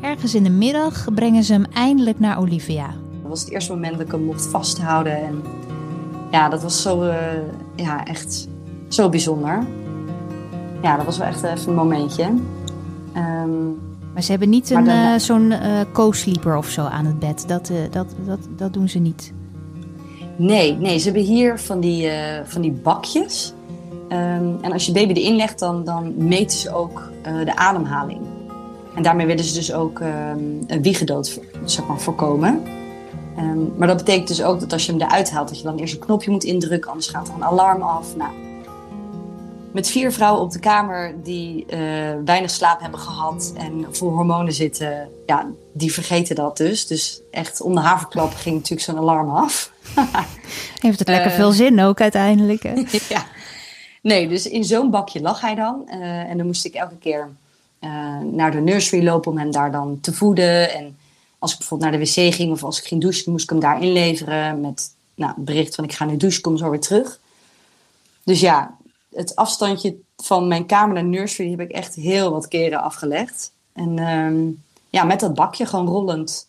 Ergens 0.00 0.34
in 0.34 0.42
de 0.42 0.50
middag 0.50 1.14
brengen 1.14 1.44
ze 1.44 1.52
hem 1.52 1.64
eindelijk 1.74 2.18
naar 2.18 2.38
Olivia. 2.38 2.86
Dat 2.86 3.30
was 3.30 3.40
het 3.40 3.50
eerste 3.50 3.72
moment 3.72 3.92
dat 3.92 4.06
ik 4.06 4.12
hem 4.12 4.24
mocht 4.24 4.46
vasthouden. 4.46 5.16
En 5.16 5.42
ja, 6.30 6.48
dat 6.48 6.62
was 6.62 6.82
zo, 6.82 7.02
uh, 7.02 7.14
ja, 7.76 8.04
echt 8.04 8.48
zo 8.88 9.08
bijzonder. 9.08 9.66
Ja, 10.82 10.96
dat 10.96 11.04
was 11.04 11.18
wel 11.18 11.26
echt 11.26 11.42
even 11.42 11.68
een 11.68 11.74
momentje. 11.74 12.24
Um, 13.16 13.78
maar 14.12 14.22
ze 14.22 14.30
hebben 14.30 14.48
niet 14.48 14.70
een, 14.70 14.86
uh, 14.86 15.14
zo'n 15.14 15.50
uh, 15.50 15.58
co-sleeper 15.92 16.56
of 16.56 16.68
zo 16.68 16.82
aan 16.82 17.04
het 17.04 17.18
bed. 17.18 17.44
Dat, 17.48 17.70
dat, 17.90 18.06
dat, 18.24 18.38
dat 18.56 18.72
doen 18.72 18.88
ze 18.88 18.98
niet. 18.98 19.32
Nee, 20.36 20.76
nee, 20.76 20.98
ze 20.98 21.04
hebben 21.04 21.22
hier 21.22 21.58
van 21.58 21.80
die, 21.80 22.10
van 22.44 22.62
die 22.62 22.72
bakjes. 22.72 23.54
Um, 24.08 24.58
en 24.60 24.72
als 24.72 24.86
je 24.86 24.92
baby 24.92 25.12
erin 25.12 25.36
legt, 25.36 25.58
dan, 25.58 25.84
dan 25.84 26.14
meten 26.16 26.58
ze 26.58 26.74
ook 26.74 27.10
de 27.22 27.56
ademhaling. 27.56 28.20
En 28.94 29.02
daarmee 29.02 29.26
willen 29.26 29.44
ze 29.44 29.54
dus 29.54 29.72
ook 29.72 30.00
um, 30.00 30.58
een 30.66 30.82
wiegedood 30.82 31.40
zeg 31.64 31.86
maar, 31.86 32.00
voorkomen. 32.00 32.62
Um, 33.38 33.72
maar 33.76 33.88
dat 33.88 33.96
betekent 33.96 34.28
dus 34.28 34.42
ook 34.42 34.60
dat 34.60 34.72
als 34.72 34.86
je 34.86 34.92
hem 34.92 35.00
eruit 35.00 35.30
haalt, 35.30 35.48
dat 35.48 35.58
je 35.58 35.64
dan 35.64 35.76
eerst 35.76 35.94
een 35.94 36.00
knopje 36.00 36.30
moet 36.30 36.44
indrukken, 36.44 36.90
anders 36.90 37.08
gaat 37.08 37.28
er 37.28 37.34
een 37.34 37.44
alarm 37.44 37.82
af. 37.82 38.16
Nou, 38.16 38.30
met 39.76 39.90
vier 39.90 40.12
vrouwen 40.12 40.42
op 40.42 40.52
de 40.52 40.58
kamer 40.58 41.14
die 41.22 41.66
uh, 41.68 41.78
weinig 42.24 42.50
slaap 42.50 42.80
hebben 42.80 43.00
gehad 43.00 43.52
en 43.56 43.86
vol 43.90 44.10
hormonen 44.10 44.52
zitten, 44.52 45.08
ja, 45.26 45.46
die 45.72 45.92
vergeten 45.92 46.36
dat 46.36 46.56
dus. 46.56 46.86
Dus 46.86 47.20
echt 47.30 47.60
om 47.60 47.74
de 47.74 47.80
haverklap 47.80 48.34
ging 48.34 48.54
natuurlijk 48.54 48.82
zo'n 48.82 48.98
alarm 48.98 49.30
af. 49.30 49.72
Heeft 50.80 50.98
het 50.98 51.08
lekker 51.08 51.30
uh, 51.30 51.36
veel 51.36 51.52
zin 51.52 51.80
ook 51.80 52.00
uiteindelijk. 52.00 52.62
Hè? 52.62 52.74
ja. 53.08 53.26
Nee, 54.02 54.28
dus 54.28 54.48
in 54.48 54.64
zo'n 54.64 54.90
bakje 54.90 55.20
lag 55.20 55.40
hij 55.40 55.54
dan. 55.54 55.82
Uh, 55.88 56.00
en 56.02 56.36
dan 56.36 56.46
moest 56.46 56.64
ik 56.64 56.74
elke 56.74 56.96
keer 56.98 57.28
naar 58.32 58.50
de 58.50 58.60
nursery 58.60 59.04
lopen 59.04 59.30
om 59.30 59.38
hem 59.38 59.50
daar 59.50 59.72
dan 59.72 59.98
te 60.00 60.12
voeden. 60.12 60.74
En 60.74 60.96
als 61.38 61.52
ik 61.52 61.58
bijvoorbeeld 61.58 61.90
naar 61.90 62.00
de 62.00 62.06
wc 62.06 62.34
ging 62.34 62.52
of 62.52 62.64
als 62.64 62.78
ik 62.78 62.84
ging 62.84 63.00
douchen, 63.00 63.32
moest 63.32 63.44
ik 63.44 63.50
hem 63.50 63.60
daar 63.60 63.82
inleveren 63.82 64.60
met 64.60 64.90
nou, 65.14 65.32
het 65.34 65.44
bericht 65.44 65.74
van 65.74 65.84
ik 65.84 65.92
ga 65.92 66.04
nu 66.04 66.16
douchen, 66.16 66.42
kom 66.42 66.56
zo 66.56 66.70
weer 66.70 66.80
terug. 66.80 67.20
Dus 68.24 68.40
ja, 68.40 68.75
het 69.16 69.36
afstandje 69.36 69.96
van 70.16 70.48
mijn 70.48 70.66
kamer 70.66 70.94
naar 70.94 71.04
nursery 71.04 71.50
heb 71.50 71.60
ik 71.60 71.70
echt 71.70 71.94
heel 71.94 72.30
wat 72.30 72.48
keren 72.48 72.82
afgelegd. 72.82 73.52
En 73.72 73.98
um, 73.98 74.62
ja, 74.90 75.04
met 75.04 75.20
dat 75.20 75.34
bakje 75.34 75.66
gewoon 75.66 75.86
rollend. 75.86 76.48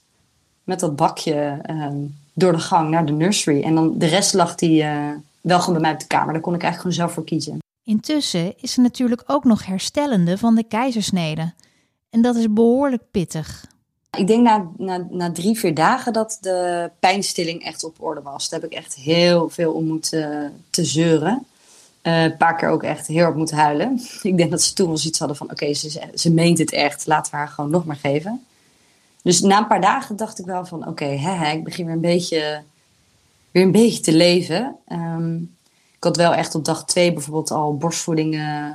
Met 0.64 0.80
dat 0.80 0.96
bakje 0.96 1.62
um, 1.70 2.16
door 2.34 2.52
de 2.52 2.60
gang 2.60 2.90
naar 2.90 3.06
de 3.06 3.12
nursery. 3.12 3.64
En 3.64 3.76
dan 3.76 3.98
de 3.98 4.06
rest 4.06 4.34
lag 4.34 4.56
die 4.56 4.84
uh, 4.84 5.10
wel 5.42 5.60
gewoon 5.60 5.74
bij 5.74 5.82
mij 5.82 5.94
op 5.94 6.00
de 6.00 6.08
kamer. 6.08 6.34
Daar 6.34 6.42
kon 6.42 6.54
ik 6.54 6.64
eigenlijk 6.64 6.82
gewoon 6.82 7.08
zelf 7.08 7.12
voor 7.12 7.24
kiezen. 7.24 7.58
Intussen 7.84 8.54
is 8.62 8.78
er 8.78 8.84
natuurlijk 8.84 9.24
ook 9.26 9.44
nog 9.44 9.66
herstellende 9.66 10.38
van 10.38 10.56
de 10.56 10.64
keizersnede. 10.64 11.54
En 12.10 12.22
dat 12.22 12.36
is 12.36 12.54
behoorlijk 12.54 13.04
pittig. 13.12 13.66
Ik 14.18 14.28
denk 14.28 14.44
na, 14.44 14.68
na, 14.78 15.08
na 15.10 15.32
drie, 15.32 15.60
vier 15.60 15.74
dagen 15.74 16.14
dat 16.14 16.38
de 16.42 16.90
pijnstilling 17.00 17.64
echt 17.64 17.84
op 17.84 17.96
orde 18.00 18.22
was. 18.22 18.50
Daar 18.50 18.60
heb 18.60 18.72
ik 18.72 18.78
echt 18.78 18.96
heel 18.96 19.50
veel 19.50 19.72
om 19.72 19.86
moeten 19.86 20.54
te 20.70 20.86
zeuren. 20.86 21.46
Uh, 22.08 22.24
een 22.24 22.38
paar 22.38 22.56
keer 22.56 22.70
ook 22.70 22.84
echt 22.84 23.08
heel 23.08 23.24
hard 23.24 23.36
moeten 23.36 23.58
huilen. 23.58 24.02
Ik 24.22 24.38
denk 24.38 24.52
dat 24.52 24.62
ze 24.62 24.74
toen 24.74 24.88
wel 24.88 24.98
zoiets 24.98 25.20
hadden 25.20 25.38
van... 25.38 25.52
oké, 25.52 25.74
ze, 25.74 26.10
ze 26.14 26.34
meent 26.34 26.58
het 26.58 26.74
echt, 26.74 27.08
laten 27.08 27.32
we 27.32 27.38
haar 27.38 27.48
gewoon 27.48 27.70
nog 27.70 27.86
maar 27.86 27.96
geven. 27.96 28.46
Dus 29.22 29.42
na 29.42 29.58
een 29.58 29.68
paar 29.68 29.82
dagen 29.82 30.16
dacht 30.16 30.40
ik 30.40 30.46
wel 30.46 30.66
van... 30.66 30.88
oké, 30.88 30.90
okay, 30.90 31.56
ik 31.56 31.64
begin 31.64 31.86
weer 31.86 31.94
een 31.94 32.02
beetje, 32.02 32.62
weer 33.52 33.64
een 33.64 33.72
beetje 33.72 34.00
te 34.00 34.14
leven. 34.14 34.76
Um, 34.88 35.56
ik 35.98 36.04
had 36.04 36.18
wel 36.18 36.34
echt 36.34 36.56
op 36.56 36.66
dag 36.66 36.86
twee 36.86 37.14
bijvoorbeeld 37.14 37.52
al 37.52 37.78
borstvoeding 37.78 38.36
uh, 38.36 38.70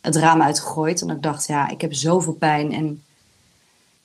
het 0.00 0.16
raam 0.16 0.42
uitgegooid. 0.42 1.02
En 1.02 1.10
ik 1.10 1.22
dacht, 1.22 1.46
ja, 1.46 1.68
ik 1.68 1.80
heb 1.80 1.94
zoveel 1.94 2.32
pijn 2.32 2.72
en 2.72 3.02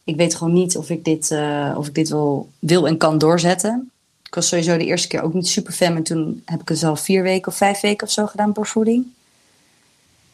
ik 0.04 0.16
weet 0.16 0.36
gewoon 0.36 0.54
niet 0.54 0.78
of 0.78 0.90
ik 0.90 1.06
dit, 1.06 1.32
uh, 1.32 1.76
of 1.78 1.88
ik 1.88 1.96
dit 1.96 2.10
wel 2.10 2.50
wil 2.60 2.88
en 2.88 2.98
kan 2.98 3.18
doorzetten. 3.18 3.92
Ik 4.28 4.36
was 4.36 4.48
sowieso 4.48 4.78
de 4.78 4.86
eerste 4.86 5.08
keer 5.08 5.22
ook 5.22 5.34
niet 5.34 5.48
super 5.48 5.74
fan. 5.74 5.94
Maar 5.94 6.02
toen 6.02 6.42
heb 6.46 6.62
ik 6.62 6.68
het 6.68 6.84
al 6.84 6.96
vier 6.96 7.24
weken 7.24 7.52
of 7.52 7.58
vijf 7.58 7.82
weken 7.82 8.08
of 8.08 8.14
zo 8.14 8.26
gedaan, 8.26 8.54
borstvoeding. 8.54 9.06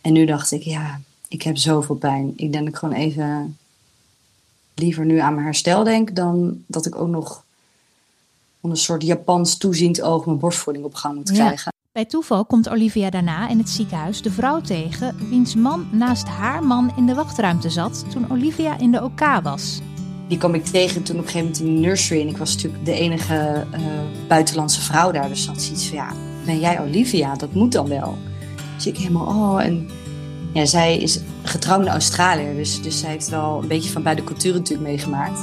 En 0.02 0.14
nu 0.14 0.26
dacht 0.26 0.52
ik, 0.52 0.62
ja, 0.62 1.00
ik 1.28 1.42
heb 1.42 1.58
zoveel 1.58 1.96
pijn. 1.96 2.34
Ik 2.36 2.52
denk 2.52 2.64
dat 2.64 2.74
ik 2.74 2.76
gewoon 2.76 2.96
even 2.96 3.58
liever 4.74 5.06
nu 5.06 5.18
aan 5.18 5.34
mijn 5.34 5.46
herstel 5.46 5.84
denk... 5.84 6.16
dan 6.16 6.64
dat 6.68 6.86
ik 6.86 6.96
ook 6.96 7.08
nog 7.08 7.44
onder 8.62 8.78
een 8.78 8.84
soort 8.84 9.04
Japans 9.04 9.58
toeziend 9.58 10.02
oog 10.02 10.26
mijn 10.26 10.40
borstvoeding 10.40 10.86
op 10.86 10.94
gang 10.94 11.16
moet 11.16 11.32
krijgen. 11.32 11.72
Ja. 11.76 11.82
Bij 11.92 12.06
toeval 12.06 12.46
komt 12.46 12.70
Olivia 12.70 13.10
daarna 13.10 13.50
in 13.50 13.58
het 13.58 13.70
ziekenhuis 13.70 14.22
de 14.22 14.32
vrouw 14.32 14.62
tegen... 14.62 15.30
wiens 15.30 15.56
man 15.56 15.88
naast 15.92 16.28
haar 16.28 16.64
man 16.64 16.94
in 16.98 17.06
de 17.06 17.14
wachtruimte 17.14 17.70
zat 17.70 18.06
toen 18.12 18.32
Olivia 18.32 18.80
in 18.80 18.92
de 18.92 19.04
OK 19.04 19.20
was 19.44 19.80
die 20.28 20.38
kwam 20.38 20.54
ik 20.54 20.66
tegen 20.66 21.04
toen 21.04 21.20
op 21.20 21.26
een 21.26 21.30
gegeven 21.30 21.48
moment 21.48 21.60
in 21.60 21.76
de 21.76 21.88
nursery. 21.88 22.22
En 22.22 22.28
ik 22.28 22.38
was 22.38 22.54
natuurlijk 22.54 22.86
de 22.86 22.94
enige 22.94 23.66
uh, 23.74 23.80
buitenlandse 24.28 24.82
vrouw 24.82 25.12
daar. 25.12 25.28
Dus 25.28 25.48
had 25.48 25.62
zoiets 25.62 25.88
van, 25.88 25.98
ja, 25.98 26.14
ben 26.46 26.60
jij 26.60 26.82
Olivia? 26.82 27.36
Dat 27.36 27.54
moet 27.54 27.72
dan 27.72 27.88
wel. 27.88 28.18
Dus 28.76 28.88
ik 28.88 28.98
helemaal, 28.98 29.26
oh. 29.26 29.64
En 29.64 29.90
ja, 30.54 30.66
zij 30.66 30.98
is 30.98 31.20
getrouwde 31.44 31.90
Australiër. 31.90 32.56
Dus, 32.56 32.82
dus 32.82 33.00
zij 33.00 33.10
heeft 33.10 33.30
wel 33.30 33.60
een 33.62 33.68
beetje 33.68 33.90
van 33.90 34.04
beide 34.04 34.24
culturen 34.24 34.58
natuurlijk 34.58 34.90
meegemaakt. 34.90 35.40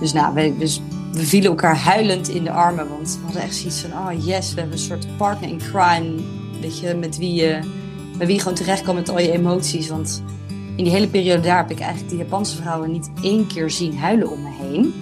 Dus 0.00 0.12
nou, 0.12 0.34
we, 0.34 0.54
dus 0.58 0.80
we 1.12 1.26
vielen 1.26 1.50
elkaar 1.50 1.76
huilend 1.76 2.28
in 2.28 2.44
de 2.44 2.50
armen. 2.50 2.88
Want 2.88 3.18
we 3.18 3.24
hadden 3.24 3.42
echt 3.42 3.54
zoiets 3.54 3.80
van, 3.80 3.90
oh 3.90 4.24
yes, 4.26 4.54
we 4.54 4.60
hebben 4.60 4.78
een 4.78 4.84
soort 4.84 5.16
partner 5.16 5.48
in 5.48 5.58
crime. 5.58 6.14
Weet 6.60 6.78
je, 6.78 6.94
met 6.94 7.18
wie 7.18 7.34
je, 7.34 7.58
met 8.18 8.26
wie 8.26 8.36
je 8.36 8.42
gewoon 8.42 8.56
terecht 8.56 8.82
kan 8.82 8.94
met 8.94 9.08
al 9.08 9.20
je 9.20 9.32
emoties. 9.32 9.88
Want 9.88 10.22
in 10.76 10.84
die 10.84 10.92
hele 10.92 11.08
periode 11.08 11.42
daar 11.42 11.56
heb 11.56 11.70
ik 11.70 11.80
eigenlijk 11.80 12.10
de 12.10 12.16
Japanse 12.16 12.56
vrouwen 12.56 12.90
niet 12.90 13.10
één 13.22 13.46
keer 13.46 13.70
zien 13.70 13.98
huilen 13.98 14.30
om 14.30 14.42
me 14.42 14.50
heen. 14.50 14.94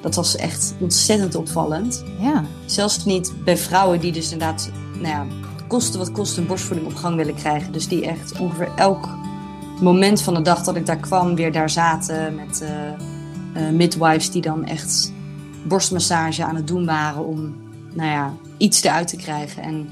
Dat 0.00 0.14
was 0.14 0.36
echt 0.36 0.74
ontzettend 0.80 1.34
opvallend. 1.34 2.04
Ja. 2.20 2.44
Zelfs 2.64 3.04
niet 3.04 3.32
bij 3.44 3.56
vrouwen 3.56 4.00
die 4.00 4.12
dus 4.12 4.32
inderdaad, 4.32 4.70
nou 4.92 5.06
ja, 5.06 5.26
kosten 5.68 5.98
wat 5.98 6.12
kost 6.12 6.36
een 6.36 6.46
borstvoeding 6.46 6.88
op 6.88 6.94
gang 6.94 7.16
willen 7.16 7.34
krijgen. 7.34 7.72
Dus 7.72 7.88
die 7.88 8.06
echt 8.06 8.38
ongeveer 8.38 8.70
elk 8.76 9.08
moment 9.80 10.22
van 10.22 10.34
de 10.34 10.42
dag 10.42 10.62
dat 10.62 10.76
ik 10.76 10.86
daar 10.86 10.96
kwam, 10.96 11.34
weer 11.34 11.52
daar 11.52 11.70
zaten 11.70 12.34
met 12.34 12.64
uh, 13.56 13.68
midwives 13.68 14.30
die 14.30 14.42
dan 14.42 14.64
echt 14.64 15.12
borstmassage 15.66 16.44
aan 16.44 16.56
het 16.56 16.66
doen 16.66 16.84
waren 16.84 17.26
om, 17.26 17.54
nou 17.94 18.10
ja, 18.10 18.34
iets 18.56 18.82
eruit 18.82 19.08
te 19.08 19.16
krijgen. 19.16 19.62
En 19.62 19.88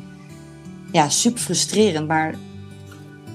ja, 0.93 1.09
super 1.09 1.41
frustrerend. 1.41 2.09
Maar 2.09 2.35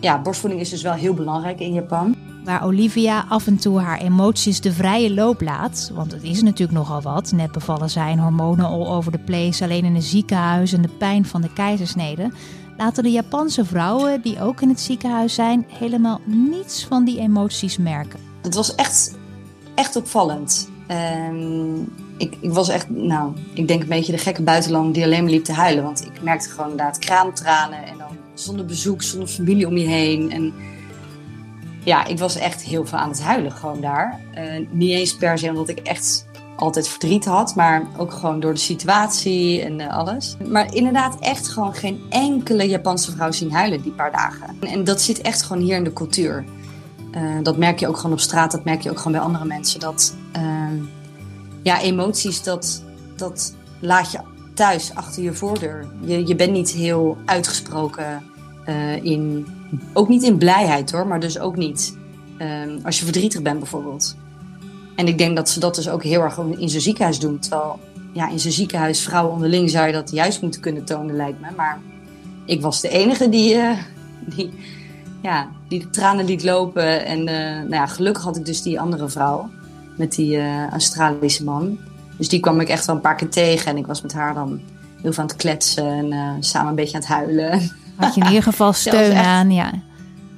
ja, 0.05 0.21
borstvoeding 0.21 0.61
is 0.61 0.69
dus 0.69 0.81
wel 0.81 0.93
heel 0.93 1.13
belangrijk 1.13 1.59
in 1.59 1.73
Japan. 1.73 2.15
Waar 2.43 2.63
Olivia 2.63 3.25
af 3.29 3.47
en 3.47 3.57
toe 3.57 3.79
haar 3.79 3.99
emoties 3.99 4.61
de 4.61 4.71
vrije 4.71 5.13
loop 5.13 5.41
laat, 5.41 5.91
want 5.93 6.11
het 6.11 6.23
is 6.23 6.41
natuurlijk 6.41 6.77
nogal 6.77 7.01
wat. 7.01 7.31
Net 7.31 7.51
bevallen 7.51 7.89
zijn, 7.89 8.19
hormonen 8.19 8.65
all 8.65 8.87
over 8.87 9.11
the 9.11 9.17
place, 9.17 9.63
alleen 9.63 9.85
in 9.85 9.95
een 9.95 10.01
ziekenhuis 10.01 10.73
en 10.73 10.81
de 10.81 10.87
pijn 10.87 11.25
van 11.25 11.41
de 11.41 11.53
keizersnede. 11.53 12.31
Laten 12.77 13.03
de 13.03 13.11
Japanse 13.11 13.65
vrouwen 13.65 14.21
die 14.21 14.41
ook 14.41 14.61
in 14.61 14.69
het 14.69 14.79
ziekenhuis 14.79 15.33
zijn 15.33 15.65
helemaal 15.67 16.19
niets 16.25 16.85
van 16.85 17.03
die 17.03 17.19
emoties 17.19 17.77
merken. 17.77 18.19
Het 18.41 18.55
was 18.55 18.75
echt, 18.75 19.17
echt 19.75 19.95
opvallend. 19.95 20.69
Ehm, 20.87 21.75
ik, 22.17 22.37
ik 22.39 22.51
was 22.51 22.69
echt, 22.69 22.89
nou, 22.89 23.33
ik 23.53 23.67
denk 23.67 23.81
een 23.81 23.87
beetje 23.87 24.11
de 24.11 24.17
gekke 24.17 24.43
buitenland 24.43 24.93
die 24.93 25.03
alleen 25.03 25.23
maar 25.23 25.31
liep 25.31 25.43
te 25.43 25.53
huilen. 25.53 25.83
Want 25.83 26.05
ik 26.05 26.21
merkte 26.21 26.49
gewoon 26.49 26.69
inderdaad 26.69 26.99
kraamtranen 26.99 27.85
en 27.85 27.97
zonder 28.35 28.65
bezoek, 28.65 29.01
zonder 29.01 29.29
familie 29.29 29.67
om 29.67 29.77
je 29.77 29.87
heen. 29.87 30.31
En 30.31 30.53
ja, 31.83 32.05
ik 32.05 32.19
was 32.19 32.35
echt 32.35 32.61
heel 32.61 32.85
veel 32.85 32.97
aan 32.97 33.09
het 33.09 33.21
huilen 33.21 33.51
gewoon 33.51 33.81
daar. 33.81 34.19
Uh, 34.37 34.67
niet 34.69 34.91
eens 34.91 35.15
per 35.15 35.37
se 35.37 35.49
omdat 35.49 35.69
ik 35.69 35.79
echt 35.79 36.27
altijd 36.55 36.87
verdriet 36.87 37.25
had, 37.25 37.55
maar 37.55 37.87
ook 37.97 38.13
gewoon 38.13 38.39
door 38.39 38.53
de 38.53 38.59
situatie 38.59 39.61
en 39.61 39.79
uh, 39.79 39.97
alles. 39.97 40.37
Maar 40.47 40.73
inderdaad 40.73 41.19
echt 41.19 41.47
gewoon 41.47 41.73
geen 41.73 42.01
enkele 42.09 42.67
Japanse 42.67 43.11
vrouw 43.11 43.31
zien 43.31 43.51
huilen 43.51 43.81
die 43.81 43.91
paar 43.91 44.11
dagen. 44.11 44.55
En, 44.59 44.83
dat 44.83 45.01
zit 45.01 45.21
echt 45.21 45.41
gewoon 45.41 45.63
hier 45.63 45.75
in 45.75 45.83
de 45.83 45.93
cultuur. 45.93 46.45
Uh, 47.15 47.21
dat 47.43 47.57
merk 47.57 47.79
je 47.79 47.87
ook 47.87 47.97
gewoon 47.97 48.11
op 48.11 48.19
straat, 48.19 48.51
dat 48.51 48.63
merk 48.63 48.81
je 48.81 48.89
ook 48.89 48.97
gewoon 48.97 49.11
bij 49.13 49.21
andere 49.21 49.45
mensen. 49.45 49.79
Dat 49.79 50.15
ja, 51.63 51.81
emoties, 51.81 52.43
dat, 52.43 52.83
dat 53.15 53.55
laat 53.79 54.11
je 54.11 54.19
thuis 54.55 54.95
achter 54.95 55.23
je 55.23 55.33
voordeur. 55.33 55.87
Je, 56.01 56.27
je 56.27 56.35
bent 56.35 56.51
niet 56.51 56.71
heel 56.71 57.17
uitgesproken 57.25 58.23
uh, 58.69 59.03
in, 59.03 59.47
ook 59.93 60.07
niet 60.07 60.23
in 60.23 60.37
blijheid 60.37 60.91
hoor, 60.91 61.07
maar 61.07 61.19
dus 61.19 61.39
ook 61.39 61.55
niet 61.55 61.97
um, 62.41 62.79
als 62.83 62.97
je 62.99 63.03
verdrietig 63.03 63.41
bent 63.41 63.59
bijvoorbeeld. 63.59 64.15
En 64.95 65.07
ik 65.07 65.17
denk 65.17 65.35
dat 65.35 65.49
ze 65.49 65.59
dat 65.59 65.75
dus 65.75 65.89
ook 65.89 66.03
heel 66.03 66.21
erg 66.21 66.37
in 66.37 66.69
zijn 66.69 66.81
ziekenhuis 66.81 67.19
doen. 67.19 67.39
Terwijl 67.39 67.79
ja, 68.13 68.29
in 68.29 68.39
zijn 68.39 68.53
ziekenhuis, 68.53 69.03
vrouwen 69.03 69.33
onderling, 69.33 69.69
zou 69.69 69.87
je 69.87 69.93
dat 69.93 70.11
juist 70.11 70.41
moeten 70.41 70.61
kunnen 70.61 70.85
tonen, 70.85 71.15
lijkt 71.15 71.41
me. 71.41 71.47
Maar 71.55 71.79
ik 72.45 72.61
was 72.61 72.81
de 72.81 72.89
enige 72.89 73.29
die, 73.29 73.55
uh, 73.55 73.77
die, 74.35 74.53
ja, 75.21 75.49
die 75.67 75.79
de 75.79 75.89
tranen 75.89 76.25
liet 76.25 76.43
lopen. 76.43 77.05
En 77.05 77.19
uh, 77.19 77.25
nou 77.59 77.69
ja, 77.69 77.85
gelukkig 77.85 78.23
had 78.23 78.37
ik 78.37 78.45
dus 78.45 78.61
die 78.61 78.79
andere 78.79 79.09
vrouw 79.09 79.49
met 79.97 80.15
die 80.15 80.39
Australische 80.69 81.43
man. 81.43 81.77
Dus 82.17 82.29
die 82.29 82.39
kwam 82.39 82.59
ik 82.59 82.69
echt 82.69 82.85
wel 82.85 82.95
een 82.95 83.01
paar 83.01 83.15
keer 83.15 83.29
tegen. 83.29 83.71
En 83.71 83.77
ik 83.77 83.85
was 83.85 84.01
met 84.01 84.13
haar 84.13 84.33
dan 84.33 84.61
heel 85.01 85.13
veel 85.13 85.23
aan 85.23 85.29
het 85.29 85.37
kletsen 85.37 85.87
en 85.87 86.11
uh, 86.11 86.31
samen 86.39 86.69
een 86.69 86.75
beetje 86.75 86.95
aan 86.95 87.01
het 87.01 87.09
huilen. 87.09 87.71
Had 87.95 88.15
je 88.15 88.21
in 88.21 88.27
ieder 88.27 88.43
geval 88.43 88.73
steun 88.83 89.15
aan, 89.15 89.51
ja. 89.51 89.71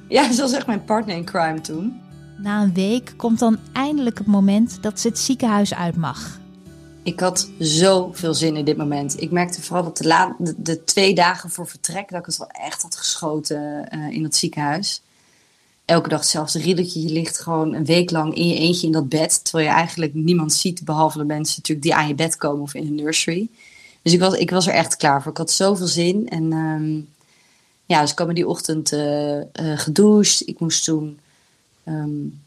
Ja, 0.08 0.32
ze 0.32 0.40
was 0.40 0.52
echt 0.52 0.66
mijn 0.66 0.84
partner 0.84 1.16
in 1.16 1.24
crime 1.24 1.60
toen. 1.60 2.00
Na 2.38 2.62
een 2.62 2.74
week 2.74 3.14
komt 3.16 3.38
dan 3.38 3.58
eindelijk 3.72 4.18
het 4.18 4.26
moment 4.26 4.78
dat 4.82 5.00
ze 5.00 5.08
het 5.08 5.18
ziekenhuis 5.18 5.74
uit 5.74 5.96
mag. 5.96 6.38
Ik 7.02 7.20
had 7.20 7.50
zoveel 7.58 8.34
zin 8.34 8.56
in 8.56 8.64
dit 8.64 8.76
moment. 8.76 9.20
Ik 9.20 9.30
merkte 9.30 9.62
vooral 9.62 9.84
dat 9.84 9.96
de, 9.96 10.06
la 10.06 10.36
de, 10.38 10.54
de 10.56 10.84
twee 10.84 11.14
dagen 11.14 11.50
voor 11.50 11.66
vertrek... 11.66 12.10
dat 12.10 12.18
ik 12.20 12.26
het 12.26 12.36
wel 12.36 12.48
echt 12.48 12.82
had 12.82 12.96
geschoten 12.96 13.88
uh, 13.94 14.08
in 14.10 14.22
het 14.22 14.36
ziekenhuis 14.36 15.02
elke 15.88 16.08
dag 16.08 16.20
hetzelfde 16.20 16.58
riddertje. 16.58 17.02
Je 17.02 17.12
ligt 17.12 17.38
gewoon 17.40 17.74
een 17.74 17.84
week 17.84 18.10
lang 18.10 18.34
in 18.34 18.48
je 18.48 18.54
eentje 18.54 18.86
in 18.86 18.92
dat 18.92 19.08
bed. 19.08 19.44
Terwijl 19.44 19.68
je 19.68 19.74
eigenlijk 19.74 20.14
niemand 20.14 20.52
ziet, 20.52 20.84
behalve 20.84 21.18
de 21.18 21.24
mensen 21.24 21.54
natuurlijk 21.56 21.86
die 21.86 21.94
aan 21.94 22.08
je 22.08 22.14
bed 22.14 22.36
komen 22.36 22.62
of 22.62 22.74
in 22.74 22.84
de 22.84 23.02
nursery. 23.02 23.48
Dus 24.02 24.12
ik 24.12 24.20
was, 24.20 24.34
ik 24.34 24.50
was 24.50 24.66
er 24.66 24.74
echt 24.74 24.96
klaar 24.96 25.22
voor. 25.22 25.30
Ik 25.30 25.38
had 25.38 25.50
zoveel 25.50 25.86
zin. 25.86 26.28
En 26.28 26.52
um, 26.52 27.08
ja, 27.86 28.00
dus 28.00 28.10
ik 28.10 28.16
kwam 28.16 28.34
die 28.34 28.48
ochtend 28.48 28.92
uh, 28.92 29.36
uh, 29.36 29.42
gedoucht. 29.54 30.48
Ik 30.48 30.60
moest 30.60 30.84
toen 30.84 31.18
um, 31.84 32.40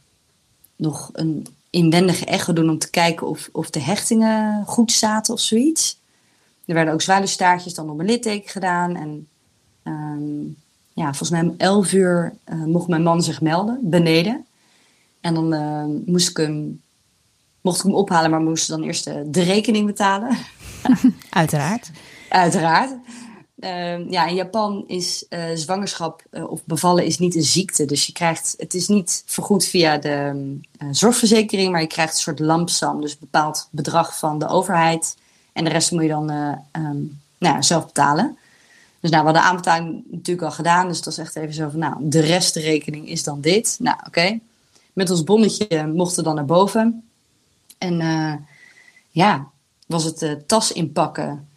nog 0.75 1.09
een 1.13 1.47
inwendige 1.69 2.25
echo 2.25 2.53
doen 2.53 2.69
om 2.69 2.77
te 2.77 2.89
kijken 2.89 3.27
of, 3.27 3.49
of 3.51 3.69
de 3.69 3.79
hechtingen 3.79 4.65
goed 4.65 4.91
zaten 4.91 5.33
of 5.33 5.39
zoiets. 5.39 5.99
Er 6.65 6.73
werden 6.73 6.93
ook 6.93 7.01
zwaluwstaartjes 7.01 7.73
dan 7.73 7.89
op 7.89 7.95
mijn 7.95 8.09
litteken 8.09 8.49
gedaan. 8.49 8.95
En 8.95 9.27
um, 9.83 10.57
ja, 11.01 11.07
volgens 11.07 11.29
mij 11.29 11.41
om 11.41 11.55
11 11.57 11.93
uur 11.93 12.33
uh, 12.49 12.63
mocht 12.63 12.87
mijn 12.87 13.03
man 13.03 13.23
zich 13.23 13.41
melden, 13.41 13.79
beneden. 13.81 14.45
En 15.21 15.33
dan 15.33 15.53
uh, 15.53 15.83
moest 16.05 16.29
ik 16.29 16.37
hem, 16.37 16.81
mocht 17.61 17.77
ik 17.77 17.83
hem 17.83 17.93
ophalen, 17.93 18.29
maar 18.29 18.41
moest 18.41 18.67
dan 18.67 18.83
eerst 18.83 19.03
de, 19.03 19.23
de 19.29 19.41
rekening 19.41 19.85
betalen. 19.85 20.37
Uiteraard. 21.29 21.91
Uiteraard. 22.29 22.91
Uh, 23.59 24.09
ja, 24.09 24.25
in 24.25 24.35
Japan 24.35 24.83
is 24.87 25.25
uh, 25.29 25.43
zwangerschap 25.53 26.23
of 26.31 26.61
bevallen 26.65 27.05
is 27.05 27.19
niet 27.19 27.35
een 27.35 27.43
ziekte. 27.43 27.85
Dus 27.85 28.05
je 28.05 28.13
krijgt, 28.13 28.53
het 28.57 28.73
is 28.73 28.87
niet 28.87 29.23
vergoed 29.25 29.65
via 29.65 29.97
de 29.97 30.55
zorgverzekering, 30.91 31.71
maar 31.71 31.81
je 31.81 31.87
krijgt 31.87 32.13
een 32.13 32.19
soort 32.19 32.39
lampsam. 32.39 33.01
Dus 33.01 33.11
een 33.11 33.17
bepaald 33.19 33.67
bedrag 33.71 34.17
van 34.17 34.39
de 34.39 34.47
overheid. 34.47 35.17
En 35.53 35.63
de 35.63 35.69
rest 35.69 35.91
moet 35.91 36.01
je 36.01 36.07
dan 36.07 36.29
um, 36.71 37.19
nou, 37.37 37.63
zelf 37.63 37.85
betalen. 37.85 38.37
Dus 39.01 39.09
nou, 39.09 39.23
we 39.25 39.31
hadden 39.31 39.43
de 39.43 39.49
aanbetaling 39.49 40.03
natuurlijk 40.11 40.47
al 40.47 40.51
gedaan. 40.51 40.87
Dus 40.87 41.01
dat 41.01 41.13
is 41.13 41.19
echt 41.19 41.35
even 41.35 41.53
zo 41.53 41.69
van, 41.69 41.79
nou, 41.79 41.95
de 41.99 42.19
restrekening 42.19 43.09
is 43.09 43.23
dan 43.23 43.41
dit. 43.41 43.75
Nou, 43.79 43.97
oké. 44.07 44.39
Met 44.93 45.09
ons 45.09 45.23
bonnetje 45.23 45.87
mochten 45.87 46.17
we 46.17 46.23
dan 46.23 46.35
naar 46.35 46.45
boven. 46.45 47.03
En 47.77 48.01
uh, 48.01 48.33
ja, 49.09 49.47
was 49.85 50.03
het 50.03 50.21
uh, 50.21 50.31
tas 50.45 50.71
inpakken. 50.71 51.47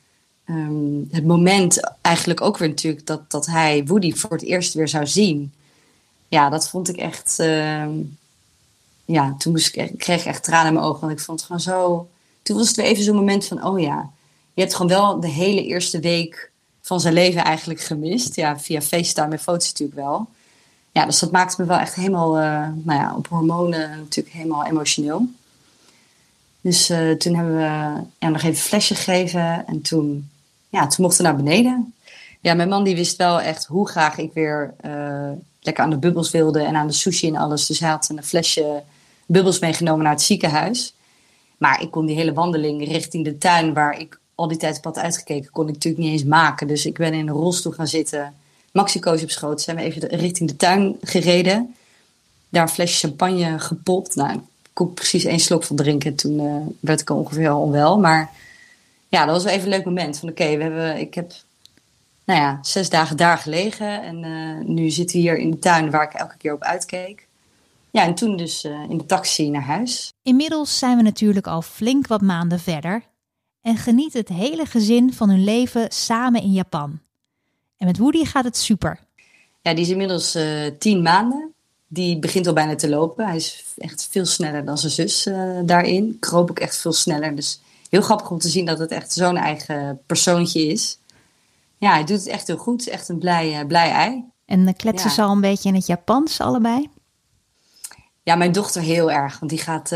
Um, 0.47 1.09
het 1.11 1.27
moment 1.27 1.97
eigenlijk 2.01 2.41
ook 2.41 2.59
weer 2.59 2.69
natuurlijk 2.69 3.07
dat, 3.07 3.31
dat 3.31 3.47
hij 3.47 3.85
Woody 3.87 4.13
voor 4.13 4.31
het 4.31 4.43
eerst 4.43 4.75
weer 4.75 4.89
zou 4.89 5.07
zien. 5.07 5.53
Ja, 6.29 6.49
dat 6.49 6.69
vond 6.69 6.89
ik 6.89 6.97
echt... 6.97 7.37
Uh, 7.41 7.87
ja, 9.05 9.35
toen 9.39 9.53
moest 9.53 9.77
ik, 9.77 9.99
kreeg 9.99 10.21
ik 10.21 10.27
echt 10.27 10.45
tranen 10.45 10.67
in 10.67 10.73
mijn 10.73 10.87
ogen. 10.87 11.01
Want 11.01 11.13
ik 11.13 11.21
vond 11.21 11.39
het 11.39 11.47
gewoon 11.47 11.63
zo... 11.63 12.09
Toen 12.43 12.57
was 12.57 12.67
het 12.67 12.77
weer 12.77 12.87
even 12.87 13.05
zo'n 13.05 13.17
moment 13.17 13.47
van, 13.47 13.65
oh 13.65 13.81
ja... 13.81 14.11
Je 14.57 14.61
hebt 14.61 14.75
gewoon 14.75 14.91
wel 14.91 15.21
de 15.21 15.29
hele 15.29 15.65
eerste 15.65 16.01
week 16.01 16.51
van 16.85 17.01
zijn 17.01 17.15
leven 17.15 17.45
eigenlijk 17.45 17.81
gemist. 17.81 18.37
Ja, 18.37 18.59
via 18.59 18.81
FaceTime 18.81 19.33
en 19.33 19.39
foto's 19.39 19.69
natuurlijk 19.69 19.99
wel. 19.99 20.29
Ja, 20.93 21.07
dus 21.07 21.19
dat 21.19 21.31
maakte 21.31 21.61
me 21.61 21.69
wel 21.69 21.79
echt 21.79 21.95
helemaal, 21.95 22.39
uh, 22.39 22.69
nou 22.83 23.01
ja, 23.01 23.15
op 23.17 23.29
hormonen 23.29 23.91
natuurlijk 23.99 24.35
helemaal 24.35 24.67
emotioneel. 24.67 25.27
Dus 26.61 26.91
uh, 26.91 27.11
toen 27.11 27.35
hebben 27.35 27.57
we 27.57 28.03
ja, 28.19 28.29
nog 28.29 28.37
even 28.37 28.49
een 28.49 28.57
flesje 28.57 28.95
gegeven 28.95 29.67
en 29.67 29.83
toen, 29.83 30.31
ja, 30.69 30.87
toen 30.87 31.05
mochten 31.05 31.25
we 31.25 31.31
naar 31.31 31.43
beneden. 31.43 31.95
Ja, 32.41 32.55
mijn 32.55 32.69
man 32.69 32.85
die 32.85 32.95
wist 32.95 33.17
wel 33.17 33.41
echt 33.41 33.67
hoe 33.67 33.89
graag 33.89 34.19
ik 34.19 34.33
weer 34.33 34.75
uh, 34.85 35.31
lekker 35.61 35.85
aan 35.85 35.91
de 35.91 35.99
bubbels 35.99 36.31
wilde 36.31 36.63
en 36.63 36.77
aan 36.77 36.87
de 36.87 36.93
sushi 36.93 37.29
en 37.29 37.37
alles. 37.37 37.67
Dus 37.67 37.81
hij 37.81 37.91
had 37.91 38.09
een 38.09 38.25
flesje 38.25 38.83
bubbels 39.27 39.59
meegenomen 39.59 40.03
naar 40.05 40.13
het 40.13 40.23
ziekenhuis. 40.23 40.95
Maar 41.57 41.83
ik 41.83 41.91
kon 41.91 42.07
die 42.07 42.17
hele 42.17 42.33
wandeling 42.33 42.87
richting 42.89 43.25
de 43.25 43.39
tuin 43.39 43.75
waar 43.75 43.99
ik 43.99 44.19
al 44.35 44.49
die 44.49 44.59
tijd 44.59 44.77
op 44.77 44.85
had 44.85 44.99
uitgekeken, 44.99 45.51
kon 45.51 45.69
ik 45.69 45.75
natuurlijk 45.75 46.03
niet 46.03 46.13
eens 46.13 46.25
maken. 46.25 46.67
Dus 46.67 46.87
ik 46.87 46.99
ben 46.99 47.15
in 47.15 47.29
een 47.29 47.35
rolstoel 47.35 47.73
gaan 47.73 47.87
zitten. 47.87 48.35
Maxico's 48.73 49.23
op 49.23 49.31
schoot. 49.31 49.61
Zijn 49.61 49.77
we 49.77 49.83
even 49.83 50.09
richting 50.09 50.49
de 50.49 50.57
tuin 50.57 50.97
gereden. 51.03 51.75
Daar 52.49 52.63
een 52.63 52.69
flesje 52.69 53.07
champagne 53.07 53.59
gepopt. 53.59 54.15
Nou, 54.15 54.33
ik 54.33 54.41
kon 54.73 54.95
precies 54.95 55.25
één 55.25 55.41
slok 55.41 55.65
van 55.65 55.77
drinken. 55.77 56.15
Toen 56.15 56.41
uh, 56.41 56.57
werd 56.81 57.01
ik 57.01 57.11
ongeveer 57.11 57.49
al 57.49 57.61
onwel. 57.61 57.99
Maar 57.99 58.31
ja, 59.09 59.25
dat 59.25 59.35
was 59.35 59.45
wel 59.45 59.53
even 59.53 59.65
een 59.65 59.77
leuk 59.77 59.85
moment. 59.85 60.19
Van 60.19 60.29
oké, 60.29 60.57
we 60.57 60.63
hebben, 60.63 60.99
ik 60.99 61.15
heb 61.15 61.33
nou 62.25 62.41
ja, 62.41 62.59
zes 62.63 62.91
dagen 62.91 63.17
daar 63.17 63.39
gelegen. 63.39 64.03
En 64.03 64.25
uh, 64.25 64.75
nu 64.75 64.91
zitten 64.91 65.17
we 65.17 65.23
hier 65.23 65.39
in 65.39 65.51
de 65.51 65.59
tuin 65.59 65.91
waar 65.91 66.05
ik 66.05 66.13
elke 66.13 66.37
keer 66.37 66.53
op 66.53 66.63
uitkeek. 66.63 67.27
Ja, 67.91 68.03
en 68.03 68.15
toen 68.15 68.37
dus 68.37 68.65
uh, 68.65 68.73
in 68.89 68.99
de 68.99 69.07
taxi 69.07 69.51
naar 69.51 69.63
huis. 69.63 70.13
Inmiddels 70.23 70.79
zijn 70.79 70.97
we 70.97 71.03
natuurlijk 71.03 71.47
al 71.47 71.63
flink 71.63 72.07
wat 72.07 72.21
maanden 72.21 72.61
verder 72.61 73.03
en 73.65 73.77
geniet 73.77 74.13
het 74.13 74.29
hele 74.29 74.67
gezin 74.67 75.13
van 75.13 75.29
hun 75.29 75.45
leven 75.45 75.93
samen 75.93 76.43
in 76.43 76.53
Japan. 76.53 76.99
En 77.77 77.87
met 77.87 77.99
Woody 77.99 78.25
gaat 78.25 78.45
het 78.45 78.57
super. 78.57 78.99
Ja, 79.61 79.75
die 79.75 79.85
is 79.85 79.91
inmiddels 79.91 80.37
uh, 80.37 80.67
tien 80.79 81.03
maanden. 81.03 81.53
Die 81.87 82.19
begint 82.19 82.47
al 82.47 82.53
bijna 82.53 82.75
te 82.75 82.89
lopen. 82.89 83.27
Hij 83.27 83.37
is 83.37 83.65
echt 83.77 84.09
veel 84.11 84.27
sneller 84.27 84.65
dan 84.65 84.79
zijn 84.79 84.93
zus 84.93 85.27
uh, 85.27 85.59
daarin. 85.65 86.17
Kroop 86.21 86.51
ook 86.51 86.59
echt 86.59 86.77
veel 86.77 86.93
sneller. 86.93 87.37
Dus 87.37 87.61
heel 87.91 88.03
grappig 88.03 88.31
om 88.31 88.39
te 88.39 88.49
zien 88.49 88.65
dat 88.65 88.79
het 88.79 88.91
echt 88.91 89.13
zo'n 89.13 89.37
eigen 89.37 90.01
persoontje 90.07 90.67
is. 90.67 90.99
Ja, 91.79 91.93
hij 91.93 92.05
doet 92.05 92.19
het 92.19 92.27
echt 92.27 92.47
heel 92.47 92.57
goed. 92.57 92.89
Echt 92.89 93.09
een 93.09 93.19
blij, 93.19 93.61
uh, 93.61 93.67
blij 93.67 93.91
ei. 93.91 94.25
En 94.47 94.77
kletsen 94.77 95.09
ja. 95.09 95.15
ze 95.15 95.23
al 95.23 95.31
een 95.31 95.41
beetje 95.41 95.69
in 95.69 95.75
het 95.75 95.87
Japans 95.87 96.41
allebei? 96.41 96.89
Ja, 98.23 98.35
mijn 98.35 98.53
dochter 98.53 98.83
heel 98.83 99.11
erg. 99.11 99.39
Want 99.39 99.51
die 99.51 99.61
gaat, 99.61 99.91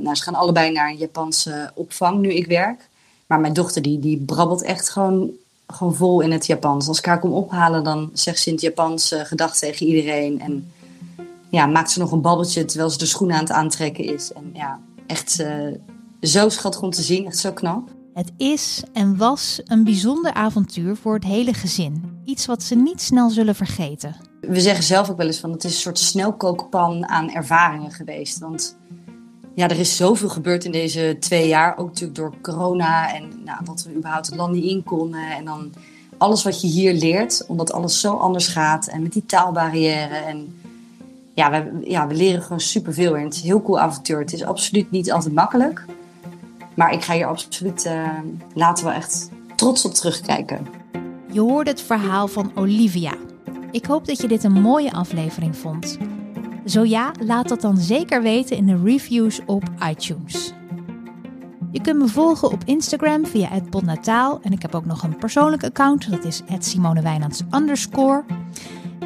nou, 0.00 0.14
ze 0.14 0.22
gaan 0.22 0.34
allebei 0.34 0.72
naar 0.72 0.88
een 0.88 0.96
Japanse 0.96 1.70
opvang 1.74 2.20
nu 2.20 2.32
ik 2.32 2.46
werk. 2.46 2.88
Maar 3.26 3.40
mijn 3.40 3.52
dochter 3.52 3.82
die, 3.82 3.98
die 3.98 4.18
brabbelt 4.18 4.62
echt 4.62 4.90
gewoon, 4.90 5.30
gewoon 5.66 5.94
vol 5.94 6.20
in 6.20 6.32
het 6.32 6.46
Japans. 6.46 6.88
Als 6.88 6.98
ik 6.98 7.04
haar 7.04 7.20
kom 7.20 7.32
ophalen, 7.32 7.84
dan 7.84 8.10
zegt 8.12 8.38
ze 8.38 8.48
in 8.48 8.54
het 8.54 8.62
Japans 8.62 9.12
uh, 9.12 9.20
gedag 9.20 9.56
tegen 9.56 9.86
iedereen. 9.86 10.40
En 10.40 10.72
ja, 11.50 11.66
maakt 11.66 11.90
ze 11.90 11.98
nog 11.98 12.12
een 12.12 12.20
babbeltje 12.20 12.64
terwijl 12.64 12.90
ze 12.90 12.98
de 12.98 13.06
schoenen 13.06 13.36
aan 13.36 13.42
het 13.42 13.52
aantrekken 13.52 14.04
is. 14.04 14.32
En 14.32 14.50
ja, 14.52 14.80
echt 15.06 15.40
uh, 15.40 15.74
zo 16.20 16.48
schattig 16.48 16.82
om 16.82 16.90
te 16.90 17.02
zien. 17.02 17.26
Echt 17.26 17.38
zo 17.38 17.52
knap. 17.52 17.88
Het 18.14 18.32
is 18.36 18.82
en 18.92 19.16
was 19.16 19.60
een 19.64 19.84
bijzonder 19.84 20.32
avontuur 20.32 20.96
voor 20.96 21.14
het 21.14 21.24
hele 21.24 21.54
gezin. 21.54 22.20
Iets 22.24 22.46
wat 22.46 22.62
ze 22.62 22.74
niet 22.74 23.00
snel 23.00 23.30
zullen 23.30 23.54
vergeten. 23.54 24.16
We 24.40 24.60
zeggen 24.60 24.84
zelf 24.84 25.10
ook 25.10 25.16
wel 25.16 25.26
eens 25.26 25.38
van 25.38 25.52
het 25.52 25.64
is 25.64 25.74
een 25.74 25.80
soort 25.80 25.98
snelkookpan 25.98 27.08
aan 27.08 27.30
ervaringen 27.30 27.90
geweest. 27.90 28.38
Want 28.38 28.76
ja, 29.54 29.68
er 29.68 29.78
is 29.78 29.96
zoveel 29.96 30.28
gebeurd 30.28 30.64
in 30.64 30.72
deze 30.72 31.16
twee 31.20 31.48
jaar. 31.48 31.78
Ook 31.78 31.88
natuurlijk 31.88 32.18
door 32.18 32.34
corona 32.42 33.14
en 33.14 33.42
nou, 33.44 33.64
dat 33.64 33.82
we 33.82 33.94
überhaupt 33.94 34.26
het 34.26 34.36
land 34.36 34.52
niet 34.52 34.64
in 34.64 34.82
konden. 34.82 35.30
En 35.36 35.44
dan 35.44 35.72
alles 36.18 36.42
wat 36.42 36.60
je 36.60 36.66
hier 36.66 36.92
leert, 36.94 37.44
omdat 37.46 37.72
alles 37.72 38.00
zo 38.00 38.14
anders 38.16 38.46
gaat. 38.46 38.86
En 38.86 39.02
met 39.02 39.12
die 39.12 39.26
taalbarrière. 39.26 40.14
En 40.14 40.60
ja, 41.34 41.50
we, 41.50 41.90
ja, 41.90 42.06
we 42.06 42.14
leren 42.14 42.42
gewoon 42.42 42.60
superveel. 42.60 43.16
En 43.16 43.24
het 43.24 43.34
is 43.34 43.40
een 43.40 43.46
heel 43.46 43.62
cool 43.62 43.78
avontuur. 43.78 44.18
Het 44.18 44.32
is 44.32 44.44
absoluut 44.44 44.90
niet 44.90 45.12
altijd 45.12 45.34
makkelijk. 45.34 45.84
Maar 46.74 46.92
ik 46.92 47.02
ga 47.02 47.14
hier 47.14 47.26
absoluut 47.26 47.84
uh, 47.86 48.08
later 48.54 48.84
wel 48.84 48.94
echt 48.94 49.30
trots 49.56 49.84
op 49.84 49.94
terugkijken. 49.94 50.66
Je 51.32 51.40
hoorde 51.40 51.70
het 51.70 51.80
verhaal 51.82 52.28
van 52.28 52.52
Olivia. 52.54 53.14
Ik 53.70 53.84
hoop 53.84 54.06
dat 54.06 54.20
je 54.20 54.28
dit 54.28 54.44
een 54.44 54.60
mooie 54.60 54.92
aflevering 54.92 55.56
vond. 55.56 55.98
Zo 56.64 56.84
ja, 56.84 57.12
laat 57.24 57.48
dat 57.48 57.60
dan 57.60 57.76
zeker 57.76 58.22
weten 58.22 58.56
in 58.56 58.66
de 58.66 58.80
reviews 58.84 59.40
op 59.46 59.62
iTunes. 59.90 60.52
Je 61.70 61.80
kunt 61.80 61.98
me 61.98 62.08
volgen 62.08 62.50
op 62.50 62.62
Instagram 62.64 63.26
via 63.26 63.48
@potnataal 63.70 64.40
en 64.42 64.52
ik 64.52 64.62
heb 64.62 64.74
ook 64.74 64.84
nog 64.84 65.02
een 65.02 65.16
persoonlijk 65.16 65.64
account, 65.64 66.10
dat 66.10 66.24
is 66.24 66.42
@simonewijnands 66.58 67.42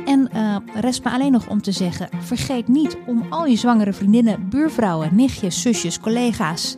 En 0.04 0.30
uh, 0.34 0.56
rest 0.74 1.04
me 1.04 1.10
alleen 1.10 1.32
nog 1.32 1.48
om 1.48 1.62
te 1.62 1.72
zeggen: 1.72 2.08
vergeet 2.18 2.68
niet 2.68 2.96
om 3.06 3.26
al 3.30 3.46
je 3.46 3.56
zwangere 3.56 3.92
vriendinnen, 3.92 4.48
buurvrouwen, 4.48 5.14
nichtjes, 5.14 5.62
zusjes, 5.62 6.00
collega's 6.00 6.76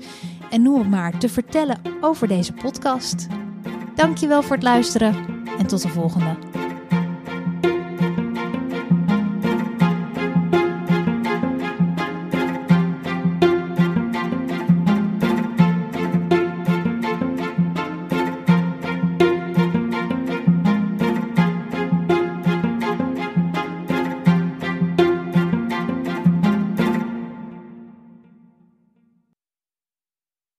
en 0.51 0.63
noem 0.63 0.79
het 0.79 0.91
maar 0.91 1.19
te 1.19 1.29
vertellen 1.29 1.81
over 2.01 2.29
deze 2.29 2.53
podcast. 2.53 3.27
Dankjewel 3.95 4.43
voor 4.43 4.57
het 4.57 4.65
luisteren 4.65 5.15
en 5.59 5.67
tot 5.67 5.83
de 5.83 5.89
volgende. 5.89 6.37